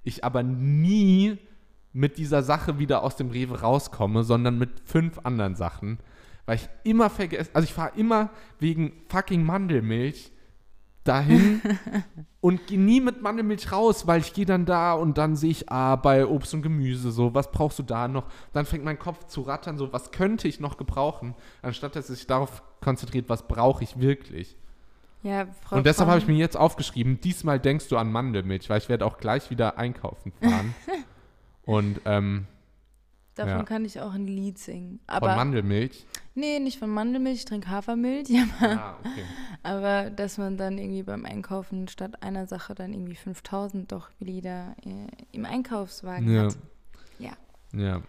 Ich 0.04 0.24
aber 0.24 0.44
nie 0.44 1.38
mit 1.94 2.18
dieser 2.18 2.44
Sache 2.44 2.80
wieder 2.80 3.04
aus 3.04 3.16
dem 3.16 3.30
Rewe 3.30 3.62
rauskomme, 3.62 4.24
sondern 4.24 4.58
mit 4.58 4.82
fünf 4.86 5.20
anderen 5.24 5.56
Sachen. 5.56 6.00
Weil 6.46 6.56
ich 6.56 6.70
immer 6.84 7.10
vergesse, 7.10 7.50
also 7.54 7.66
ich 7.66 7.74
fahre 7.74 7.98
immer 7.98 8.30
wegen 8.60 8.94
fucking 9.10 9.44
Mandelmilch 9.44 10.32
dahin 11.04 11.62
und 12.42 12.68
gehe 12.68 12.80
nie 12.80 13.02
mit 13.02 13.22
Mandelmilch 13.22 13.72
raus, 13.72 14.08
weil 14.08 14.22
ich 14.22 14.34
gehe 14.34 14.46
dann 14.46 14.66
da 14.66 14.94
und 14.94 15.18
dann 15.18 15.36
sehe 15.36 15.52
ich, 15.52 15.70
ah, 15.72 15.96
bei 15.96 16.26
Obst 16.26 16.54
und 16.54 16.62
Gemüse 16.62 17.12
so, 17.12 17.34
was 17.34 17.52
brauchst 17.52 17.80
du 17.80 17.84
da 17.84 18.08
noch? 18.08 18.26
Dann 18.54 18.66
fängt 18.66 18.84
mein 18.84 19.00
Kopf 19.00 19.26
zu 19.26 19.42
rattern, 19.42 19.78
so, 19.78 19.92
was 19.94 20.12
könnte 20.12 20.48
ich 20.48 20.60
noch 20.60 20.78
gebrauchen, 20.78 21.36
anstatt 21.62 21.96
dass 21.96 22.10
es 22.10 22.20
sich 22.20 22.28
darauf 22.28 22.64
konzentriert, 22.82 23.30
was 23.30 23.48
brauche 23.48 23.84
ich 23.84 24.00
wirklich. 24.00 24.58
Ja, 25.24 25.48
Frau 25.64 25.78
und 25.78 25.86
deshalb 25.86 26.10
habe 26.10 26.20
ich 26.20 26.28
mir 26.28 26.36
jetzt 26.36 26.58
aufgeschrieben, 26.58 27.20
diesmal 27.22 27.60
denkst 27.60 27.88
du 27.90 27.98
an 27.98 28.12
Mandelmilch, 28.12 28.70
weil 28.70 28.78
ich 28.80 28.90
werde 28.90 29.06
auch 29.06 29.18
gleich 29.18 29.50
wieder 29.50 29.78
einkaufen 29.78 30.32
fahren. 30.42 30.74
und 31.64 32.02
ähm, 32.06 32.48
Davon 33.36 33.60
ja. 33.60 33.64
kann 33.64 33.86
ich 33.86 34.02
auch 34.02 34.14
ein 34.14 34.28
Lied 34.28 34.58
singen. 34.60 35.00
von 35.08 35.16
Aber 35.16 35.36
Mandelmilch. 35.38 36.06
nee, 36.36 36.60
nicht 36.60 36.78
von 36.80 36.90
Mandelmilch, 36.90 37.38
ich 37.40 37.46
trinke 37.46 37.70
Hafermilch, 37.70 38.28
aber, 38.62 38.72
Ah, 38.82 38.96
okay. 39.00 39.24
aber 39.64 40.10
dass 40.10 40.38
man 40.38 40.58
dann 40.58 40.78
irgendwie 40.78 41.04
beim 41.04 41.24
Einkaufen 41.26 41.88
statt 41.88 42.22
einer 42.24 42.46
Sache 42.46 42.76
dann 42.76 42.92
irgendwie 42.94 43.16
5000 43.16 43.90
doch 43.92 44.10
wieder 44.20 44.76
äh, 44.86 45.08
im 45.32 45.46
Einkaufswagen 45.46 46.30
Ja. 46.34 46.44
hat. 46.46 46.58
Ja. 47.20 47.32
Ja, 47.74 48.02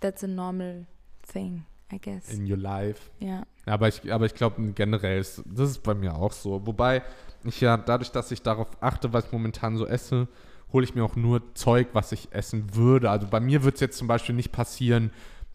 That's 0.00 0.24
a 0.24 0.26
normal 0.26 0.86
thing, 1.32 1.64
I 1.92 2.00
guess. 2.00 2.28
in 2.32 2.50
your 2.50 2.58
life. 2.58 3.08
ja. 3.20 3.44
Aber 3.66 3.88
ich, 3.88 4.12
aber 4.12 4.26
ich 4.26 4.34
glaube 4.34 4.72
generell 4.72 5.20
ist 5.20 5.42
das 5.46 5.70
ist 5.70 5.82
bei 5.82 5.94
mir 5.94 6.14
auch 6.14 6.32
so. 6.32 6.66
Wobei 6.66 7.02
ich 7.44 7.60
ja 7.60 7.76
dadurch, 7.76 8.10
dass 8.10 8.30
ich 8.30 8.42
darauf 8.42 8.68
achte, 8.80 9.12
was 9.12 9.26
ich 9.26 9.32
momentan 9.32 9.76
so 9.76 9.86
esse, 9.86 10.28
hole 10.72 10.84
ich 10.84 10.94
mir 10.94 11.04
auch 11.04 11.16
nur 11.16 11.54
Zeug, 11.54 11.88
was 11.92 12.12
ich 12.12 12.32
essen 12.32 12.74
würde. 12.74 13.10
Also 13.10 13.26
bei 13.28 13.40
mir 13.40 13.62
wird 13.62 13.74
es 13.74 13.80
jetzt 13.80 13.98
zum 13.98 14.08
Beispiel 14.08 14.34
nicht 14.34 14.52
passieren, 14.52 15.10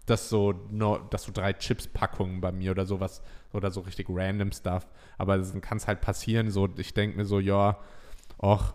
dass 0.06 0.30
so, 0.30 0.54
no, 0.72 1.00
dass 1.10 1.24
so 1.24 1.32
drei 1.34 1.54
Chips-Packungen 1.54 2.40
bei 2.40 2.52
mir 2.52 2.72
oder 2.72 2.86
sowas 2.86 3.22
oder 3.52 3.72
so 3.72 3.82
richtig 3.82 4.08
random 4.10 4.52
Stuff. 4.52 4.88
Aber 5.18 5.36
es 5.36 5.54
kann 5.62 5.78
es 5.78 5.88
halt 5.88 6.02
passieren. 6.02 6.50
So, 6.50 6.70
ich 6.78 6.94
denke 6.94 7.18
mir 7.18 7.26
so, 7.26 7.40
ja, 7.40 7.78
och, 8.42 8.74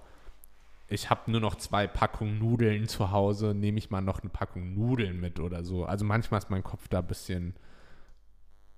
ich 0.89 1.09
habe 1.09 1.31
nur 1.31 1.41
noch 1.41 1.55
zwei 1.55 1.87
Packungen 1.87 2.39
Nudeln 2.39 2.87
zu 2.87 3.13
Hause, 3.13 3.55
nehme 3.55 3.79
ich 3.79 3.91
mal 3.91 4.03
noch 4.03 4.21
eine 4.21 4.29
Packung 4.29 4.75
Nudeln 4.75 5.21
mit 5.21 5.41
oder 5.41 5.65
so. 5.65 5.87
Also 5.87 6.05
manchmal 6.05 6.39
ist 6.39 6.51
mein 6.51 6.63
Kopf 6.63 6.89
da 6.89 6.99
ein 6.99 7.07
bisschen 7.07 7.55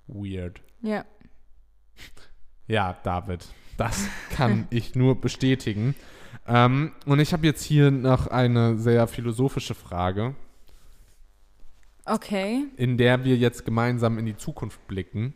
weird. 0.06 0.60
Ja. 0.82 1.04
Ja, 2.66 2.96
David, 3.02 3.46
das 3.76 4.08
kann 4.30 4.66
ich 4.70 4.94
nur 4.94 5.20
bestätigen. 5.20 5.94
Ähm, 6.46 6.92
und 7.06 7.20
ich 7.20 7.32
habe 7.32 7.46
jetzt 7.46 7.62
hier 7.62 7.90
noch 7.90 8.26
eine 8.26 8.78
sehr 8.78 9.06
philosophische 9.06 9.74
Frage. 9.74 10.34
Okay. 12.04 12.64
In 12.76 12.98
der 12.98 13.24
wir 13.24 13.36
jetzt 13.36 13.64
gemeinsam 13.64 14.18
in 14.18 14.26
die 14.26 14.36
Zukunft 14.36 14.86
blicken. 14.86 15.34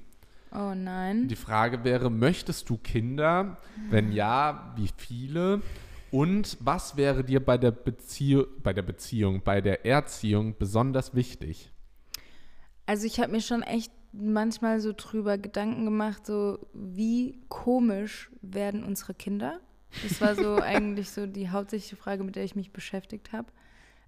Oh 0.52 0.74
nein. 0.74 1.28
Die 1.28 1.36
Frage 1.36 1.84
wäre, 1.84 2.10
möchtest 2.10 2.68
du 2.70 2.78
Kinder? 2.78 3.58
Wenn 3.90 4.12
ja, 4.12 4.72
wie 4.76 4.90
viele? 4.96 5.62
Und 6.10 6.56
was 6.60 6.96
wäre 6.96 7.22
dir 7.22 7.44
bei 7.44 7.58
der, 7.58 7.70
Beziehung, 7.70 8.46
bei 8.62 8.72
der 8.72 8.82
Beziehung, 8.82 9.42
bei 9.42 9.60
der 9.60 9.84
Erziehung 9.84 10.56
besonders 10.58 11.14
wichtig? 11.14 11.70
Also 12.86 13.06
ich 13.06 13.20
habe 13.20 13.32
mir 13.32 13.42
schon 13.42 13.62
echt 13.62 13.92
manchmal 14.12 14.80
so 14.80 14.92
drüber 14.96 15.38
Gedanken 15.38 15.84
gemacht, 15.84 16.26
so 16.26 16.58
wie 16.72 17.38
komisch 17.48 18.30
werden 18.40 18.84
unsere 18.84 19.14
Kinder? 19.14 19.60
Das 20.02 20.20
war 20.20 20.34
so 20.34 20.56
eigentlich 20.62 21.10
so 21.10 21.26
die 21.26 21.50
hauptsächliche 21.50 21.96
Frage, 21.96 22.24
mit 22.24 22.36
der 22.36 22.44
ich 22.44 22.56
mich 22.56 22.72
beschäftigt 22.72 23.32
habe. 23.32 23.48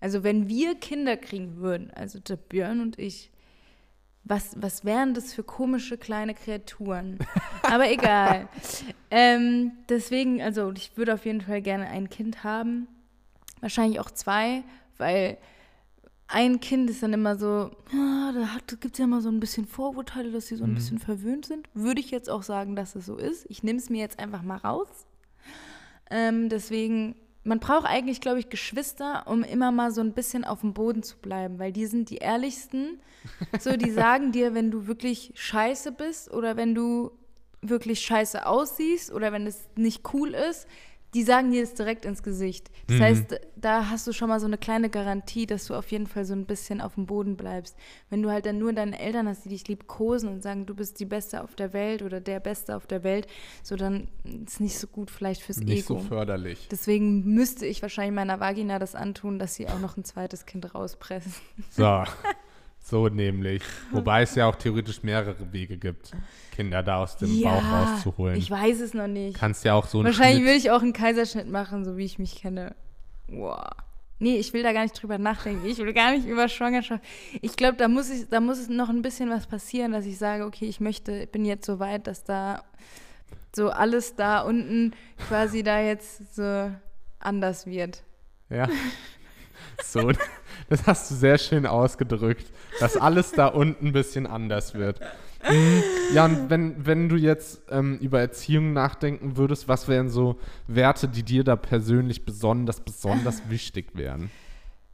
Also 0.00 0.22
wenn 0.24 0.48
wir 0.48 0.74
Kinder 0.76 1.16
kriegen 1.16 1.56
würden, 1.56 1.90
also 1.90 2.18
der 2.18 2.36
Björn 2.36 2.80
und 2.80 2.98
ich, 2.98 3.30
was, 4.24 4.54
was 4.56 4.84
wären 4.84 5.14
das 5.14 5.34
für 5.34 5.42
komische 5.44 5.98
kleine 5.98 6.34
Kreaturen? 6.34 7.18
Aber 7.62 7.90
egal. 7.90 8.48
ähm, 9.10 9.72
deswegen, 9.88 10.40
also 10.40 10.72
ich 10.72 10.96
würde 10.96 11.14
auf 11.14 11.26
jeden 11.26 11.42
Fall 11.42 11.60
gerne 11.60 11.86
ein 11.88 12.08
Kind 12.08 12.44
haben. 12.44 12.88
Wahrscheinlich 13.60 14.00
auch 14.00 14.10
zwei, 14.10 14.62
weil 14.96 15.36
ein 16.32 16.60
Kind 16.60 16.88
ist 16.90 17.02
dann 17.02 17.12
immer 17.12 17.36
so, 17.36 17.70
ja, 17.92 18.32
da 18.32 18.76
gibt 18.76 18.94
es 18.94 18.98
ja 18.98 19.04
immer 19.04 19.20
so 19.20 19.28
ein 19.28 19.40
bisschen 19.40 19.66
Vorurteile, 19.66 20.30
dass 20.30 20.46
sie 20.46 20.56
so 20.56 20.64
ein 20.64 20.70
mhm. 20.70 20.74
bisschen 20.74 20.98
verwöhnt 20.98 21.46
sind. 21.46 21.68
Würde 21.74 22.00
ich 22.00 22.10
jetzt 22.10 22.30
auch 22.30 22.42
sagen, 22.42 22.76
dass 22.76 22.94
es 22.94 23.06
so 23.06 23.16
ist. 23.16 23.46
Ich 23.48 23.62
nehme 23.62 23.78
es 23.78 23.90
mir 23.90 24.00
jetzt 24.00 24.18
einfach 24.18 24.42
mal 24.42 24.56
raus. 24.56 24.88
Ähm, 26.10 26.48
deswegen 26.48 27.16
man 27.42 27.58
braucht 27.58 27.86
eigentlich, 27.86 28.20
glaube 28.20 28.38
ich, 28.38 28.50
Geschwister, 28.50 29.22
um 29.26 29.42
immer 29.42 29.72
mal 29.72 29.92
so 29.92 30.00
ein 30.00 30.12
bisschen 30.12 30.44
auf 30.44 30.60
dem 30.60 30.74
Boden 30.74 31.02
zu 31.02 31.16
bleiben, 31.16 31.58
weil 31.58 31.72
die 31.72 31.86
sind 31.86 32.10
die 32.10 32.18
ehrlichsten. 32.18 33.00
So, 33.60 33.76
die 33.76 33.90
sagen 33.90 34.32
dir, 34.32 34.54
wenn 34.54 34.70
du 34.70 34.86
wirklich 34.86 35.32
scheiße 35.34 35.92
bist 35.92 36.30
oder 36.30 36.56
wenn 36.56 36.74
du 36.74 37.10
wirklich 37.60 38.00
scheiße 38.00 38.46
aussiehst 38.46 39.12
oder 39.12 39.30
wenn 39.30 39.46
es 39.46 39.68
nicht 39.76 40.14
cool 40.14 40.30
ist, 40.30 40.66
die 41.14 41.22
sagen 41.22 41.50
dir 41.50 41.62
das 41.62 41.74
direkt 41.74 42.04
ins 42.04 42.22
Gesicht. 42.22 42.70
Das 42.86 42.98
mhm. 42.98 43.02
heißt, 43.02 43.40
da 43.56 43.90
hast 43.90 44.06
du 44.06 44.12
schon 44.12 44.28
mal 44.28 44.40
so 44.40 44.46
eine 44.46 44.58
kleine 44.58 44.90
Garantie, 44.90 45.46
dass 45.46 45.66
du 45.66 45.74
auf 45.74 45.90
jeden 45.90 46.06
Fall 46.06 46.24
so 46.24 46.34
ein 46.34 46.46
bisschen 46.46 46.80
auf 46.80 46.94
dem 46.94 47.06
Boden 47.06 47.36
bleibst. 47.36 47.76
Wenn 48.10 48.22
du 48.22 48.30
halt 48.30 48.46
dann 48.46 48.58
nur 48.58 48.72
deine 48.72 48.98
Eltern 48.98 49.28
hast, 49.28 49.44
die 49.44 49.48
dich 49.48 49.66
liebkosen 49.66 50.28
und 50.28 50.42
sagen, 50.42 50.66
du 50.66 50.74
bist 50.74 51.00
die 51.00 51.06
Beste 51.06 51.42
auf 51.42 51.54
der 51.54 51.72
Welt 51.72 52.02
oder 52.02 52.20
der 52.20 52.40
Beste 52.40 52.76
auf 52.76 52.86
der 52.86 53.02
Welt, 53.02 53.26
so 53.62 53.76
dann 53.76 54.08
ist 54.24 54.54
es 54.54 54.60
nicht 54.60 54.78
so 54.78 54.86
gut 54.86 55.10
vielleicht 55.10 55.42
fürs 55.42 55.58
nicht 55.58 55.84
Ego. 55.84 55.94
Nicht 55.94 56.02
so 56.04 56.08
förderlich. 56.08 56.68
Deswegen 56.70 57.24
müsste 57.34 57.66
ich 57.66 57.82
wahrscheinlich 57.82 58.14
meiner 58.14 58.40
Vagina 58.40 58.78
das 58.78 58.94
antun, 58.94 59.38
dass 59.38 59.54
sie 59.54 59.68
auch 59.68 59.80
noch 59.80 59.96
ein 59.96 60.04
zweites 60.04 60.46
Kind 60.46 60.74
rauspressen. 60.74 61.32
So. 61.70 62.04
So 62.82 63.08
nämlich. 63.08 63.62
Wobei 63.92 64.22
es 64.22 64.34
ja 64.34 64.46
auch 64.46 64.56
theoretisch 64.56 65.02
mehrere 65.02 65.52
Wege 65.52 65.76
gibt, 65.76 66.10
Kinder 66.50 66.82
da 66.82 67.02
aus 67.02 67.16
dem 67.16 67.32
ja, 67.38 67.50
Bauch 67.50 67.62
rauszuholen. 67.62 68.36
Ich 68.36 68.50
weiß 68.50 68.80
es 68.80 68.94
noch 68.94 69.06
nicht. 69.06 69.38
Kannst 69.38 69.64
ja 69.64 69.74
auch 69.74 69.86
so 69.86 70.02
Wahrscheinlich 70.02 70.44
will 70.44 70.56
ich 70.56 70.70
auch 70.70 70.82
einen 70.82 70.92
Kaiserschnitt 70.92 71.48
machen, 71.48 71.84
so 71.84 71.96
wie 71.96 72.04
ich 72.04 72.18
mich 72.18 72.36
kenne. 72.36 72.74
Wow. 73.28 73.60
Nee, 74.18 74.36
ich 74.36 74.52
will 74.52 74.62
da 74.62 74.72
gar 74.72 74.82
nicht 74.82 75.00
drüber 75.00 75.16
nachdenken. 75.16 75.66
Ich 75.66 75.78
will 75.78 75.94
gar 75.94 76.12
nicht 76.12 76.26
über 76.26 76.48
Schwangerschaft. 76.48 77.02
Ich 77.40 77.56
glaube, 77.56 77.76
da 77.78 77.88
muss 77.88 78.10
ich, 78.10 78.28
da 78.28 78.40
muss 78.40 78.58
es 78.58 78.68
noch 78.68 78.90
ein 78.90 79.00
bisschen 79.00 79.30
was 79.30 79.46
passieren, 79.46 79.92
dass 79.92 80.04
ich 80.04 80.18
sage, 80.18 80.44
okay, 80.44 80.66
ich 80.66 80.78
möchte, 80.78 81.26
bin 81.26 81.46
jetzt 81.46 81.64
so 81.64 81.78
weit, 81.78 82.06
dass 82.06 82.24
da 82.24 82.62
so 83.54 83.70
alles 83.70 84.16
da 84.16 84.40
unten 84.40 84.92
quasi 85.26 85.62
da 85.62 85.80
jetzt 85.80 86.34
so 86.34 86.70
anders 87.18 87.66
wird. 87.66 88.02
Ja. 88.48 88.68
So, 89.82 90.12
das 90.70 90.86
hast 90.86 91.10
du 91.10 91.14
sehr 91.14 91.36
schön 91.36 91.66
ausgedrückt, 91.66 92.46
dass 92.78 92.96
alles 92.96 93.32
da 93.32 93.48
unten 93.48 93.88
ein 93.88 93.92
bisschen 93.92 94.26
anders 94.26 94.72
wird. 94.74 95.00
Mhm. 95.48 95.82
Ja, 96.14 96.26
und 96.26 96.48
wenn, 96.48 96.86
wenn 96.86 97.08
du 97.08 97.16
jetzt 97.16 97.62
ähm, 97.70 97.98
über 97.98 98.20
Erziehung 98.20 98.72
nachdenken 98.72 99.36
würdest, 99.36 99.68
was 99.68 99.88
wären 99.88 100.08
so 100.08 100.38
Werte, 100.68 101.08
die 101.08 101.22
dir 101.22 101.44
da 101.44 101.56
persönlich 101.56 102.24
besonders, 102.24 102.80
besonders 102.80 103.48
wichtig 103.50 103.90
wären? 103.94 104.30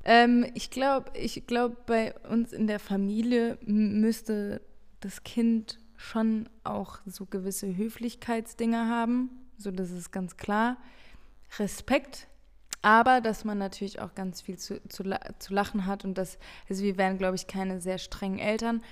Ähm, 0.05 0.47
ich 0.55 0.70
glaube, 0.70 1.11
ich 1.14 1.47
glaub, 1.47 1.87
bei 1.87 2.14
uns 2.31 2.53
in 2.53 2.66
der 2.66 2.79
Familie 2.79 3.59
müsste 3.64 4.62
das 5.01 5.24
Kind 5.24 5.79
schon 5.97 6.49
auch 6.64 7.01
so 7.07 7.27
gewisse 7.27 7.77
Höflichkeitsdinger 7.77 8.89
haben. 8.89 9.31
So, 9.59 9.70
das 9.70 9.91
ist 9.91 10.12
ganz 10.12 10.37
klar. 10.37 10.77
Respekt 11.59 12.29
aber 12.83 13.20
dass 13.20 13.45
man 13.45 13.59
natürlich 13.59 14.01
auch 14.01 14.14
ganz 14.14 14.43
viel 14.43 14.59
zu, 14.59 14.81
zu, 14.89 15.05
zu 15.39 15.55
lachen 15.55 15.87
hat 15.87 16.05
und 16.05 16.16
dass, 16.18 16.39
also 16.68 16.83
wir 16.83 16.97
wären, 16.97 17.18
glaube 17.18 17.37
ich, 17.37 17.47
keine 17.47 17.81
sehr 17.81 17.99
strengen 17.99 18.39
Eltern. 18.39 18.83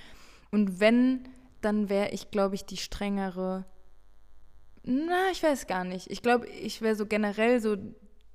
Und 0.51 0.79
wenn, 0.79 1.27
dann 1.61 1.89
wäre 1.89 2.09
ich, 2.09 2.31
glaube 2.31 2.55
ich, 2.55 2.65
die 2.65 2.77
strengere. 2.77 3.65
Na, 4.83 5.31
ich 5.31 5.41
weiß 5.41 5.67
gar 5.67 5.83
nicht. 5.83 6.11
Ich 6.11 6.21
glaube, 6.21 6.47
ich 6.47 6.81
wäre 6.81 6.95
so 6.95 7.05
generell 7.05 7.59
so 7.59 7.77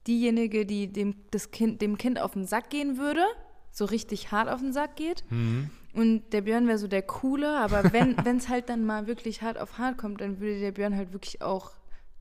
diejenige, 0.06 0.66
die 0.66 0.92
dem, 0.92 1.14
das 1.30 1.50
kind, 1.50 1.80
dem 1.82 1.98
Kind 1.98 2.20
auf 2.20 2.32
den 2.32 2.46
Sack 2.46 2.70
gehen 2.70 2.98
würde, 2.98 3.24
so 3.70 3.84
richtig 3.84 4.32
hart 4.32 4.48
auf 4.48 4.60
den 4.60 4.72
Sack 4.72 4.96
geht. 4.96 5.24
Mhm. 5.30 5.70
Und 5.92 6.32
der 6.32 6.42
Björn 6.42 6.66
wäre 6.66 6.78
so 6.78 6.88
der 6.88 7.02
Coole, 7.02 7.58
aber 7.58 7.92
wenn 7.92 8.16
es 8.36 8.48
halt 8.48 8.68
dann 8.68 8.84
mal 8.84 9.06
wirklich 9.06 9.42
hart 9.42 9.58
auf 9.58 9.78
hart 9.78 9.98
kommt, 9.98 10.20
dann 10.20 10.40
würde 10.40 10.60
der 10.60 10.72
Björn 10.72 10.96
halt 10.96 11.12
wirklich 11.12 11.42
auch 11.42 11.72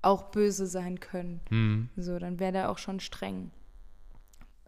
auch 0.02 0.32
böse 0.32 0.66
sein 0.66 1.00
können. 1.00 1.42
Mhm. 1.50 1.90
So, 1.98 2.20
dann 2.20 2.40
wäre 2.40 2.52
der 2.52 2.72
auch 2.72 2.78
schon 2.78 3.00
streng. 3.00 3.52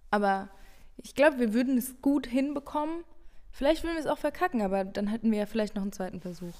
Aber 0.10 0.50
ich 0.98 1.16
glaube, 1.16 1.40
wir 1.40 1.54
würden 1.54 1.78
es 1.78 2.02
gut 2.02 2.28
hinbekommen. 2.28 3.04
Vielleicht 3.52 3.84
würden 3.84 3.96
wir 3.96 4.02
es 4.02 4.08
auch 4.08 4.18
verkacken, 4.18 4.62
aber 4.62 4.84
dann 4.86 5.08
hätten 5.08 5.32
wir 5.32 5.40
ja 5.40 5.46
vielleicht 5.46 5.76
noch 5.76 5.82
einen 5.82 5.92
zweiten 5.92 6.22
Versuch. 6.22 6.56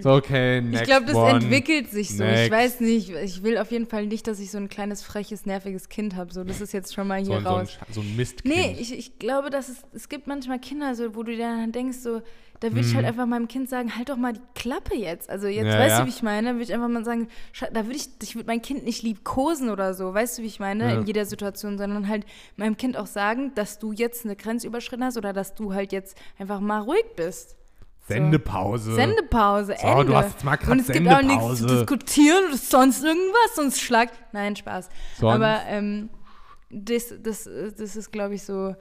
so, 0.00 0.12
okay, 0.12 0.60
next 0.60 0.82
Ich 0.82 0.86
glaube, 0.88 1.06
das 1.06 1.14
one. 1.14 1.30
entwickelt 1.32 1.90
sich 1.90 2.16
so. 2.16 2.24
Next. 2.24 2.44
Ich 2.44 2.50
weiß 2.50 2.80
nicht, 2.80 3.10
ich 3.10 3.42
will 3.42 3.58
auf 3.58 3.70
jeden 3.70 3.86
Fall 3.86 4.06
nicht, 4.06 4.26
dass 4.26 4.40
ich 4.40 4.50
so 4.50 4.58
ein 4.58 4.68
kleines, 4.68 5.02
freches, 5.02 5.46
nerviges 5.46 5.88
Kind 5.88 6.14
habe. 6.14 6.32
So, 6.32 6.44
das 6.44 6.60
ist 6.60 6.72
jetzt 6.72 6.94
schon 6.94 7.06
mal 7.06 7.18
hier 7.18 7.40
so, 7.40 7.46
raus. 7.46 7.72
So 7.72 7.84
ein, 7.86 7.92
so 7.94 8.00
ein 8.00 8.16
Mistkind. 8.16 8.54
Nee, 8.54 8.76
ich, 8.78 8.96
ich 8.96 9.18
glaube, 9.18 9.50
dass 9.50 9.68
es, 9.68 9.82
es 9.92 10.08
gibt 10.08 10.26
manchmal 10.26 10.58
Kinder, 10.58 10.94
so, 10.94 11.14
wo 11.14 11.22
du 11.22 11.32
dir 11.32 11.38
dann 11.38 11.72
denkst, 11.72 11.98
so, 11.98 12.22
da 12.64 12.70
würde 12.72 12.80
ich 12.80 12.94
halt 12.94 13.04
mhm. 13.04 13.08
einfach 13.10 13.26
meinem 13.26 13.46
Kind 13.46 13.68
sagen, 13.68 13.94
halt 13.94 14.08
doch 14.08 14.16
mal 14.16 14.32
die 14.32 14.40
Klappe 14.54 14.96
jetzt. 14.96 15.28
Also 15.28 15.48
jetzt, 15.48 15.66
ja, 15.66 15.78
weißt 15.78 15.98
ja. 15.98 16.00
du, 16.00 16.06
wie 16.06 16.10
ich 16.10 16.22
meine? 16.22 16.54
Würde 16.54 16.62
ich 16.62 16.72
einfach 16.72 16.88
mal 16.88 17.04
sagen, 17.04 17.28
da 17.72 17.84
würde 17.84 17.96
ich, 17.96 18.08
ich 18.22 18.34
würde 18.34 18.46
mein 18.46 18.62
Kind 18.62 18.84
nicht 18.84 19.02
liebkosen 19.02 19.68
oder 19.68 19.92
so, 19.92 20.14
weißt 20.14 20.38
du, 20.38 20.42
wie 20.42 20.46
ich 20.46 20.60
meine? 20.60 20.84
Ja. 20.84 20.98
In 20.98 21.06
jeder 21.06 21.26
Situation, 21.26 21.76
sondern 21.76 22.08
halt 22.08 22.24
meinem 22.56 22.78
Kind 22.78 22.96
auch 22.96 23.04
sagen, 23.04 23.52
dass 23.54 23.78
du 23.78 23.92
jetzt 23.92 24.24
eine 24.24 24.34
Grenze 24.34 24.66
überschritten 24.66 25.04
hast 25.04 25.18
oder 25.18 25.34
dass 25.34 25.54
du 25.54 25.74
halt 25.74 25.92
jetzt 25.92 26.16
einfach 26.38 26.60
mal 26.60 26.80
ruhig 26.80 27.04
bist. 27.16 27.54
Sendepause. 28.08 28.94
Sendepause, 28.94 29.76
so, 29.78 29.86
Ende. 29.86 30.04
du 30.06 30.16
hast 30.16 30.32
jetzt 30.32 30.44
mal 30.44 30.56
gerade 30.56 30.72
Und 30.72 30.80
es 30.80 30.88
gibt 30.88 31.06
auch 31.06 31.22
nichts 31.22 31.58
zu 31.58 31.66
diskutieren 31.66 32.44
oder 32.48 32.56
sonst 32.56 33.04
irgendwas, 33.04 33.56
sonst 33.56 33.80
schlagt. 33.80 34.14
Nein, 34.32 34.56
Spaß. 34.56 34.88
Sonst? 35.18 35.34
Aber 35.34 35.60
ähm, 35.68 36.08
das, 36.70 37.12
das, 37.22 37.44
das 37.44 37.96
ist, 37.96 38.10
glaube 38.10 38.36
ich, 38.36 38.42
so 38.42 38.74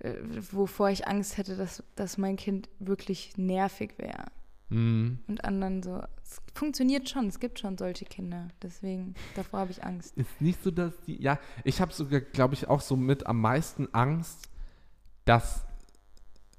äh, 0.00 0.14
wovor 0.52 0.90
ich 0.90 1.06
Angst 1.06 1.36
hätte, 1.36 1.56
dass, 1.56 1.82
dass 1.96 2.18
mein 2.18 2.36
Kind 2.36 2.68
wirklich 2.78 3.36
nervig 3.36 3.94
wäre. 3.98 4.26
Mhm. 4.70 5.18
Und 5.26 5.44
anderen 5.44 5.82
so. 5.82 6.02
Es 6.22 6.40
funktioniert 6.54 7.08
schon, 7.08 7.26
es 7.26 7.40
gibt 7.40 7.58
schon 7.58 7.76
solche 7.76 8.04
Kinder. 8.04 8.48
Deswegen, 8.62 9.14
davor 9.34 9.60
habe 9.60 9.72
ich 9.72 9.84
Angst. 9.84 10.16
Ist 10.16 10.40
nicht 10.40 10.62
so, 10.62 10.70
dass 10.70 10.92
die. 11.02 11.20
Ja, 11.20 11.38
ich 11.64 11.80
habe 11.80 11.92
sogar, 11.92 12.20
glaube 12.20 12.54
ich, 12.54 12.68
auch 12.68 12.80
so 12.80 12.96
mit 12.96 13.26
am 13.26 13.40
meisten 13.40 13.92
Angst, 13.92 14.48
dass 15.24 15.66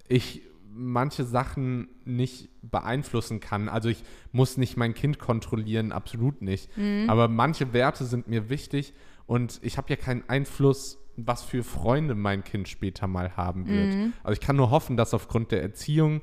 ich 0.08 0.42
manche 0.74 1.24
Sachen 1.26 1.89
nicht 2.06 2.50
beeinflussen 2.62 3.39
kann. 3.39 3.70
Also 3.70 3.89
ich 3.89 4.04
muss 4.32 4.58
nicht 4.58 4.78
mein 4.78 4.94
Kind 4.94 5.20
kontrollieren, 5.20 5.92
absolut 5.92 6.42
nicht. 6.42 6.76
Mhm. 6.78 7.10
Aber 7.10 7.28
manche 7.28 7.74
Werte 7.74 8.06
sind 8.06 8.28
mir 8.28 8.50
wichtig 8.50 8.94
und 9.26 9.60
ich 9.64 9.78
habe 9.78 9.89
ja 9.89 9.96
keinen 9.96 10.28
Einfluss 10.30 11.01
was 11.18 11.43
für 11.43 11.64
Freunde 11.64 12.16
mein 12.16 12.43
Kind 12.43 12.68
später 12.68 13.07
mal 13.07 13.36
haben 13.38 13.68
wird. 13.68 13.95
Mhm. 13.95 14.14
Also 14.24 14.34
ich 14.34 14.45
kann 14.45 14.55
nur 14.55 14.70
hoffen, 14.70 14.97
dass 14.97 15.14
aufgrund 15.14 15.51
der 15.51 15.62
Erziehung, 15.62 16.22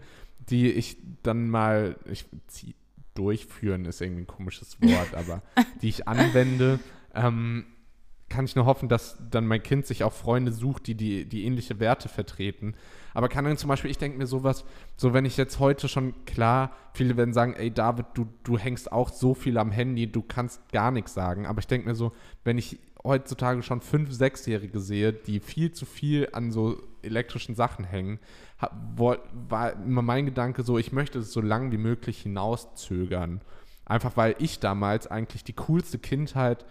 die 0.49 0.71
ich 0.71 0.97
dann 1.23 1.51
mal, 1.51 1.97
ich, 2.11 2.27
durchführen 3.15 3.85
ist 3.85 4.01
irgendwie 4.01 4.23
ein 4.23 4.27
komisches 4.27 4.81
Wort, 4.81 5.15
aber 5.15 5.43
die 5.83 5.89
ich 5.89 6.07
anwende, 6.07 6.79
ähm, 7.15 7.67
kann 8.29 8.45
ich 8.45 8.55
nur 8.55 8.67
hoffen, 8.67 8.89
dass 8.89 9.19
dann 9.31 9.47
mein 9.47 9.63
Kind 9.63 9.87
sich 9.87 10.05
auch 10.05 10.13
Freunde 10.13 10.53
sucht, 10.53 10.87
die, 10.87 10.95
die 10.95 11.25
die 11.25 11.45
ähnliche 11.45 11.81
Werte 11.81 12.09
vertreten. 12.09 12.75
Aber 13.15 13.29
kann 13.29 13.45
dann 13.45 13.57
zum 13.57 13.69
Beispiel, 13.69 13.91
ich 13.91 13.99
denke 13.99 14.19
mir 14.19 14.27
sowas, 14.27 14.65
so 14.97 15.15
wenn 15.15 15.25
ich 15.25 15.37
jetzt 15.37 15.59
heute 15.59 15.89
schon, 15.89 16.15
klar, 16.27 16.73
viele 16.93 17.17
werden 17.17 17.33
sagen, 17.33 17.55
ey 17.55 17.71
David, 17.71 18.07
du, 18.15 18.29
du 18.45 18.59
hängst 18.59 18.93
auch 18.93 19.09
so 19.09 19.35
viel 19.35 19.57
am 19.59 19.71
Handy, 19.71 20.13
du 20.13 20.23
kannst 20.23 20.71
gar 20.71 20.91
nichts 20.91 21.15
sagen. 21.15 21.47
Aber 21.47 21.59
ich 21.59 21.67
denke 21.67 21.89
mir 21.89 21.95
so, 21.95 22.13
wenn 22.45 22.59
ich 22.59 22.79
heutzutage 23.05 23.63
schon 23.63 23.81
fünf, 23.81 24.13
sechsjährige 24.13 24.81
sehe, 24.81 25.13
die 25.13 25.41
viel 25.41 25.73
zu 25.73 25.87
viel 25.87 26.29
an 26.33 26.51
so 26.51 26.83
elektrischen 27.03 27.55
Sachen 27.55 27.85
hängen, 27.85 28.19
war 28.59 29.73
immer 29.75 30.03
mein 30.03 30.27
Gedanke 30.27 30.63
so, 30.63 30.79
ich 30.79 30.93
möchte 30.93 31.21
es 31.21 31.33
so 31.33 31.41
lang 31.41 31.71
wie 31.73 31.79
möglich 31.79 32.23
hinauszögern. 32.23 33.41
Einfach 33.85 34.17
weil 34.17 34.35
ich 34.39 34.61
damals 34.61 35.07
eigentlich 35.07 35.45
die 35.45 35.55
coolste 35.55 35.99
Kindheit 35.99 36.67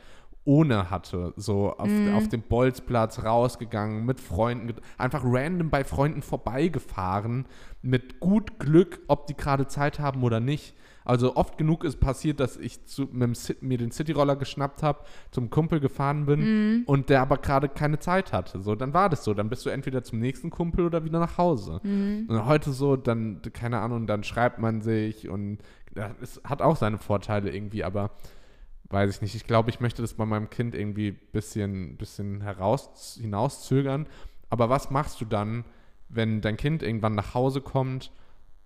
ohne 0.48 0.90
hatte. 0.90 1.34
So 1.36 1.74
auf, 1.74 1.90
mm. 1.90 2.16
auf 2.16 2.30
dem 2.30 2.42
Bolzplatz 2.42 3.24
rausgegangen, 3.24 4.06
mit 4.06 4.22
Freunden, 4.22 4.76
einfach 4.98 5.22
random 5.26 5.70
bei 5.70 5.84
Freunden 5.84 6.22
vorbeigefahren, 6.22 7.46
mit 7.82 8.22
gut 8.22 8.58
Glück, 8.58 9.02
ob 9.08 9.28
die 9.28 9.36
gerade 9.36 9.68
Zeit 9.68 10.00
haben 10.00 10.24
oder 10.24 10.40
nicht. 10.40 10.74
Also 11.08 11.38
oft 11.38 11.58
genug 11.58 11.86
ist 11.86 12.02
passiert, 12.02 12.42
dass 12.42 12.58
ich 12.58 12.86
zu, 12.86 13.08
mir 13.12 13.78
den 13.78 13.92
Cityroller 13.92 14.36
geschnappt 14.36 14.84
habe, 14.84 15.06
zum 15.32 15.50
Kumpel 15.50 15.80
gefahren 15.80 16.26
bin 16.26 16.82
mm. 16.82 16.84
und 16.86 17.10
der 17.10 17.22
aber 17.22 17.38
gerade 17.38 17.70
keine 17.70 17.98
Zeit 18.00 18.34
hatte. 18.34 18.62
So, 18.62 18.76
dann 18.76 18.94
war 18.94 19.08
das 19.08 19.24
so. 19.24 19.34
Dann 19.34 19.48
bist 19.48 19.66
du 19.66 19.70
entweder 19.70 20.04
zum 20.04 20.20
nächsten 20.20 20.50
Kumpel 20.50 20.86
oder 20.86 21.06
wieder 21.06 21.20
nach 21.20 21.38
Hause. 21.38 21.80
Mm. 21.82 22.26
Und 22.28 22.46
heute 22.46 22.74
so, 22.74 22.98
dann, 22.98 23.42
keine 23.54 23.80
Ahnung, 23.80 24.06
dann 24.06 24.26
schreibt 24.26 24.60
man 24.60 24.82
sich 24.82 25.30
und 25.30 25.60
es 26.22 26.42
hat 26.44 26.62
auch 26.62 26.76
seine 26.76 26.98
Vorteile 26.98 27.56
irgendwie, 27.56 27.86
aber 27.86 28.12
weiß 28.90 29.16
ich 29.16 29.22
nicht. 29.22 29.36
Ich 29.36 29.48
glaube, 29.48 29.70
ich 29.70 29.80
möchte 29.80 30.02
das 30.02 30.16
bei 30.16 30.26
meinem 30.26 30.50
Kind 30.50 30.76
irgendwie 30.76 31.12
ein 31.12 31.32
bisschen, 31.32 31.96
bisschen 31.96 32.42
heraus, 32.42 33.18
hinauszögern. 33.18 34.08
Aber 34.50 34.70
was 34.70 34.92
machst 34.92 35.22
du 35.22 35.26
dann, 35.26 35.64
wenn 36.10 36.42
dein 36.42 36.58
Kind 36.58 36.84
irgendwann 36.84 37.16
nach 37.16 37.34
Hause 37.34 37.62
kommt 37.62 38.12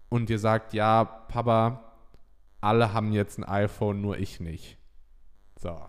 und 0.09 0.29
dir 0.29 0.39
sagt, 0.39 0.73
ja, 0.73 1.03
Papa, 1.03 1.90
alle 2.61 2.93
haben 2.93 3.11
jetzt 3.11 3.37
ein 3.37 3.43
iPhone, 3.43 4.01
nur 4.01 4.17
ich 4.17 4.39
nicht. 4.39 4.77
So. 5.59 5.79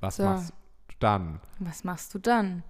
Was 0.00 0.16
so. 0.16 0.24
machst 0.24 0.50
du 0.50 0.94
dann? 1.00 1.40
Was 1.58 1.84
machst 1.84 2.14
du 2.14 2.18
dann? 2.18 2.62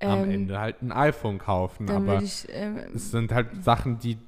Am 0.00 0.24
ähm, 0.24 0.30
Ende 0.30 0.58
halt 0.58 0.82
ein 0.82 0.92
iPhone 0.92 1.38
kaufen. 1.38 1.88
Aber 1.88 2.22
ich, 2.22 2.46
ähm, 2.50 2.78
es 2.94 3.10
sind 3.10 3.32
halt 3.32 3.64
Sachen, 3.64 3.98
die 3.98 4.18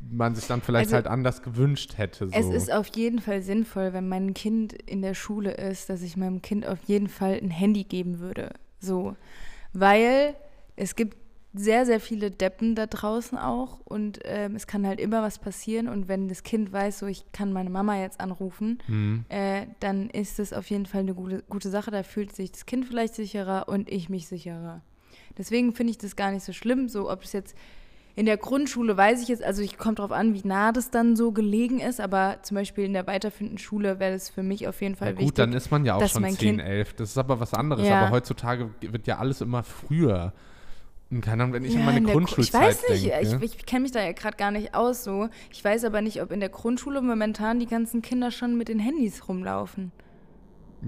man 0.00 0.34
sich 0.34 0.46
dann 0.46 0.62
vielleicht 0.62 0.86
also, 0.86 0.96
halt 0.96 1.06
anders 1.06 1.42
gewünscht 1.42 1.98
hätte. 1.98 2.28
So. 2.28 2.34
Es 2.34 2.46
ist 2.46 2.72
auf 2.72 2.86
jeden 2.96 3.20
Fall 3.20 3.42
sinnvoll, 3.42 3.92
wenn 3.92 4.08
mein 4.08 4.32
Kind 4.32 4.72
in 4.72 5.02
der 5.02 5.14
Schule 5.14 5.52
ist, 5.52 5.90
dass 5.90 6.00
ich 6.00 6.16
meinem 6.16 6.40
Kind 6.40 6.66
auf 6.66 6.78
jeden 6.84 7.08
Fall 7.08 7.38
ein 7.40 7.50
Handy 7.50 7.84
geben 7.84 8.18
würde. 8.18 8.54
So. 8.78 9.14
Weil 9.74 10.34
es 10.76 10.96
gibt 10.96 11.18
sehr, 11.52 11.84
sehr 11.84 11.98
viele 11.98 12.30
Deppen 12.30 12.76
da 12.76 12.86
draußen 12.86 13.36
auch 13.36 13.80
und 13.84 14.20
ähm, 14.24 14.54
es 14.54 14.68
kann 14.68 14.86
halt 14.86 15.00
immer 15.00 15.22
was 15.22 15.38
passieren 15.40 15.88
und 15.88 16.06
wenn 16.06 16.28
das 16.28 16.44
Kind 16.44 16.72
weiß, 16.72 17.00
so 17.00 17.06
ich 17.06 17.32
kann 17.32 17.52
meine 17.52 17.70
Mama 17.70 18.00
jetzt 18.00 18.20
anrufen, 18.20 18.80
mhm. 18.86 19.24
äh, 19.28 19.66
dann 19.80 20.10
ist 20.10 20.38
es 20.38 20.52
auf 20.52 20.70
jeden 20.70 20.86
Fall 20.86 21.00
eine 21.00 21.14
gute, 21.14 21.42
gute 21.48 21.68
Sache. 21.68 21.90
Da 21.90 22.04
fühlt 22.04 22.34
sich 22.34 22.52
das 22.52 22.66
Kind 22.66 22.86
vielleicht 22.86 23.14
sicherer 23.16 23.68
und 23.68 23.90
ich 23.90 24.08
mich 24.08 24.28
sicherer. 24.28 24.82
Deswegen 25.38 25.74
finde 25.74 25.90
ich 25.90 25.98
das 25.98 26.14
gar 26.14 26.30
nicht 26.30 26.44
so 26.44 26.52
schlimm, 26.52 26.88
so 26.88 27.10
ob 27.10 27.24
es 27.24 27.32
jetzt 27.32 27.56
in 28.14 28.26
der 28.26 28.36
Grundschule 28.36 28.96
weiß 28.96 29.22
ich 29.22 29.28
jetzt, 29.28 29.42
also 29.42 29.62
ich 29.62 29.78
komme 29.78 29.94
darauf 29.94 30.12
an, 30.12 30.34
wie 30.34 30.46
nah 30.46 30.72
das 30.72 30.90
dann 30.90 31.16
so 31.16 31.32
gelegen 31.32 31.80
ist, 31.80 32.00
aber 32.00 32.38
zum 32.42 32.56
Beispiel 32.56 32.84
in 32.84 32.92
der 32.92 33.06
weiterführenden 33.06 33.58
Schule 33.58 33.98
wäre 33.98 34.14
es 34.14 34.28
für 34.28 34.42
mich 34.42 34.68
auf 34.68 34.80
jeden 34.82 34.94
Fall 34.94 35.08
ja, 35.08 35.12
gut, 35.12 35.20
wichtig. 35.20 35.34
Gut, 35.34 35.38
dann 35.38 35.52
ist 35.52 35.70
man 35.70 35.84
ja 35.84 35.94
auch 35.94 36.06
schon 36.06 36.24
10, 36.24 36.36
kind, 36.36 36.60
11. 36.60 36.94
Das 36.94 37.10
ist 37.10 37.18
aber 37.18 37.40
was 37.40 37.54
anderes. 37.54 37.86
Ja. 37.86 38.02
Aber 38.02 38.10
heutzutage 38.10 38.70
wird 38.80 39.06
ja 39.06 39.18
alles 39.18 39.40
immer 39.40 39.62
früher. 39.62 40.32
Keine 41.10 41.42
Ahnung, 41.42 41.54
wenn 41.54 41.64
ich 41.64 41.74
ja, 41.74 41.80
an 41.80 41.86
meine 41.86 42.02
Grundschulzeit 42.02 42.62
denke. 42.62 42.94
Ich 42.94 43.10
weiß 43.10 43.22
nicht, 43.22 43.32
denke. 43.32 43.44
ich, 43.44 43.56
ich 43.56 43.66
kenne 43.66 43.80
mich 43.80 43.90
da 43.90 44.00
ja 44.00 44.12
gerade 44.12 44.36
gar 44.36 44.52
nicht 44.52 44.74
aus 44.74 45.02
so. 45.02 45.28
Ich 45.50 45.64
weiß 45.64 45.84
aber 45.84 46.02
nicht, 46.02 46.22
ob 46.22 46.30
in 46.30 46.38
der 46.38 46.50
Grundschule 46.50 47.02
momentan 47.02 47.58
die 47.58 47.66
ganzen 47.66 48.00
Kinder 48.00 48.30
schon 48.30 48.56
mit 48.56 48.68
den 48.68 48.78
Handys 48.78 49.28
rumlaufen. 49.28 49.90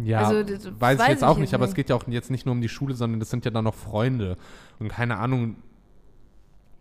Ja, 0.05 0.21
also, 0.29 0.47
weiß, 0.47 0.99
weiß, 0.99 1.01
ich 1.03 1.09
jetzt 1.09 1.25
auch 1.25 1.39
nicht, 1.39 1.55
aber 1.55 1.65
es 1.65 1.75
geht 1.75 1.91
ja 1.91 1.97
auch 1.97 2.07
jetzt 2.07 2.31
nicht 2.31 2.47
nur 2.47 2.55
um 2.55 2.61
die 2.61 2.69
Schule, 2.69 2.95
sondern 2.95 3.21
das 3.21 3.31
sind 3.31 3.45
ja 3.45 3.51
dann 3.51 3.65
noch 3.65 3.75
Freunde. 3.75 4.39
Und 4.79 4.89
keine 4.89 5.19
Ahnung, 5.19 5.57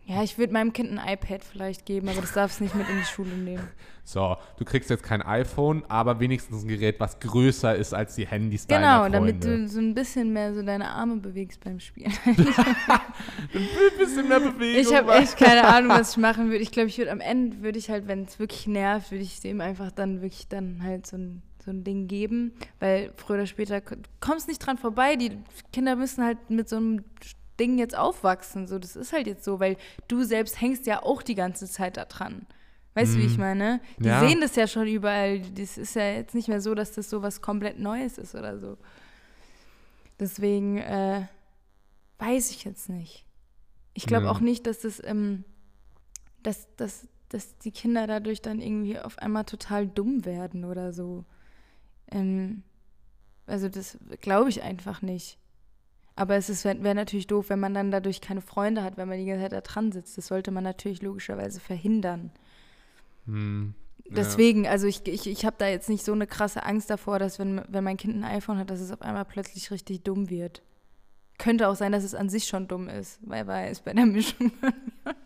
ja, 0.05 0.23
ich 0.23 0.37
würde 0.37 0.51
meinem 0.53 0.73
Kind 0.73 0.91
ein 0.91 1.13
iPad 1.13 1.43
vielleicht 1.43 1.85
geben, 1.85 2.09
aber 2.09 2.21
das 2.21 2.33
darf 2.33 2.51
es 2.51 2.59
nicht 2.59 2.75
mit 2.75 2.89
in 2.89 2.97
die 2.97 3.05
Schule 3.05 3.35
nehmen. 3.35 3.67
So, 4.03 4.35
du 4.57 4.65
kriegst 4.65 4.89
jetzt 4.89 5.03
kein 5.03 5.21
iPhone, 5.21 5.83
aber 5.87 6.19
wenigstens 6.19 6.63
ein 6.63 6.67
Gerät, 6.67 6.99
was 6.99 7.19
größer 7.19 7.75
ist 7.75 7.93
als 7.93 8.15
die 8.15 8.25
Handys 8.25 8.67
genau, 8.67 8.81
deiner 8.81 8.97
Freunde. 8.97 9.33
Genau, 9.33 9.41
damit 9.43 9.43
du 9.43 9.67
so 9.69 9.79
ein 9.79 9.93
bisschen 9.93 10.33
mehr 10.33 10.55
so 10.55 10.63
deine 10.63 10.89
Arme 10.89 11.17
bewegst 11.17 11.63
beim 11.63 11.79
Spielen. 11.79 12.11
ein 12.25 13.67
bisschen 13.99 14.27
mehr 14.27 14.39
Bewegung. 14.39 14.81
Ich 14.81 14.93
habe 14.93 15.13
echt 15.13 15.37
keine 15.37 15.65
Ahnung, 15.65 15.91
was 15.91 16.11
ich 16.11 16.17
machen 16.17 16.49
würde. 16.49 16.63
Ich 16.63 16.71
glaube, 16.71 16.89
ich 16.89 16.97
würde 16.97 17.11
am 17.11 17.21
Ende, 17.21 17.61
würde 17.61 17.77
ich 17.77 17.91
halt, 17.91 18.07
wenn 18.07 18.23
es 18.23 18.39
wirklich 18.39 18.65
nervt, 18.65 19.11
würde 19.11 19.23
ich 19.23 19.39
dem 19.39 19.61
einfach 19.61 19.91
dann 19.91 20.23
wirklich 20.23 20.47
dann 20.47 20.81
halt 20.83 21.05
so 21.05 21.17
ein 21.17 21.43
so 21.63 21.69
ein 21.69 21.83
Ding 21.83 22.07
geben, 22.07 22.53
weil 22.79 23.13
früher 23.15 23.37
oder 23.37 23.45
später 23.45 23.81
kommst 24.19 24.47
nicht 24.47 24.65
dran 24.65 24.79
vorbei. 24.79 25.15
Die 25.15 25.31
Kinder 25.71 25.95
müssen 25.95 26.23
halt 26.23 26.49
mit 26.49 26.67
so 26.67 26.77
einem 26.77 27.03
Ding 27.61 27.77
jetzt 27.77 27.95
aufwachsen. 27.95 28.65
So, 28.67 28.79
das 28.79 28.95
ist 28.95 29.13
halt 29.13 29.27
jetzt 29.27 29.43
so, 29.43 29.59
weil 29.59 29.77
du 30.07 30.23
selbst 30.23 30.59
hängst 30.59 30.87
ja 30.87 31.03
auch 31.03 31.21
die 31.21 31.35
ganze 31.35 31.67
Zeit 31.67 31.95
da 31.95 32.05
dran. 32.05 32.47
Weißt 32.95 33.13
du, 33.13 33.19
wie 33.19 33.25
ich 33.25 33.33
mhm. 33.33 33.43
meine? 33.43 33.81
Die 33.99 34.07
ja. 34.07 34.19
sehen 34.19 34.41
das 34.41 34.55
ja 34.55 34.67
schon 34.67 34.87
überall. 34.87 35.39
Das 35.39 35.77
ist 35.77 35.95
ja 35.95 36.11
jetzt 36.11 36.33
nicht 36.33 36.47
mehr 36.47 36.59
so, 36.59 36.73
dass 36.73 36.91
das 36.91 37.09
so 37.09 37.21
was 37.21 37.41
komplett 37.41 37.79
Neues 37.79 38.17
ist 38.17 38.33
oder 38.33 38.57
so. 38.57 38.77
Deswegen 40.19 40.77
äh, 40.77 41.27
weiß 42.17 42.51
ich 42.51 42.63
jetzt 42.63 42.89
nicht. 42.89 43.25
Ich 43.93 44.05
glaube 44.07 44.25
ja. 44.25 44.31
auch 44.31 44.39
nicht, 44.39 44.65
dass 44.65 44.79
das, 44.79 45.01
ähm, 45.05 45.45
dass, 46.41 46.67
dass, 46.75 47.07
dass 47.29 47.57
die 47.59 47.71
Kinder 47.71 48.07
dadurch 48.07 48.41
dann 48.41 48.59
irgendwie 48.59 48.99
auf 48.99 49.19
einmal 49.19 49.45
total 49.45 49.87
dumm 49.87 50.25
werden 50.25 50.65
oder 50.65 50.93
so. 50.93 51.25
Ähm, 52.11 52.63
also 53.45 53.69
das 53.69 53.97
glaube 54.19 54.49
ich 54.49 54.63
einfach 54.63 55.01
nicht. 55.01 55.37
Aber 56.15 56.35
es 56.35 56.65
wäre 56.65 56.95
natürlich 56.95 57.27
doof, 57.27 57.49
wenn 57.49 57.59
man 57.59 57.73
dann 57.73 57.89
dadurch 57.89 58.21
keine 58.21 58.41
Freunde 58.41 58.83
hat, 58.83 58.97
wenn 58.97 59.07
man 59.07 59.17
die 59.17 59.25
ganze 59.25 59.43
Zeit 59.43 59.53
da 59.53 59.61
dran 59.61 59.91
sitzt. 59.91 60.17
Das 60.17 60.27
sollte 60.27 60.51
man 60.51 60.63
natürlich 60.63 61.01
logischerweise 61.01 61.59
verhindern. 61.59 62.31
Hm. 63.25 63.73
Deswegen, 64.09 64.67
also 64.67 64.87
ich, 64.87 65.07
ich, 65.07 65.25
ich 65.27 65.45
habe 65.45 65.55
da 65.57 65.67
jetzt 65.67 65.87
nicht 65.87 66.03
so 66.03 66.11
eine 66.11 66.27
krasse 66.27 66.63
Angst 66.65 66.89
davor, 66.89 67.17
dass 67.17 67.39
wenn, 67.39 67.61
wenn 67.69 67.83
mein 67.83 67.95
Kind 67.95 68.15
ein 68.15 68.25
iPhone 68.25 68.57
hat, 68.57 68.69
dass 68.69 68.81
es 68.81 68.91
auf 68.91 69.01
einmal 69.01 69.23
plötzlich 69.23 69.71
richtig 69.71 70.03
dumm 70.03 70.29
wird. 70.29 70.61
Könnte 71.37 71.69
auch 71.69 71.75
sein, 71.75 71.93
dass 71.93 72.03
es 72.03 72.13
an 72.13 72.29
sich 72.29 72.45
schon 72.45 72.67
dumm 72.67 72.89
ist, 72.89 73.19
weil 73.23 73.47
war 73.47 73.63
es 73.63 73.79
bei 73.79 73.93
der 73.93 74.05
Mischung. 74.05 74.51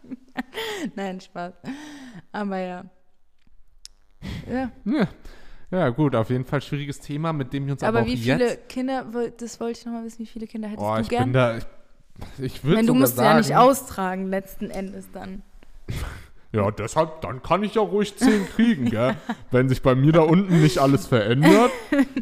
Nein, 0.96 1.20
Spaß. 1.20 1.54
Aber 2.32 2.60
ja. 2.60 2.86
Ja. 4.50 4.72
ja. 4.86 5.08
Ja, 5.72 5.90
gut, 5.90 6.16
auf 6.16 6.30
jeden 6.30 6.46
Fall 6.46 6.62
schwieriges 6.62 7.00
Thema, 7.00 7.34
mit 7.34 7.52
dem 7.54 7.66
wir 7.66 7.74
uns 7.74 7.84
aber, 7.84 8.00
aber 8.00 8.08
wie 8.08 8.18
viele 8.18 8.50
jetzt 8.50 8.70
Kinder, 8.70 9.06
das 9.38 9.60
wollte 9.60 9.80
ich 9.80 9.86
nochmal 9.86 10.06
wissen, 10.06 10.20
wie 10.20 10.26
viele 10.28 10.48
Kinder 10.48 10.68
hättest 10.68 10.86
oh, 10.86 10.96
du 10.96 11.02
ich 11.02 11.10
gern? 11.10 11.24
Bin 11.26 11.34
da, 11.34 11.58
ich, 11.58 11.66
ich 12.40 12.64
würde 12.64 12.86
Du 12.86 12.94
musst 12.94 13.16
sagen, 13.16 13.30
ja 13.30 13.38
nicht 13.38 13.56
austragen, 13.56 14.28
letzten 14.28 14.70
Endes 14.70 15.10
dann. 15.12 15.42
Ja, 16.56 16.72
deshalb, 16.72 17.20
dann 17.20 17.44
kann 17.44 17.64
ich 17.64 17.76
ja 17.76 17.82
ruhig 17.82 18.16
zehn 18.16 18.48
kriegen, 18.56 18.90
gell? 18.90 19.18
Wenn 19.52 19.68
sich 19.68 19.82
bei 19.82 19.94
mir 19.94 20.14
da 20.14 20.22
unten 20.22 20.62
nicht 20.62 20.78
alles 20.78 21.06
verändert. 21.06 21.72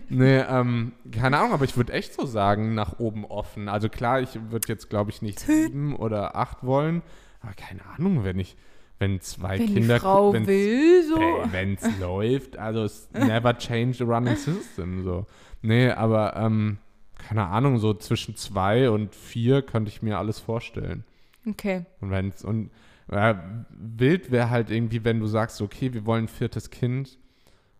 Nee, 0.09 0.39
ähm, 0.39 0.93
keine 1.11 1.37
Ahnung, 1.37 1.53
aber 1.53 1.65
ich 1.65 1.77
würde 1.77 1.93
echt 1.93 2.15
so 2.15 2.25
sagen, 2.25 2.73
nach 2.73 2.97
oben 2.97 3.25
offen. 3.25 3.69
Also 3.69 3.89
klar, 3.89 4.21
ich 4.21 4.39
würde 4.49 4.67
jetzt, 4.69 4.89
glaube 4.89 5.11
ich, 5.11 5.21
nicht 5.21 5.39
sieben 5.39 5.95
oder 5.95 6.35
acht 6.35 6.63
wollen. 6.63 7.03
Aber 7.41 7.53
keine 7.53 7.81
Ahnung, 7.95 8.23
wenn 8.23 8.39
ich, 8.39 8.55
wenn 8.99 9.19
zwei 9.21 9.59
wenn 9.59 9.73
Kinder. 9.73 9.95
Die 9.95 9.99
Frau 9.99 10.33
will, 10.33 11.03
so. 11.03 11.19
Wenn 11.51 11.75
es 11.75 11.99
läuft, 11.99 12.57
also 12.57 12.83
es 12.83 13.09
never 13.13 13.57
change 13.57 14.03
a 14.03 14.07
running 14.07 14.35
system, 14.35 15.03
so. 15.03 15.25
Nee, 15.61 15.89
aber, 15.89 16.35
ähm, 16.35 16.77
keine 17.17 17.45
Ahnung, 17.45 17.77
so 17.77 17.93
zwischen 17.93 18.35
zwei 18.35 18.89
und 18.89 19.15
vier 19.15 19.61
könnte 19.61 19.89
ich 19.89 20.01
mir 20.01 20.17
alles 20.17 20.39
vorstellen. 20.39 21.03
Okay. 21.47 21.85
Und 22.01 22.11
wenn 22.11 22.29
es, 22.29 22.43
und 22.43 22.69
äh, 23.09 23.35
wild 23.69 24.31
wäre 24.31 24.49
halt 24.49 24.69
irgendwie, 24.69 25.03
wenn 25.03 25.19
du 25.19 25.27
sagst, 25.27 25.61
okay, 25.61 25.93
wir 25.93 26.05
wollen 26.05 26.25
ein 26.25 26.29
viertes 26.29 26.69
Kind 26.69 27.17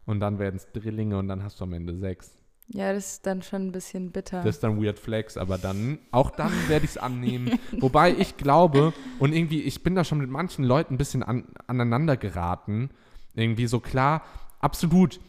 und 0.06 0.20
dann 0.20 0.40
werden 0.40 0.58
es 0.58 0.72
Drillinge 0.72 1.18
und 1.18 1.28
dann 1.28 1.44
hast 1.44 1.60
du 1.60 1.64
am 1.66 1.74
Ende 1.74 1.96
sechs. 1.96 2.38
Ja, 2.68 2.94
das 2.94 3.14
ist 3.14 3.26
dann 3.26 3.42
schon 3.42 3.68
ein 3.68 3.72
bisschen 3.72 4.12
bitter. 4.12 4.44
Das 4.44 4.56
ist 4.56 4.64
dann 4.64 4.82
Weird 4.82 4.98
Flex, 4.98 5.38
aber 5.38 5.58
dann, 5.58 6.00
auch 6.12 6.32
dann 6.32 6.52
werde 6.68 6.86
ich 6.86 6.92
es 6.92 6.98
annehmen. 6.98 7.60
Wobei 7.80 8.12
ich 8.12 8.38
glaube, 8.38 8.94
und 9.20 9.34
irgendwie, 9.34 9.62
ich 9.62 9.84
bin 9.84 9.96
da 9.96 10.04
schon 10.04 10.18
mit 10.20 10.30
manchen 10.30 10.64
Leuten 10.64 10.96
ein 10.96 10.98
bisschen 10.98 11.24
an, 11.24 11.46
aneinander 11.68 12.18
geraten. 12.18 12.90
Irgendwie 13.36 13.68
so 13.68 13.80
klar, 13.80 14.24
absolut, 14.60 15.20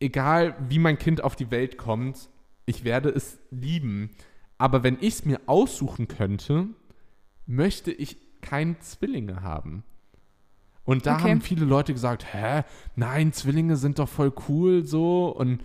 egal 0.00 0.54
wie 0.68 0.78
mein 0.78 0.98
Kind 0.98 1.24
auf 1.24 1.34
die 1.34 1.50
Welt 1.50 1.78
kommt, 1.78 2.28
ich 2.66 2.84
werde 2.84 3.08
es 3.08 3.38
lieben. 3.50 4.10
Aber 4.58 4.82
wenn 4.82 4.98
ich 5.00 5.14
es 5.14 5.24
mir 5.24 5.40
aussuchen 5.46 6.08
könnte, 6.08 6.68
möchte 7.46 7.92
ich 7.92 8.16
keine 8.42 8.78
Zwillinge 8.80 9.42
haben. 9.42 9.84
Und 10.84 11.06
da 11.06 11.16
okay. 11.16 11.30
haben 11.30 11.40
viele 11.40 11.64
Leute 11.64 11.92
gesagt, 11.92 12.32
hä, 12.32 12.62
nein, 12.94 13.32
Zwillinge 13.32 13.76
sind 13.76 13.98
doch 13.98 14.08
voll 14.08 14.32
cool 14.48 14.84
so 14.84 15.28
und 15.28 15.60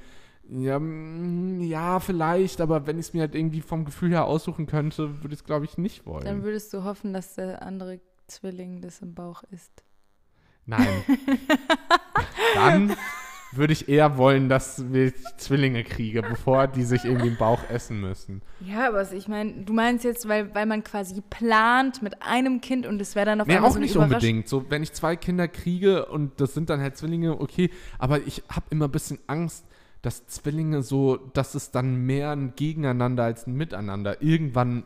Ja, 0.53 0.79
mm, 0.79 1.61
ja, 1.61 1.99
vielleicht, 2.01 2.59
aber 2.59 2.85
wenn 2.85 2.99
ich 2.99 3.07
es 3.07 3.13
mir 3.13 3.21
halt 3.21 3.35
irgendwie 3.35 3.61
vom 3.61 3.85
Gefühl 3.85 4.09
her 4.09 4.25
aussuchen 4.25 4.67
könnte, 4.67 5.21
würde 5.21 5.33
ich 5.33 5.39
es, 5.39 5.45
glaube 5.45 5.63
ich, 5.63 5.77
nicht 5.77 6.05
wollen. 6.05 6.25
Dann 6.25 6.43
würdest 6.43 6.73
du 6.73 6.83
hoffen, 6.83 7.13
dass 7.13 7.35
der 7.35 7.61
andere 7.61 8.01
Zwilling 8.27 8.81
das 8.81 9.01
im 9.01 9.13
Bauch 9.13 9.43
ist. 9.51 9.71
Nein. 10.65 11.03
Dann 12.55 12.95
würde 13.53 13.73
ich 13.73 13.89
eher 13.89 14.17
wollen, 14.17 14.49
dass 14.49 14.91
wir 14.91 15.13
Zwillinge 15.37 15.83
kriege, 15.83 16.21
bevor 16.21 16.67
die 16.67 16.83
sich 16.83 17.05
irgendwie 17.05 17.27
im 17.27 17.37
Bauch 17.37 17.69
essen 17.69 17.99
müssen. 17.99 18.41
Ja, 18.59 18.87
aber 18.87 19.09
ich 19.11 19.27
meine, 19.27 19.63
du 19.63 19.73
meinst 19.73 20.03
jetzt, 20.03 20.27
weil, 20.27 20.53
weil 20.53 20.65
man 20.65 20.83
quasi 20.83 21.21
plant 21.21 22.01
mit 22.01 22.21
einem 22.21 22.61
Kind 22.61 22.85
und 22.85 23.01
es 23.01 23.15
wäre 23.15 23.25
dann 23.25 23.41
auf 23.41 23.47
Nee, 23.47 23.55
einmal 23.55 23.69
auch 23.69 23.73
so 23.73 23.79
nicht 23.79 23.95
unbedingt. 23.95 24.47
So, 24.47 24.69
wenn 24.69 24.83
ich 24.83 24.93
zwei 24.93 25.15
Kinder 25.15 25.47
kriege 25.47 26.05
und 26.05 26.39
das 26.39 26.53
sind 26.53 26.69
dann 26.69 26.81
halt 26.81 26.97
Zwillinge, 26.97 27.39
okay, 27.39 27.69
aber 27.99 28.19
ich 28.25 28.43
habe 28.49 28.65
immer 28.69 28.85
ein 28.85 28.91
bisschen 28.91 29.19
Angst, 29.27 29.65
dass 30.01 30.27
Zwillinge 30.27 30.81
so, 30.81 31.17
dass 31.17 31.55
es 31.55 31.71
dann 31.71 32.05
mehr 32.05 32.31
ein 32.31 32.53
Gegeneinander 32.55 33.23
als 33.23 33.47
ein 33.47 33.53
Miteinander 33.53 34.21
irgendwann 34.21 34.83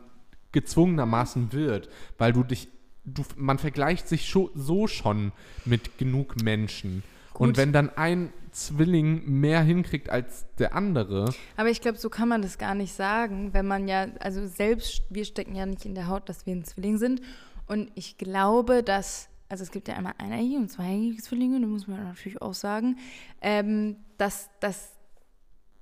gezwungenermaßen 0.52 1.52
wird, 1.52 1.88
weil 2.18 2.32
du 2.32 2.42
dich, 2.42 2.68
du, 3.04 3.22
man 3.36 3.58
vergleicht 3.58 4.08
sich 4.08 4.28
scho, 4.28 4.50
so 4.54 4.86
schon 4.86 5.32
mit 5.64 5.98
genug 5.98 6.42
Menschen. 6.42 7.02
Und 7.34 7.50
Gut. 7.50 7.56
wenn 7.58 7.72
dann 7.72 7.90
ein 7.90 8.32
Zwilling 8.52 9.30
mehr 9.40 9.60
hinkriegt 9.60 10.08
als 10.08 10.46
der 10.58 10.74
andere, 10.74 11.34
Aber 11.58 11.68
ich 11.68 11.82
glaube, 11.82 11.98
so 11.98 12.08
kann 12.08 12.28
man 12.28 12.40
das 12.40 12.56
gar 12.56 12.74
nicht 12.74 12.94
sagen, 12.94 13.52
wenn 13.52 13.66
man 13.66 13.86
ja, 13.86 14.06
also 14.20 14.46
selbst, 14.46 15.02
wir 15.10 15.26
stecken 15.26 15.54
ja 15.54 15.66
nicht 15.66 15.84
in 15.84 15.94
der 15.94 16.08
Haut, 16.08 16.28
dass 16.30 16.46
wir 16.46 16.54
ein 16.54 16.64
Zwilling 16.64 16.96
sind. 16.96 17.20
Und 17.66 17.90
ich 17.94 18.16
glaube, 18.16 18.82
dass, 18.82 19.28
also 19.50 19.62
es 19.62 19.70
gibt 19.70 19.88
ja 19.88 19.96
einmal 19.96 20.14
eineige 20.16 20.56
und 20.56 20.70
zweieige 20.70 21.22
Zwillinge, 21.22 21.60
da 21.60 21.66
muss 21.66 21.86
man 21.86 22.02
natürlich 22.02 22.40
auch 22.40 22.54
sagen, 22.54 22.96
ähm, 23.42 23.96
dass, 24.16 24.48
dass, 24.60 24.95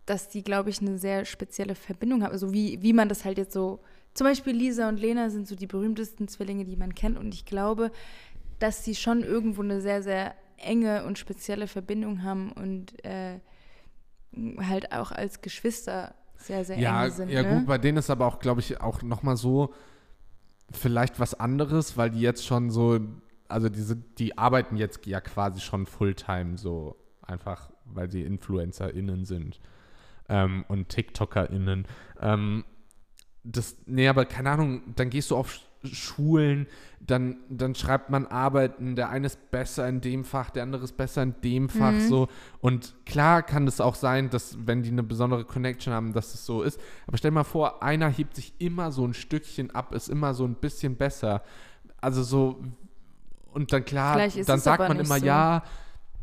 dass 0.06 0.28
die, 0.28 0.42
glaube 0.42 0.70
ich, 0.70 0.80
eine 0.80 0.98
sehr 0.98 1.24
spezielle 1.24 1.74
Verbindung 1.74 2.22
haben. 2.22 2.32
Also 2.32 2.52
wie, 2.52 2.82
wie 2.82 2.92
man 2.92 3.08
das 3.08 3.24
halt 3.24 3.38
jetzt 3.38 3.52
so, 3.52 3.80
zum 4.12 4.26
Beispiel 4.26 4.54
Lisa 4.54 4.88
und 4.88 5.00
Lena 5.00 5.30
sind 5.30 5.48
so 5.48 5.56
die 5.56 5.66
berühmtesten 5.66 6.28
Zwillinge, 6.28 6.64
die 6.64 6.76
man 6.76 6.94
kennt. 6.94 7.18
Und 7.18 7.34
ich 7.34 7.44
glaube, 7.46 7.90
dass 8.58 8.84
sie 8.84 8.94
schon 8.94 9.22
irgendwo 9.22 9.62
eine 9.62 9.80
sehr, 9.80 10.02
sehr 10.02 10.34
enge 10.58 11.04
und 11.04 11.18
spezielle 11.18 11.66
Verbindung 11.66 12.22
haben 12.22 12.52
und 12.52 13.04
äh, 13.04 13.40
halt 14.58 14.92
auch 14.92 15.10
als 15.10 15.40
Geschwister 15.40 16.14
sehr, 16.36 16.64
sehr 16.64 16.78
Ja, 16.78 17.06
eng 17.06 17.12
sind. 17.12 17.30
ja 17.30 17.42
ne? 17.42 17.54
gut, 17.58 17.66
bei 17.66 17.78
denen 17.78 17.98
ist 17.98 18.10
aber 18.10 18.26
auch, 18.26 18.38
glaube 18.38 18.60
ich, 18.60 18.80
auch 18.80 19.02
nochmal 19.02 19.36
so 19.36 19.72
vielleicht 20.70 21.18
was 21.18 21.34
anderes, 21.34 21.96
weil 21.96 22.10
die 22.10 22.20
jetzt 22.20 22.46
schon 22.46 22.70
so, 22.70 23.00
also 23.48 23.68
diese, 23.68 23.96
die 23.96 24.36
arbeiten 24.38 24.76
jetzt 24.76 25.06
ja 25.06 25.20
quasi 25.20 25.60
schon 25.60 25.86
Fulltime 25.86 26.58
so 26.58 26.96
einfach, 27.22 27.70
weil 27.84 28.10
sie 28.10 28.22
InfluencerInnen 28.22 29.24
sind 29.24 29.60
ähm, 30.28 30.64
und 30.68 30.88
TikTokerInnen. 30.88 31.86
Ähm, 32.20 32.64
das, 33.42 33.76
nee, 33.86 34.08
aber 34.08 34.24
keine 34.24 34.50
Ahnung, 34.50 34.82
dann 34.96 35.10
gehst 35.10 35.30
du 35.30 35.36
auf 35.36 35.50
Sch- 35.52 35.94
Schulen, 35.94 36.66
dann, 37.00 37.36
dann 37.50 37.74
schreibt 37.74 38.08
man 38.08 38.26
Arbeiten, 38.26 38.96
der 38.96 39.10
eine 39.10 39.26
ist 39.26 39.50
besser 39.50 39.86
in 39.86 40.00
dem 40.00 40.24
Fach, 40.24 40.48
der 40.48 40.62
andere 40.62 40.82
ist 40.84 40.96
besser 40.96 41.22
in 41.22 41.34
dem 41.44 41.68
Fach, 41.68 41.92
Mhm. 41.92 42.00
so. 42.00 42.28
Und 42.62 42.94
klar 43.04 43.42
kann 43.42 43.66
es 43.66 43.82
auch 43.82 43.94
sein, 43.94 44.30
dass, 44.30 44.56
wenn 44.66 44.82
die 44.82 44.88
eine 44.90 45.02
besondere 45.02 45.44
Connection 45.44 45.92
haben, 45.92 46.14
dass 46.14 46.32
es 46.32 46.46
so 46.46 46.62
ist. 46.62 46.80
Aber 47.06 47.18
stell 47.18 47.30
dir 47.32 47.34
mal 47.34 47.44
vor, 47.44 47.82
einer 47.82 48.08
hebt 48.08 48.34
sich 48.34 48.54
immer 48.58 48.90
so 48.92 49.06
ein 49.06 49.12
Stückchen 49.12 49.72
ab, 49.74 49.94
ist 49.94 50.08
immer 50.08 50.32
so 50.32 50.46
ein 50.46 50.54
bisschen 50.54 50.96
besser. 50.96 51.42
Also 52.00 52.22
so, 52.22 52.62
und 53.52 53.70
dann 53.74 53.84
klar, 53.84 54.16
dann 54.46 54.58
sagt 54.60 54.78
man 54.88 54.98
immer, 54.98 55.18
so. 55.20 55.26
ja, 55.26 55.64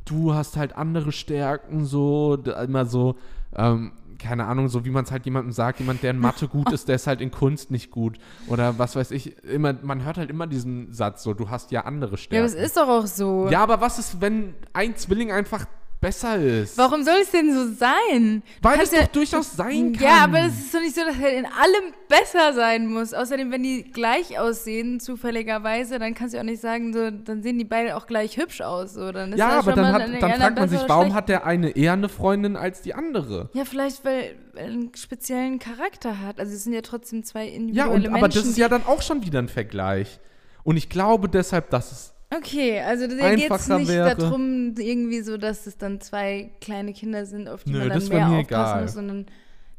du 0.05 0.33
hast 0.33 0.57
halt 0.57 0.75
andere 0.75 1.11
Stärken, 1.11 1.85
so, 1.85 2.33
immer 2.35 2.85
so, 2.87 3.15
ähm, 3.55 3.91
keine 4.19 4.45
Ahnung, 4.45 4.69
so 4.69 4.85
wie 4.85 4.91
man 4.91 5.03
es 5.03 5.11
halt 5.11 5.25
jemandem 5.25 5.51
sagt, 5.51 5.79
jemand, 5.79 6.03
der 6.03 6.11
in 6.11 6.19
Mathe 6.19 6.47
gut 6.47 6.71
ist, 6.71 6.87
der 6.87 6.95
ist 6.95 7.07
halt 7.07 7.21
in 7.21 7.31
Kunst 7.31 7.71
nicht 7.71 7.89
gut. 7.89 8.19
Oder 8.47 8.77
was 8.77 8.95
weiß 8.95 9.09
ich, 9.11 9.43
immer, 9.43 9.73
man 9.81 10.03
hört 10.05 10.17
halt 10.17 10.29
immer 10.29 10.45
diesen 10.45 10.93
Satz, 10.93 11.23
so, 11.23 11.33
du 11.33 11.49
hast 11.49 11.71
ja 11.71 11.85
andere 11.85 12.11
Ja, 12.11 12.39
aber 12.39 12.45
es 12.45 12.51
Stärken. 12.51 12.65
ist 12.65 12.77
doch 12.77 12.87
auch 12.87 13.07
so. 13.07 13.47
Ja, 13.49 13.63
aber 13.63 13.81
was 13.81 13.97
ist, 13.97 14.21
wenn 14.21 14.53
ein 14.73 14.95
Zwilling 14.95 15.31
einfach 15.31 15.65
besser 16.01 16.35
ist? 16.37 16.77
Warum 16.77 17.03
soll 17.03 17.19
es 17.21 17.29
denn 17.31 17.53
so 17.53 17.71
sein? 17.73 18.43
Weil 18.61 18.73
es 18.73 18.77
kannst 18.89 18.93
doch 18.93 18.99
ja- 19.01 19.07
durchaus 19.13 19.55
sein 19.55 19.93
kann. 19.93 20.03
Ja, 20.03 20.23
aber 20.23 20.39
es 20.41 20.59
ist 20.59 20.73
doch 20.73 20.81
nicht 20.81 20.95
so, 20.95 21.01
dass 21.05 21.17
er 21.19 21.37
in 21.37 21.45
allem 21.45 21.93
besser 22.09 22.53
sein 22.53 22.87
muss. 22.87 23.13
Außerdem, 23.13 23.51
wenn 23.51 23.63
die 23.63 23.83
gleich 23.83 24.37
aussehen, 24.39 24.99
zufälligerweise, 24.99 25.99
dann 25.99 26.13
kannst 26.13 26.33
du 26.33 26.39
auch 26.39 26.43
nicht 26.43 26.61
sagen, 26.61 26.91
so, 26.93 27.11
dann 27.11 27.43
sehen 27.43 27.57
die 27.59 27.63
beide 27.65 27.95
auch 27.95 28.07
gleich 28.07 28.37
hübsch 28.37 28.61
aus. 28.61 28.93
So. 28.95 29.11
Dann 29.11 29.33
ist 29.33 29.39
Ja, 29.39 29.59
aber 29.59 29.73
dann, 29.73 29.93
hat, 29.93 30.01
dann 30.21 30.33
fragt 30.33 30.57
man 30.59 30.67
sich, 30.69 30.81
warum 30.87 31.03
schlecht. 31.05 31.15
hat 31.15 31.29
der 31.29 31.45
eine 31.45 31.69
eher 31.69 31.93
eine 31.93 32.09
Freundin 32.09 32.55
als 32.57 32.81
die 32.81 32.93
andere? 32.93 33.49
Ja, 33.53 33.63
vielleicht, 33.63 34.03
weil 34.03 34.35
er 34.55 34.65
einen 34.65 34.91
speziellen 34.95 35.59
Charakter 35.59 36.19
hat. 36.19 36.39
Also 36.39 36.53
es 36.53 36.63
sind 36.63 36.73
ja 36.73 36.81
trotzdem 36.81 37.23
zwei 37.23 37.45
Ja, 37.45 37.51
individuelle 37.55 37.89
und, 37.93 38.01
Menschen. 38.01 38.15
aber 38.17 38.27
das 38.27 38.45
ist 38.45 38.57
ja 38.57 38.67
dann 38.67 38.85
auch 38.85 39.01
schon 39.01 39.23
wieder 39.23 39.39
ein 39.39 39.47
Vergleich. 39.49 40.19
Und 40.63 40.77
ich 40.77 40.89
glaube 40.89 41.29
deshalb, 41.29 41.69
dass 41.69 41.91
es 41.91 42.13
Okay, 42.35 42.79
also 42.79 43.07
da 43.07 43.35
geht 43.35 43.51
es 43.51 43.67
nicht 43.67 43.87
wäre. 43.89 44.15
darum, 44.15 44.73
irgendwie 44.77 45.21
so, 45.21 45.37
dass 45.37 45.67
es 45.67 45.77
dann 45.77 45.99
zwei 45.99 46.51
kleine 46.61 46.93
Kinder 46.93 47.25
sind, 47.25 47.49
auf 47.49 47.63
die 47.65 47.71
Nö, 47.73 47.79
man 47.79 47.89
dann 47.89 48.07
mehr 48.07 48.27
aufpassen 48.29 48.39
egal. 48.39 48.81
muss, 48.83 48.93
sondern 48.93 49.25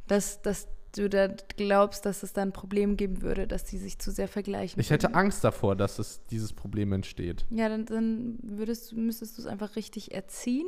dass, 0.06 0.42
dass 0.42 0.68
du 0.94 1.08
da 1.08 1.28
glaubst, 1.56 2.04
dass 2.04 2.22
es 2.22 2.34
da 2.34 2.42
ein 2.42 2.52
Problem 2.52 2.98
geben 2.98 3.22
würde, 3.22 3.46
dass 3.46 3.64
die 3.64 3.78
sich 3.78 3.98
zu 3.98 4.10
sehr 4.10 4.28
vergleichen. 4.28 4.78
Ich 4.80 4.90
hätte 4.90 5.06
würden. 5.08 5.14
Angst 5.16 5.42
davor, 5.44 5.76
dass 5.76 5.98
es 5.98 6.20
dieses 6.30 6.52
Problem 6.52 6.92
entsteht. 6.92 7.46
Ja, 7.50 7.70
dann, 7.70 7.86
dann 7.86 8.38
würdest, 8.42 8.92
müsstest 8.94 9.38
du 9.38 9.42
es 9.42 9.46
einfach 9.46 9.74
richtig 9.76 10.12
erziehen 10.14 10.66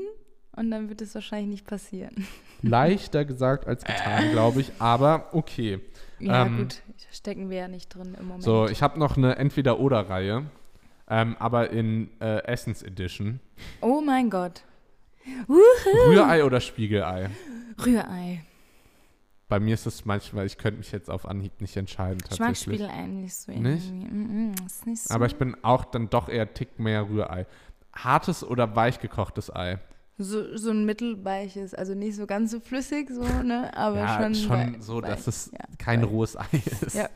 und 0.57 0.71
dann 0.71 0.89
wird 0.89 1.03
es 1.03 1.15
wahrscheinlich 1.15 1.49
nicht 1.51 1.67
passieren. 1.67 2.27
Leichter 2.63 3.27
gesagt 3.27 3.67
als 3.67 3.85
getan, 3.85 4.31
glaube 4.31 4.63
ich, 4.63 4.73
aber 4.79 5.29
okay. 5.33 5.81
Ja, 6.19 6.47
Ähm, 6.47 6.57
gut, 6.57 6.81
stecken 7.13 7.51
wir 7.51 7.59
ja 7.59 7.69
nicht 7.69 7.95
drin 7.95 8.15
im 8.19 8.25
Moment. 8.27 8.43
So, 8.43 8.67
ich 8.69 8.81
habe 8.83 8.99
noch 8.99 9.19
eine 9.19 9.37
Entweder-Oder-Reihe, 9.37 10.47
ähm, 11.09 11.37
aber 11.39 11.71
in 11.71 12.11
äh, 12.21 12.45
Essence 12.45 12.83
Edition. 12.83 13.41
oh 13.81 14.01
mein 14.01 14.31
Gott. 14.31 14.63
Rührei 15.49 16.45
oder 16.45 16.61
Spiegelei? 16.61 17.31
Rührei. 17.85 18.45
Bei 19.49 19.61
mir 19.61 19.75
ist 19.75 19.87
es 19.87 20.05
manchmal, 20.05 20.47
ich 20.47 20.59
könnte 20.59 20.79
mich 20.79 20.91
jetzt 20.91 21.11
auf 21.11 21.27
Anhieb 21.29 21.61
nicht 21.61 21.77
entscheiden 21.77 22.19
Ich 22.31 22.39
mag. 22.39 22.57
Spiegelei 22.57 23.07
nicht 23.07 23.35
so 23.35 23.53
Nicht? 23.53 23.87
irgendwie. 23.87 24.07
Mm, 24.07 24.51
mm, 24.51 24.55
ist 24.67 24.87
nicht 24.87 25.03
so. 25.03 25.15
aber 25.15 25.27
ich 25.27 25.37
bin 25.37 25.57
auch 25.63 25.85
dann 25.85 26.09
doch 26.09 26.29
eher 26.29 26.53
Tick 26.55 26.79
mehr 26.79 27.09
Rührei. 27.09 27.47
Hartes 27.93 28.43
oder 28.43 28.75
weich 28.75 29.01
gekochtes 29.01 29.55
Ei? 29.55 29.79
So, 30.17 30.57
so 30.57 30.71
ein 30.71 30.85
mittelweiches, 30.85 31.75
also 31.75 31.95
nicht 31.95 32.17
so 32.17 32.27
ganz 32.27 32.53
so 32.53 32.61
flüssig, 32.61 33.11
so, 33.11 33.23
ne? 33.23 33.77
Aber 33.77 33.99
ja, 33.99 34.23
schon, 34.23 34.35
schon, 34.35 34.81
so, 34.81 35.03
weich, 35.03 35.11
dass 35.11 35.27
es 35.27 35.51
ja, 35.53 35.59
kein 35.79 36.03
weich. 36.03 36.11
rohes 36.11 36.37
Ei 36.37 36.47
ist. 36.81 36.95
Ja. 36.95 37.09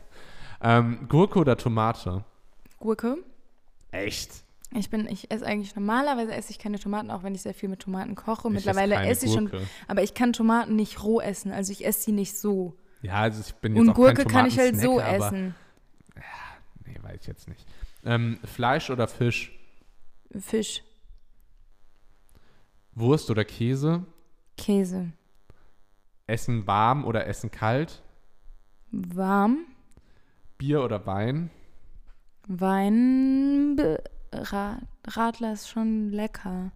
Ähm, 0.61 1.07
Gurke 1.09 1.39
oder 1.39 1.57
Tomate? 1.57 2.25
Gurke. 2.79 3.19
Echt? 3.91 4.45
Ich 4.75 4.91
bin, 4.91 5.07
ich 5.09 5.31
esse 5.31 5.47
eigentlich 5.47 5.75
normalerweise 5.75 6.35
esse 6.35 6.51
ich 6.51 6.59
keine 6.59 6.79
Tomaten, 6.79 7.11
auch 7.11 7.23
wenn 7.23 7.35
ich 7.35 7.41
sehr 7.43 7.55
viel 7.55 7.71
mit 7.71 7.81
Tomaten 7.81 8.15
koche. 8.15 8.49
Ich 8.49 8.55
Mittlerweile 8.55 8.97
keine 8.97 9.09
esse 9.09 9.27
ich 9.27 9.33
schon, 9.33 9.51
aber 9.87 10.03
ich 10.03 10.13
kann 10.13 10.33
Tomaten 10.35 10.77
nicht 10.77 11.03
roh 11.03 11.21
essen, 11.21 11.53
also 11.53 11.73
ich 11.73 11.87
esse 11.87 12.03
sie 12.03 12.13
nicht 12.13 12.37
so. 12.37 12.77
Ja, 13.01 13.15
also 13.15 13.41
ich 13.47 13.55
bin 13.55 13.75
jetzt 13.75 13.81
Und 13.81 13.91
auch 13.91 13.95
Gurke 13.95 14.25
kein 14.25 14.29
kann 14.29 14.47
ich 14.47 14.59
halt 14.59 14.77
so 14.77 15.01
aber- 15.01 15.27
essen. 15.27 15.55
Nee, 16.85 16.99
weiß 17.01 17.19
ich 17.23 17.27
jetzt 17.27 17.49
nicht. 17.49 17.67
Ähm, 18.05 18.39
Fleisch 18.45 18.91
oder 18.91 19.09
Fisch? 19.09 19.53
Fisch, 20.39 20.83
Wurst 22.95 23.31
oder 23.31 23.45
Käse? 23.45 24.05
Käse, 24.57 25.13
Essen 26.27 26.67
warm 26.67 27.05
oder 27.07 27.27
Essen 27.27 27.51
kalt? 27.51 28.03
warm, 28.91 29.67
Bier 30.59 30.83
oder 30.83 31.07
Wein? 31.07 31.51
Wein, 32.49 33.77
Radler 35.07 35.53
ist 35.53 35.69
schon 35.69 36.11
lecker. 36.11 36.73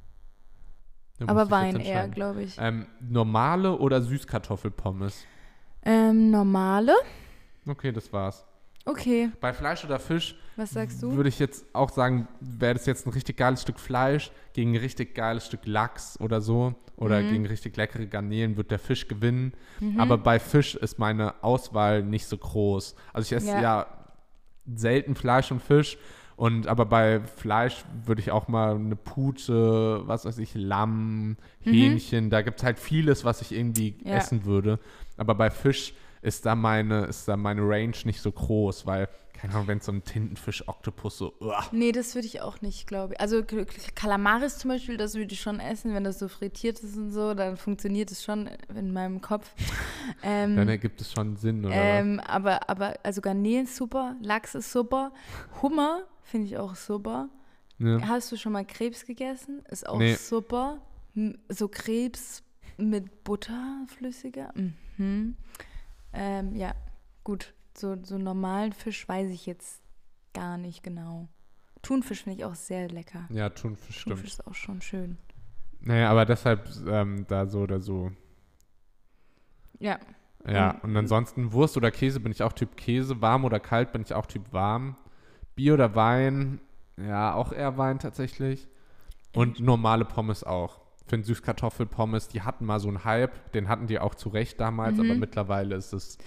Da 1.19 1.29
aber 1.29 1.51
Wein 1.51 1.81
eher, 1.81 2.09
glaube 2.09 2.43
ich. 2.43 2.57
Ähm, 2.59 2.87
normale 3.01 3.79
oder 3.79 4.01
Süßkartoffelpommes? 4.03 5.25
Ähm, 5.85 6.31
normale? 6.31 6.95
Okay, 7.67 7.91
das 7.93 8.13
war's. 8.13 8.45
Okay, 8.85 9.31
Bei 9.41 9.53
Fleisch 9.53 9.85
oder 9.85 10.01
Fisch 10.01 10.37
was 10.57 10.73
sagst 10.73 11.01
du? 11.03 11.13
würde 11.13 11.29
ich 11.29 11.39
jetzt 11.39 11.65
auch 11.73 11.89
sagen, 11.91 12.27
wäre 12.41 12.75
das 12.75 12.85
jetzt 12.87 13.07
ein 13.07 13.11
richtig 13.13 13.37
geiles 13.37 13.63
Stück 13.63 13.79
Fleisch 13.79 14.33
gegen 14.55 14.73
ein 14.73 14.77
richtig 14.81 15.15
geiles 15.15 15.47
Stück 15.47 15.67
Lachs 15.67 16.19
oder 16.19 16.41
so 16.41 16.75
oder 16.97 17.21
Mhm. 17.23 17.29
gegen 17.29 17.47
richtig 17.47 17.77
leckere 17.77 18.07
Garnelen, 18.07 18.57
wird 18.57 18.73
der 18.73 18.81
Fisch 18.81 19.07
gewinnen. 19.07 19.53
Aber 19.99 20.19
bei 20.19 20.41
Fisch 20.41 20.75
ist 20.75 20.99
meine 20.99 21.43
Auswahl 21.45 22.03
nicht 22.03 22.27
so 22.27 22.37
groß. 22.37 22.97
Also 23.13 23.27
ich 23.27 23.33
esse 23.33 23.53
Ja. 23.53 23.63
ja, 23.63 23.87
selten 24.75 25.15
Fleisch 25.15 25.51
und 25.51 25.63
Fisch. 25.63 25.99
Und 26.37 26.67
aber 26.67 26.87
bei 26.87 27.21
Fleisch 27.21 27.85
würde 28.05 28.21
ich 28.21 28.31
auch 28.31 28.49
mal 28.49 28.75
eine 28.75 28.97
Pute, 28.97 30.03
was 30.09 30.25
weiß 30.25 30.39
ich, 30.39 30.55
Lamm, 30.55 31.37
Hähnchen, 31.61 32.31
da 32.31 32.43
gibt 32.43 32.59
es 32.61 32.65
halt 32.65 32.79
vieles, 32.79 33.25
was 33.25 33.43
ich 33.43 33.53
irgendwie 33.53 33.97
Ja. 34.05 34.15
essen 34.17 34.45
würde. 34.45 34.79
Aber 35.17 35.35
bei 35.35 35.51
Fisch 35.51 35.95
ist 36.23 36.47
da 36.47 36.55
meine, 36.55 37.05
ist 37.07 37.29
da 37.29 37.37
meine 37.37 37.63
Range 37.63 37.95
nicht 38.05 38.21
so 38.21 38.31
groß, 38.33 38.87
weil, 38.87 39.09
keine 39.33 39.55
Ahnung, 39.55 39.67
wenn 39.67 39.81
so 39.81 39.91
ein 39.93 40.05
Tintenfisch-Oktopus 40.05 41.19
so, 41.19 41.35
uah. 41.41 41.65
Nee, 41.73 41.91
das 41.93 42.15
würde 42.15 42.27
ich 42.27 42.41
auch 42.41 42.61
nicht, 42.63 42.87
glaube 42.87 43.15
ich. 43.15 43.21
Also 43.21 43.43
Kalamaris 43.95 44.59
zum 44.59 44.71
Beispiel, 44.71 44.97
das 44.97 45.15
würde 45.15 45.33
ich 45.35 45.41
schon 45.41 45.59
essen, 45.61 45.95
wenn 45.95 46.05
das 46.05 46.19
so 46.21 46.29
frittiert 46.29 46.79
ist 46.81 46.97
und 46.97 47.11
so, 47.11 47.35
dann 47.35 47.57
funktioniert 47.57 48.11
es 48.13 48.23
schon 48.23 48.49
in 48.75 48.93
meinem 48.93 49.21
Kopf. 49.21 49.51
Ähm, 50.25 50.57
dann 50.57 50.69
ergibt 50.69 51.01
es 51.01 51.13
schon 51.13 51.37
Sinn, 51.37 51.65
oder 51.65 51.75
ähm, 51.75 52.21
aber, 52.21 52.69
aber, 52.69 52.95
also 53.05 53.21
Garnelen 53.21 53.65
ist 53.65 53.77
super, 53.77 54.17
Lachs 54.21 54.55
ist 54.55 54.71
super, 54.73 55.13
Hummer 55.63 56.03
finde 56.23 56.47
ich 56.49 56.57
auch 56.59 56.75
super. 56.75 57.29
Ja. 57.79 58.01
Hast 58.07 58.31
du 58.33 58.37
schon 58.37 58.53
mal 58.53 58.65
Krebs 58.65 59.07
gegessen? 59.07 59.63
Ist 59.71 59.89
auch 59.89 59.99
Nee. 59.99 60.15
super. 60.15 60.79
So 61.49 61.69
Krebs 61.69 62.43
mit 62.77 63.23
Butter 63.25 63.85
flüssiger. 63.89 64.53
Mhm. 64.97 65.37
Ähm, 66.13 66.55
ja, 66.55 66.75
gut. 67.25 67.55
So, 67.77 67.97
so 68.03 68.19
normalen 68.19 68.73
Fisch 68.73 69.09
weiß 69.09 69.31
ich 69.31 69.47
jetzt 69.47 69.81
gar 70.35 70.59
nicht 70.59 70.83
genau. 70.83 71.29
Thunfisch 71.83 72.23
finde 72.25 72.39
ich 72.39 72.45
auch 72.45 72.55
sehr 72.55 72.89
lecker. 72.89 73.27
Ja, 73.31 73.49
Thunfisch 73.49 74.01
stimmt. 74.01 74.17
Thunfisch 74.17 74.33
ist 74.35 74.47
auch 74.47 74.55
schon 74.55 74.81
schön. 74.83 75.19
Naja, 75.81 76.11
aber 76.11 76.25
deshalb 76.27 76.69
ähm, 76.87 77.27
da 77.29 77.47
so 77.47 77.61
oder 77.61 77.81
so. 77.81 78.13
Ja, 79.79 79.99
Ja, 80.47 80.73
Und- 80.73 80.85
und 80.85 80.97
ansonsten 80.97 81.53
Wurst 81.53 81.77
oder 81.77 81.91
Käse 81.91 82.21
bin 82.21 82.31
ich 82.33 82.43
auch 82.43 82.53
Typ 82.53 82.77
Käse. 82.77 83.21
Warm 83.21 83.45
oder 83.45 83.59
kalt 83.61 83.93
bin 83.93 84.03
ich 84.03 84.13
auch 84.15 84.27
Typ 84.27 84.53
warm. 84.53 84.97
Bier 85.55 85.75
oder 85.75 85.95
Wein, 85.95 86.61
ja, 86.97 87.35
auch 87.35 87.53
eher 87.53 87.79
Wein 87.79 87.99
tatsächlich. 87.99 88.69
Und 89.35 89.61
normale 89.61 90.05
Pommes 90.05 90.45
auch. 90.45 90.82
Ich 91.05 91.11
finde 91.11 91.27
Süßkartoffelpommes, 91.27 92.29
die 92.29 92.43
hatten 92.43 92.65
mal 92.65 92.81
so 92.81 92.89
einen 92.89 93.05
Hype, 93.05 93.53
den 93.53 93.69
hatten 93.69 93.87
die 93.87 93.99
auch 93.99 94.15
zu 94.15 94.29
Recht 94.29 94.61
damals, 94.61 94.99
Mhm. 94.99 95.05
aber 95.11 95.15
mittlerweile 95.19 95.75
ist 95.77 95.93
es, 95.93 96.19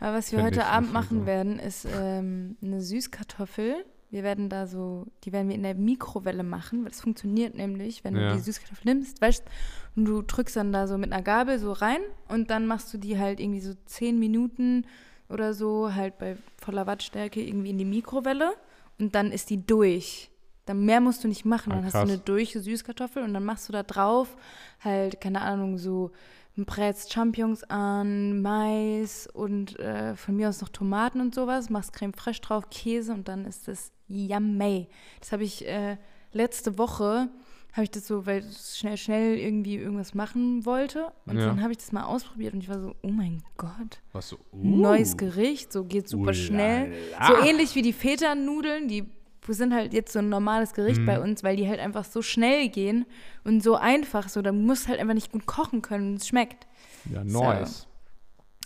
aber 0.00 0.18
was 0.18 0.30
wir 0.32 0.42
heute 0.42 0.66
Abend 0.66 0.92
machen 0.92 1.20
so. 1.20 1.26
werden, 1.26 1.58
ist 1.58 1.86
ähm, 1.90 2.56
eine 2.62 2.80
Süßkartoffel. 2.82 3.84
Wir 4.10 4.22
werden 4.22 4.48
da 4.48 4.66
so, 4.66 5.06
die 5.24 5.32
werden 5.32 5.48
wir 5.48 5.56
in 5.56 5.62
der 5.64 5.74
Mikrowelle 5.74 6.42
machen. 6.44 6.84
weil 6.84 6.90
Das 6.90 7.00
funktioniert 7.00 7.54
nämlich, 7.54 8.04
wenn 8.04 8.14
Ja. 8.14 8.28
du 8.28 8.34
die 8.36 8.40
Süßkartoffel 8.40 8.84
nimmst, 8.94 9.20
weißt 9.20 9.44
und 9.96 10.04
du 10.04 10.22
drückst 10.22 10.56
dann 10.56 10.72
da 10.72 10.86
so 10.86 10.96
mit 10.98 11.12
einer 11.12 11.22
Gabel 11.22 11.58
so 11.58 11.72
rein 11.72 12.00
und 12.28 12.50
dann 12.50 12.66
machst 12.66 12.92
du 12.94 12.98
die 12.98 13.18
halt 13.18 13.40
irgendwie 13.40 13.60
so 13.60 13.72
zehn 13.86 14.18
Minuten 14.18 14.86
oder 15.28 15.54
so 15.54 15.92
halt 15.94 16.18
bei 16.18 16.36
voller 16.58 16.86
Wattstärke 16.86 17.42
irgendwie 17.42 17.70
in 17.70 17.78
die 17.78 17.84
Mikrowelle 17.84 18.52
und 18.98 19.14
dann 19.14 19.32
ist 19.32 19.50
die 19.50 19.66
durch. 19.66 20.30
Dann 20.66 20.84
mehr 20.84 21.00
musst 21.00 21.24
du 21.24 21.28
nicht 21.28 21.44
machen. 21.44 21.72
Ah, 21.72 21.76
Dann 21.76 21.84
hast 21.86 21.94
du 21.94 21.98
eine 22.00 22.18
durch 22.18 22.52
Süßkartoffel 22.52 23.22
und 23.22 23.32
dann 23.34 23.44
machst 23.44 23.68
du 23.68 23.72
da 23.72 23.82
drauf 23.82 24.36
halt, 24.80 25.20
keine 25.20 25.40
Ahnung, 25.40 25.78
so 25.78 26.10
brätst 26.56 27.12
Champignons 27.12 27.64
an, 27.64 28.40
Mais 28.40 29.28
und 29.32 29.78
äh, 29.78 30.16
von 30.16 30.36
mir 30.36 30.48
aus 30.48 30.60
noch 30.62 30.70
Tomaten 30.70 31.20
und 31.20 31.34
sowas, 31.34 31.68
machst 31.70 31.92
Creme 31.92 32.14
fraiche 32.14 32.40
drauf, 32.40 32.70
Käse 32.70 33.12
und 33.12 33.28
dann 33.28 33.44
ist 33.44 33.68
das 33.68 33.92
yummy. 34.08 34.88
Das 35.20 35.32
habe 35.32 35.44
ich 35.44 35.66
äh, 35.68 35.98
letzte 36.32 36.78
Woche, 36.78 37.28
habe 37.72 37.82
ich 37.84 37.90
das 37.90 38.06
so, 38.06 38.24
weil 38.24 38.42
ich 38.48 38.56
schnell, 38.78 38.96
schnell 38.96 39.36
irgendwie 39.38 39.76
irgendwas 39.76 40.14
machen 40.14 40.64
wollte 40.64 41.12
und 41.26 41.36
Ja. 41.38 41.46
dann 41.46 41.60
habe 41.62 41.72
ich 41.72 41.78
das 41.78 41.92
mal 41.92 42.04
ausprobiert 42.04 42.54
und 42.54 42.60
ich 42.62 42.70
war 42.70 42.80
so, 42.80 42.94
oh 43.02 43.08
mein 43.10 43.42
Gott, 43.58 44.00
was 44.12 44.30
so, 44.30 44.36
uh, 44.36 44.56
neues 44.64 45.18
Gericht, 45.18 45.72
so 45.72 45.84
geht 45.84 46.08
super 46.08 46.32
schnell. 46.32 46.90
So 47.26 47.36
ähnlich 47.46 47.74
wie 47.74 47.82
die 47.82 47.92
Feta-Nudeln, 47.92 48.88
die 48.88 49.04
sind 49.54 49.72
halt 49.74 49.92
jetzt 49.94 50.12
so 50.12 50.18
ein 50.18 50.28
normales 50.28 50.72
Gericht 50.74 51.00
Mhm. 51.00 51.06
bei 51.06 51.20
uns, 51.20 51.42
weil 51.44 51.56
die 51.56 51.68
halt 51.68 51.80
einfach 51.80 52.04
so 52.04 52.22
schnell 52.22 52.68
gehen 52.68 53.06
und 53.44 53.62
so 53.62 53.76
einfach, 53.76 54.28
so 54.28 54.42
da 54.42 54.52
musst 54.52 54.88
halt 54.88 54.98
einfach 55.00 55.14
nicht 55.14 55.32
gut 55.32 55.46
kochen 55.46 55.82
können 55.82 56.10
und 56.12 56.14
es 56.16 56.28
schmeckt. 56.28 56.66
Ja, 57.10 57.22
nice. 57.24 57.86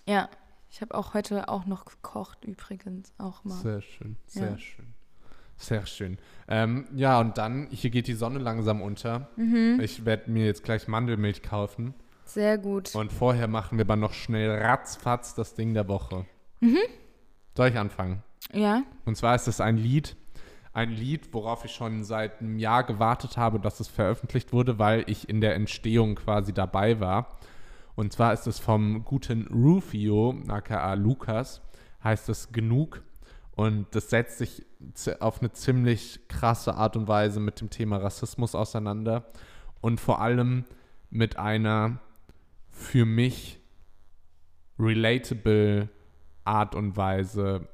Ja, 0.09 0.29
ich 0.71 0.81
habe 0.81 0.95
auch 0.95 1.15
heute 1.15 1.49
auch 1.49 1.67
noch 1.67 1.85
gekocht 1.85 2.45
übrigens, 2.45 3.13
auch 3.19 3.45
mal. 3.45 3.55
Sehr 3.61 3.83
schön, 3.83 4.17
sehr 4.27 4.51
Ja. 4.53 4.59
schön. 4.59 4.87
Sehr 5.57 5.85
schön. 5.85 6.17
Ähm, 6.49 6.87
ja, 6.97 7.21
und 7.21 7.37
dann, 7.37 7.69
hier 7.71 7.91
geht 7.91 8.07
die 8.07 8.15
Sonne 8.15 8.39
langsam 8.39 8.81
unter. 8.81 9.29
Mhm. 9.37 9.79
Ich 9.83 10.07
werde 10.07 10.31
mir 10.31 10.47
jetzt 10.47 10.65
gleich 10.65 10.89
Mandelmilch 10.89 11.43
kaufen. 11.43 11.93
Sehr 12.25 12.57
gut. 12.57 12.95
Und 12.95 13.13
vorher 13.13 13.47
machen 13.47 13.77
wir 13.77 13.85
aber 13.85 13.97
noch 13.97 14.15
schnell 14.15 14.51
ratzfatz 14.51 15.35
das 15.35 15.55
Ding 15.55 15.75
der 15.75 15.87
Woche. 15.87 16.25
Mhm. 16.61 16.79
Soll 17.55 17.69
ich 17.69 17.77
anfangen? 17.77 18.23
Ja, 18.55 18.85
Und 19.05 19.17
zwar 19.17 19.35
ist 19.35 19.49
es 19.49 19.61
ein 19.61 19.77
Lied, 19.77 20.17
ein 20.73 20.91
Lied, 20.91 21.33
worauf 21.33 21.65
ich 21.65 21.73
schon 21.73 22.05
seit 22.05 22.41
einem 22.41 22.59
Jahr 22.59 22.85
gewartet 22.85 23.37
habe, 23.37 23.59
dass 23.59 23.81
es 23.81 23.89
veröffentlicht 23.89 24.53
wurde, 24.53 24.79
weil 24.79 25.05
ich 25.09 25.29
in 25.29 25.41
der 25.41 25.55
Entstehung 25.55 26.15
quasi 26.15 26.53
dabei 26.53 27.01
war. 27.01 27.39
Und 27.97 28.13
zwar 28.13 28.33
ist 28.33 28.47
es 28.47 28.59
vom 28.59 29.05
guten 29.05 29.49
Rufio, 29.49 30.35
aka 30.49 30.95
Lukas, 30.95 31.61
heißt 32.05 32.29
es 32.29 32.53
Genug. 32.53 33.03
Und 33.57 33.87
das 33.95 34.11
setzt 34.11 34.39
sich 34.39 34.65
auf 35.19 35.41
eine 35.41 35.53
ziemlich 35.53 36.21
krasse 36.29 36.75
Art 36.77 36.97
und 36.97 37.09
Weise 37.09 37.41
mit 37.41 37.61
dem 37.61 37.69
Thema 37.69 37.99
Rassismus 37.99 38.55
auseinander. 38.55 39.27
Und 39.81 40.01
vor 40.01 40.21
allem 40.21 40.65
mit 41.11 41.37
einer 41.37 41.99
für 42.71 43.05
mich 43.05 43.61
relatable 44.79 45.89
Art 46.45 46.75
und 46.75 46.97
Weise, 46.97 47.69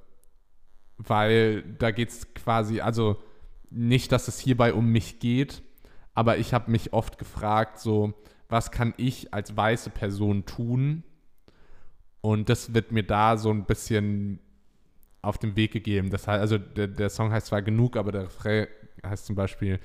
weil 0.98 1.62
da 1.62 1.90
geht 1.90 2.10
es 2.10 2.34
quasi, 2.34 2.80
also 2.80 3.16
nicht, 3.70 4.12
dass 4.12 4.28
es 4.28 4.38
hierbei 4.38 4.72
um 4.72 4.90
mich 4.90 5.18
geht, 5.18 5.62
aber 6.14 6.38
ich 6.38 6.54
habe 6.54 6.70
mich 6.70 6.92
oft 6.92 7.18
gefragt, 7.18 7.78
so, 7.78 8.14
was 8.48 8.70
kann 8.70 8.94
ich 8.96 9.34
als 9.34 9.56
weiße 9.56 9.90
Person 9.90 10.46
tun? 10.46 11.02
Und 12.20 12.48
das 12.48 12.74
wird 12.74 12.92
mir 12.92 13.02
da 13.02 13.36
so 13.36 13.50
ein 13.50 13.66
bisschen 13.66 14.40
auf 15.22 15.38
den 15.38 15.56
Weg 15.56 15.72
gegeben. 15.72 16.10
Das 16.10 16.26
heißt, 16.26 16.40
also 16.40 16.58
der, 16.58 16.88
der 16.88 17.10
Song 17.10 17.32
heißt 17.32 17.48
zwar 17.48 17.62
genug, 17.62 17.96
aber 17.96 18.12
der 18.12 18.24
Refrain 18.24 18.68
heißt 19.04 19.26
zum 19.26 19.36
Beispiel, 19.36 19.80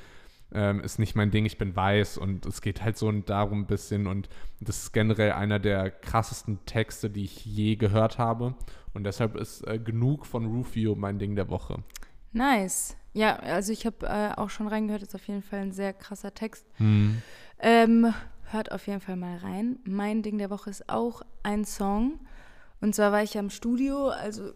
ähm, 0.53 0.81
ist 0.81 0.99
nicht 0.99 1.15
mein 1.15 1.31
Ding, 1.31 1.45
ich 1.45 1.57
bin 1.57 1.75
weiß 1.75 2.17
und 2.17 2.45
es 2.45 2.61
geht 2.61 2.83
halt 2.83 2.97
so 2.97 3.11
darum 3.11 3.61
ein 3.61 3.67
bisschen 3.67 4.07
und 4.07 4.29
das 4.59 4.83
ist 4.83 4.91
generell 4.93 5.31
einer 5.33 5.59
der 5.59 5.89
krassesten 5.91 6.65
Texte, 6.65 7.09
die 7.09 7.23
ich 7.23 7.45
je 7.45 7.75
gehört 7.75 8.17
habe 8.17 8.55
und 8.93 9.03
deshalb 9.03 9.35
ist 9.35 9.67
äh, 9.67 9.79
genug 9.79 10.25
von 10.25 10.45
Rufio 10.45 10.95
mein 10.95 11.19
Ding 11.19 11.35
der 11.35 11.49
Woche. 11.49 11.83
nice. 12.31 12.95
Ja, 13.13 13.35
also 13.37 13.73
ich 13.73 13.85
habe 13.85 14.05
äh, 14.07 14.39
auch 14.39 14.49
schon 14.49 14.69
reingehört, 14.69 15.01
ist 15.01 15.15
auf 15.15 15.27
jeden 15.27 15.41
Fall 15.41 15.59
ein 15.59 15.71
sehr 15.73 15.91
krasser 15.91 16.33
Text. 16.33 16.65
Hm. 16.75 17.21
Ähm, 17.59 18.13
hört 18.51 18.71
auf 18.71 18.87
jeden 18.87 19.01
Fall 19.01 19.17
mal 19.17 19.37
rein. 19.37 19.79
Mein 19.83 20.21
Ding 20.21 20.37
der 20.37 20.49
Woche 20.49 20.69
ist 20.69 20.87
auch 20.87 21.21
ein 21.43 21.65
Song. 21.65 22.19
Und 22.79 22.95
zwar 22.95 23.11
war 23.11 23.21
ich 23.21 23.37
am 23.37 23.49
Studio, 23.49 24.07
also 24.07 24.53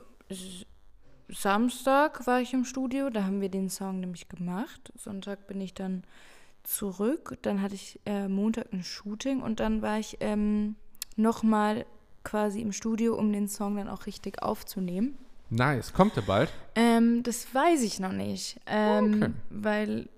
Samstag 1.29 2.25
war 2.27 2.41
ich 2.41 2.53
im 2.53 2.65
Studio, 2.65 3.09
da 3.09 3.23
haben 3.23 3.41
wir 3.41 3.49
den 3.49 3.69
Song 3.69 3.99
nämlich 3.99 4.29
gemacht. 4.29 4.91
Sonntag 4.95 5.47
bin 5.47 5.59
ich 5.61 5.73
dann 5.73 6.03
zurück. 6.63 7.37
Dann 7.41 7.61
hatte 7.61 7.75
ich 7.75 7.99
äh, 8.05 8.27
Montag 8.27 8.71
ein 8.73 8.83
Shooting 8.83 9.41
und 9.41 9.59
dann 9.59 9.81
war 9.81 9.99
ich 9.99 10.17
ähm, 10.19 10.75
nochmal 11.15 11.85
quasi 12.23 12.61
im 12.61 12.71
Studio, 12.71 13.15
um 13.15 13.31
den 13.31 13.47
Song 13.47 13.75
dann 13.77 13.87
auch 13.89 14.05
richtig 14.05 14.41
aufzunehmen. 14.41 15.17
Nice, 15.49 15.93
kommt 15.93 16.15
der 16.15 16.23
bald? 16.23 16.51
Ähm, 16.75 17.21
das 17.23 17.53
weiß 17.53 17.83
ich 17.83 17.99
noch 17.99 18.11
nicht, 18.11 18.59
ähm, 18.65 19.21
Okay. 19.23 19.31
weil 19.51 20.09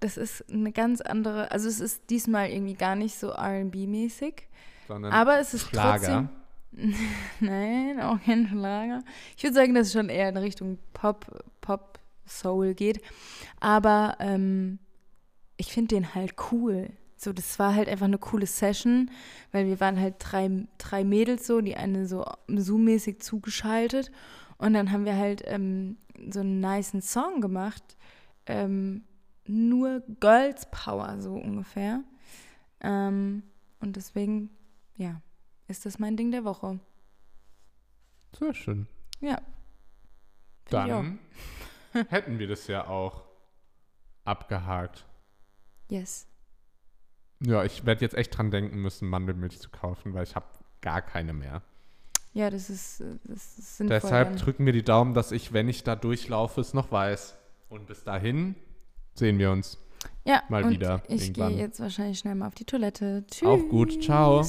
das 0.00 0.16
ist 0.16 0.50
eine 0.50 0.72
ganz 0.72 1.00
andere, 1.00 1.50
also 1.52 1.68
es 1.68 1.80
ist 1.80 2.08
diesmal 2.10 2.48
irgendwie 2.50 2.74
gar 2.74 2.96
nicht 2.96 3.14
so 3.18 3.28
R&B-mäßig, 3.30 4.48
Sondern 4.88 5.12
aber 5.12 5.38
es 5.38 5.52
ist 5.54 5.68
Schlager. 5.68 5.98
trotzdem, 5.98 6.28
nein, 7.40 8.00
auch 8.00 8.20
kein 8.22 8.48
Schlager. 8.48 9.02
Ich 9.36 9.42
würde 9.42 9.54
sagen, 9.54 9.74
dass 9.74 9.88
es 9.88 9.92
schon 9.92 10.08
eher 10.08 10.28
in 10.28 10.36
Richtung 10.36 10.78
Pop, 10.92 11.26
Pop, 11.60 11.98
Soul 12.26 12.72
geht, 12.72 13.02
aber 13.60 14.16
ähm, 14.18 14.78
ich 15.58 15.72
finde 15.72 15.94
den 15.94 16.14
halt 16.14 16.34
cool. 16.50 16.90
So, 17.16 17.34
das 17.34 17.58
war 17.58 17.74
halt 17.74 17.88
einfach 17.88 18.06
eine 18.06 18.18
coole 18.18 18.46
Session, 18.46 19.10
weil 19.52 19.66
wir 19.66 19.78
waren 19.78 20.00
halt 20.00 20.14
drei, 20.18 20.66
drei 20.78 21.04
Mädels 21.04 21.46
so, 21.46 21.60
die 21.60 21.76
eine 21.76 22.06
so 22.06 22.24
Zoom-mäßig 22.48 23.20
zugeschaltet 23.20 24.10
und 24.56 24.72
dann 24.72 24.90
haben 24.90 25.04
wir 25.04 25.16
halt 25.16 25.42
ähm, 25.46 25.98
so 26.30 26.40
einen 26.40 26.60
niceen 26.60 27.02
Song 27.02 27.40
gemacht. 27.40 27.96
Ähm, 28.46 29.04
nur 29.46 30.02
Girls 30.20 30.66
Power, 30.70 31.20
so 31.20 31.34
ungefähr. 31.34 32.02
Ähm, 32.80 33.42
und 33.80 33.96
deswegen, 33.96 34.50
ja, 34.96 35.20
ist 35.68 35.86
das 35.86 35.98
mein 35.98 36.16
Ding 36.16 36.30
der 36.30 36.44
Woche. 36.44 36.78
Sehr 38.38 38.54
schön. 38.54 38.86
Ja. 39.20 39.36
Find. 40.66 40.72
Dann 40.72 41.18
hätten 42.08 42.38
wir 42.38 42.48
das 42.48 42.66
ja 42.66 42.86
auch 42.86 43.22
abgehakt. 44.24 45.06
Yes. 45.88 46.26
Ja, 47.40 47.64
ich 47.64 47.84
werde 47.84 48.02
jetzt 48.02 48.14
echt 48.14 48.36
dran 48.36 48.50
denken 48.50 48.80
müssen, 48.80 49.08
Mandelmilch 49.08 49.60
zu 49.60 49.70
kaufen, 49.70 50.14
weil 50.14 50.24
ich 50.24 50.34
habe 50.34 50.46
gar 50.80 51.02
keine 51.02 51.32
mehr. 51.32 51.62
Ja, 52.32 52.50
das 52.50 52.68
ist, 52.68 53.00
äh, 53.00 53.16
das 53.24 53.58
ist 53.58 53.76
sinnvoll. 53.76 54.00
Deshalb 54.00 54.28
dann. 54.30 54.38
drücken 54.38 54.66
wir 54.66 54.72
die 54.72 54.82
Daumen, 54.82 55.14
dass 55.14 55.30
ich, 55.30 55.52
wenn 55.52 55.68
ich 55.68 55.84
da 55.84 55.94
durchlaufe, 55.94 56.60
es 56.60 56.74
noch 56.74 56.90
weiß. 56.90 57.36
Und 57.68 57.86
bis 57.86 58.02
dahin 58.04 58.56
sehen 59.14 59.38
wir 59.38 59.50
uns. 59.50 59.78
ja, 60.24 60.42
mal 60.48 60.68
wieder 60.68 61.02
Ich 61.08 61.32
gehe 61.32 61.50
jetzt 61.50 61.80
wahrscheinlich 61.80 62.18
schnell 62.18 62.34
mal 62.34 62.48
auf 62.48 62.54
die 62.54 62.64
Toilette. 62.64 63.24
Tschüss. 63.30 63.48
Auch 63.48 63.68
gut. 63.68 64.02
Ciao. 64.02 64.44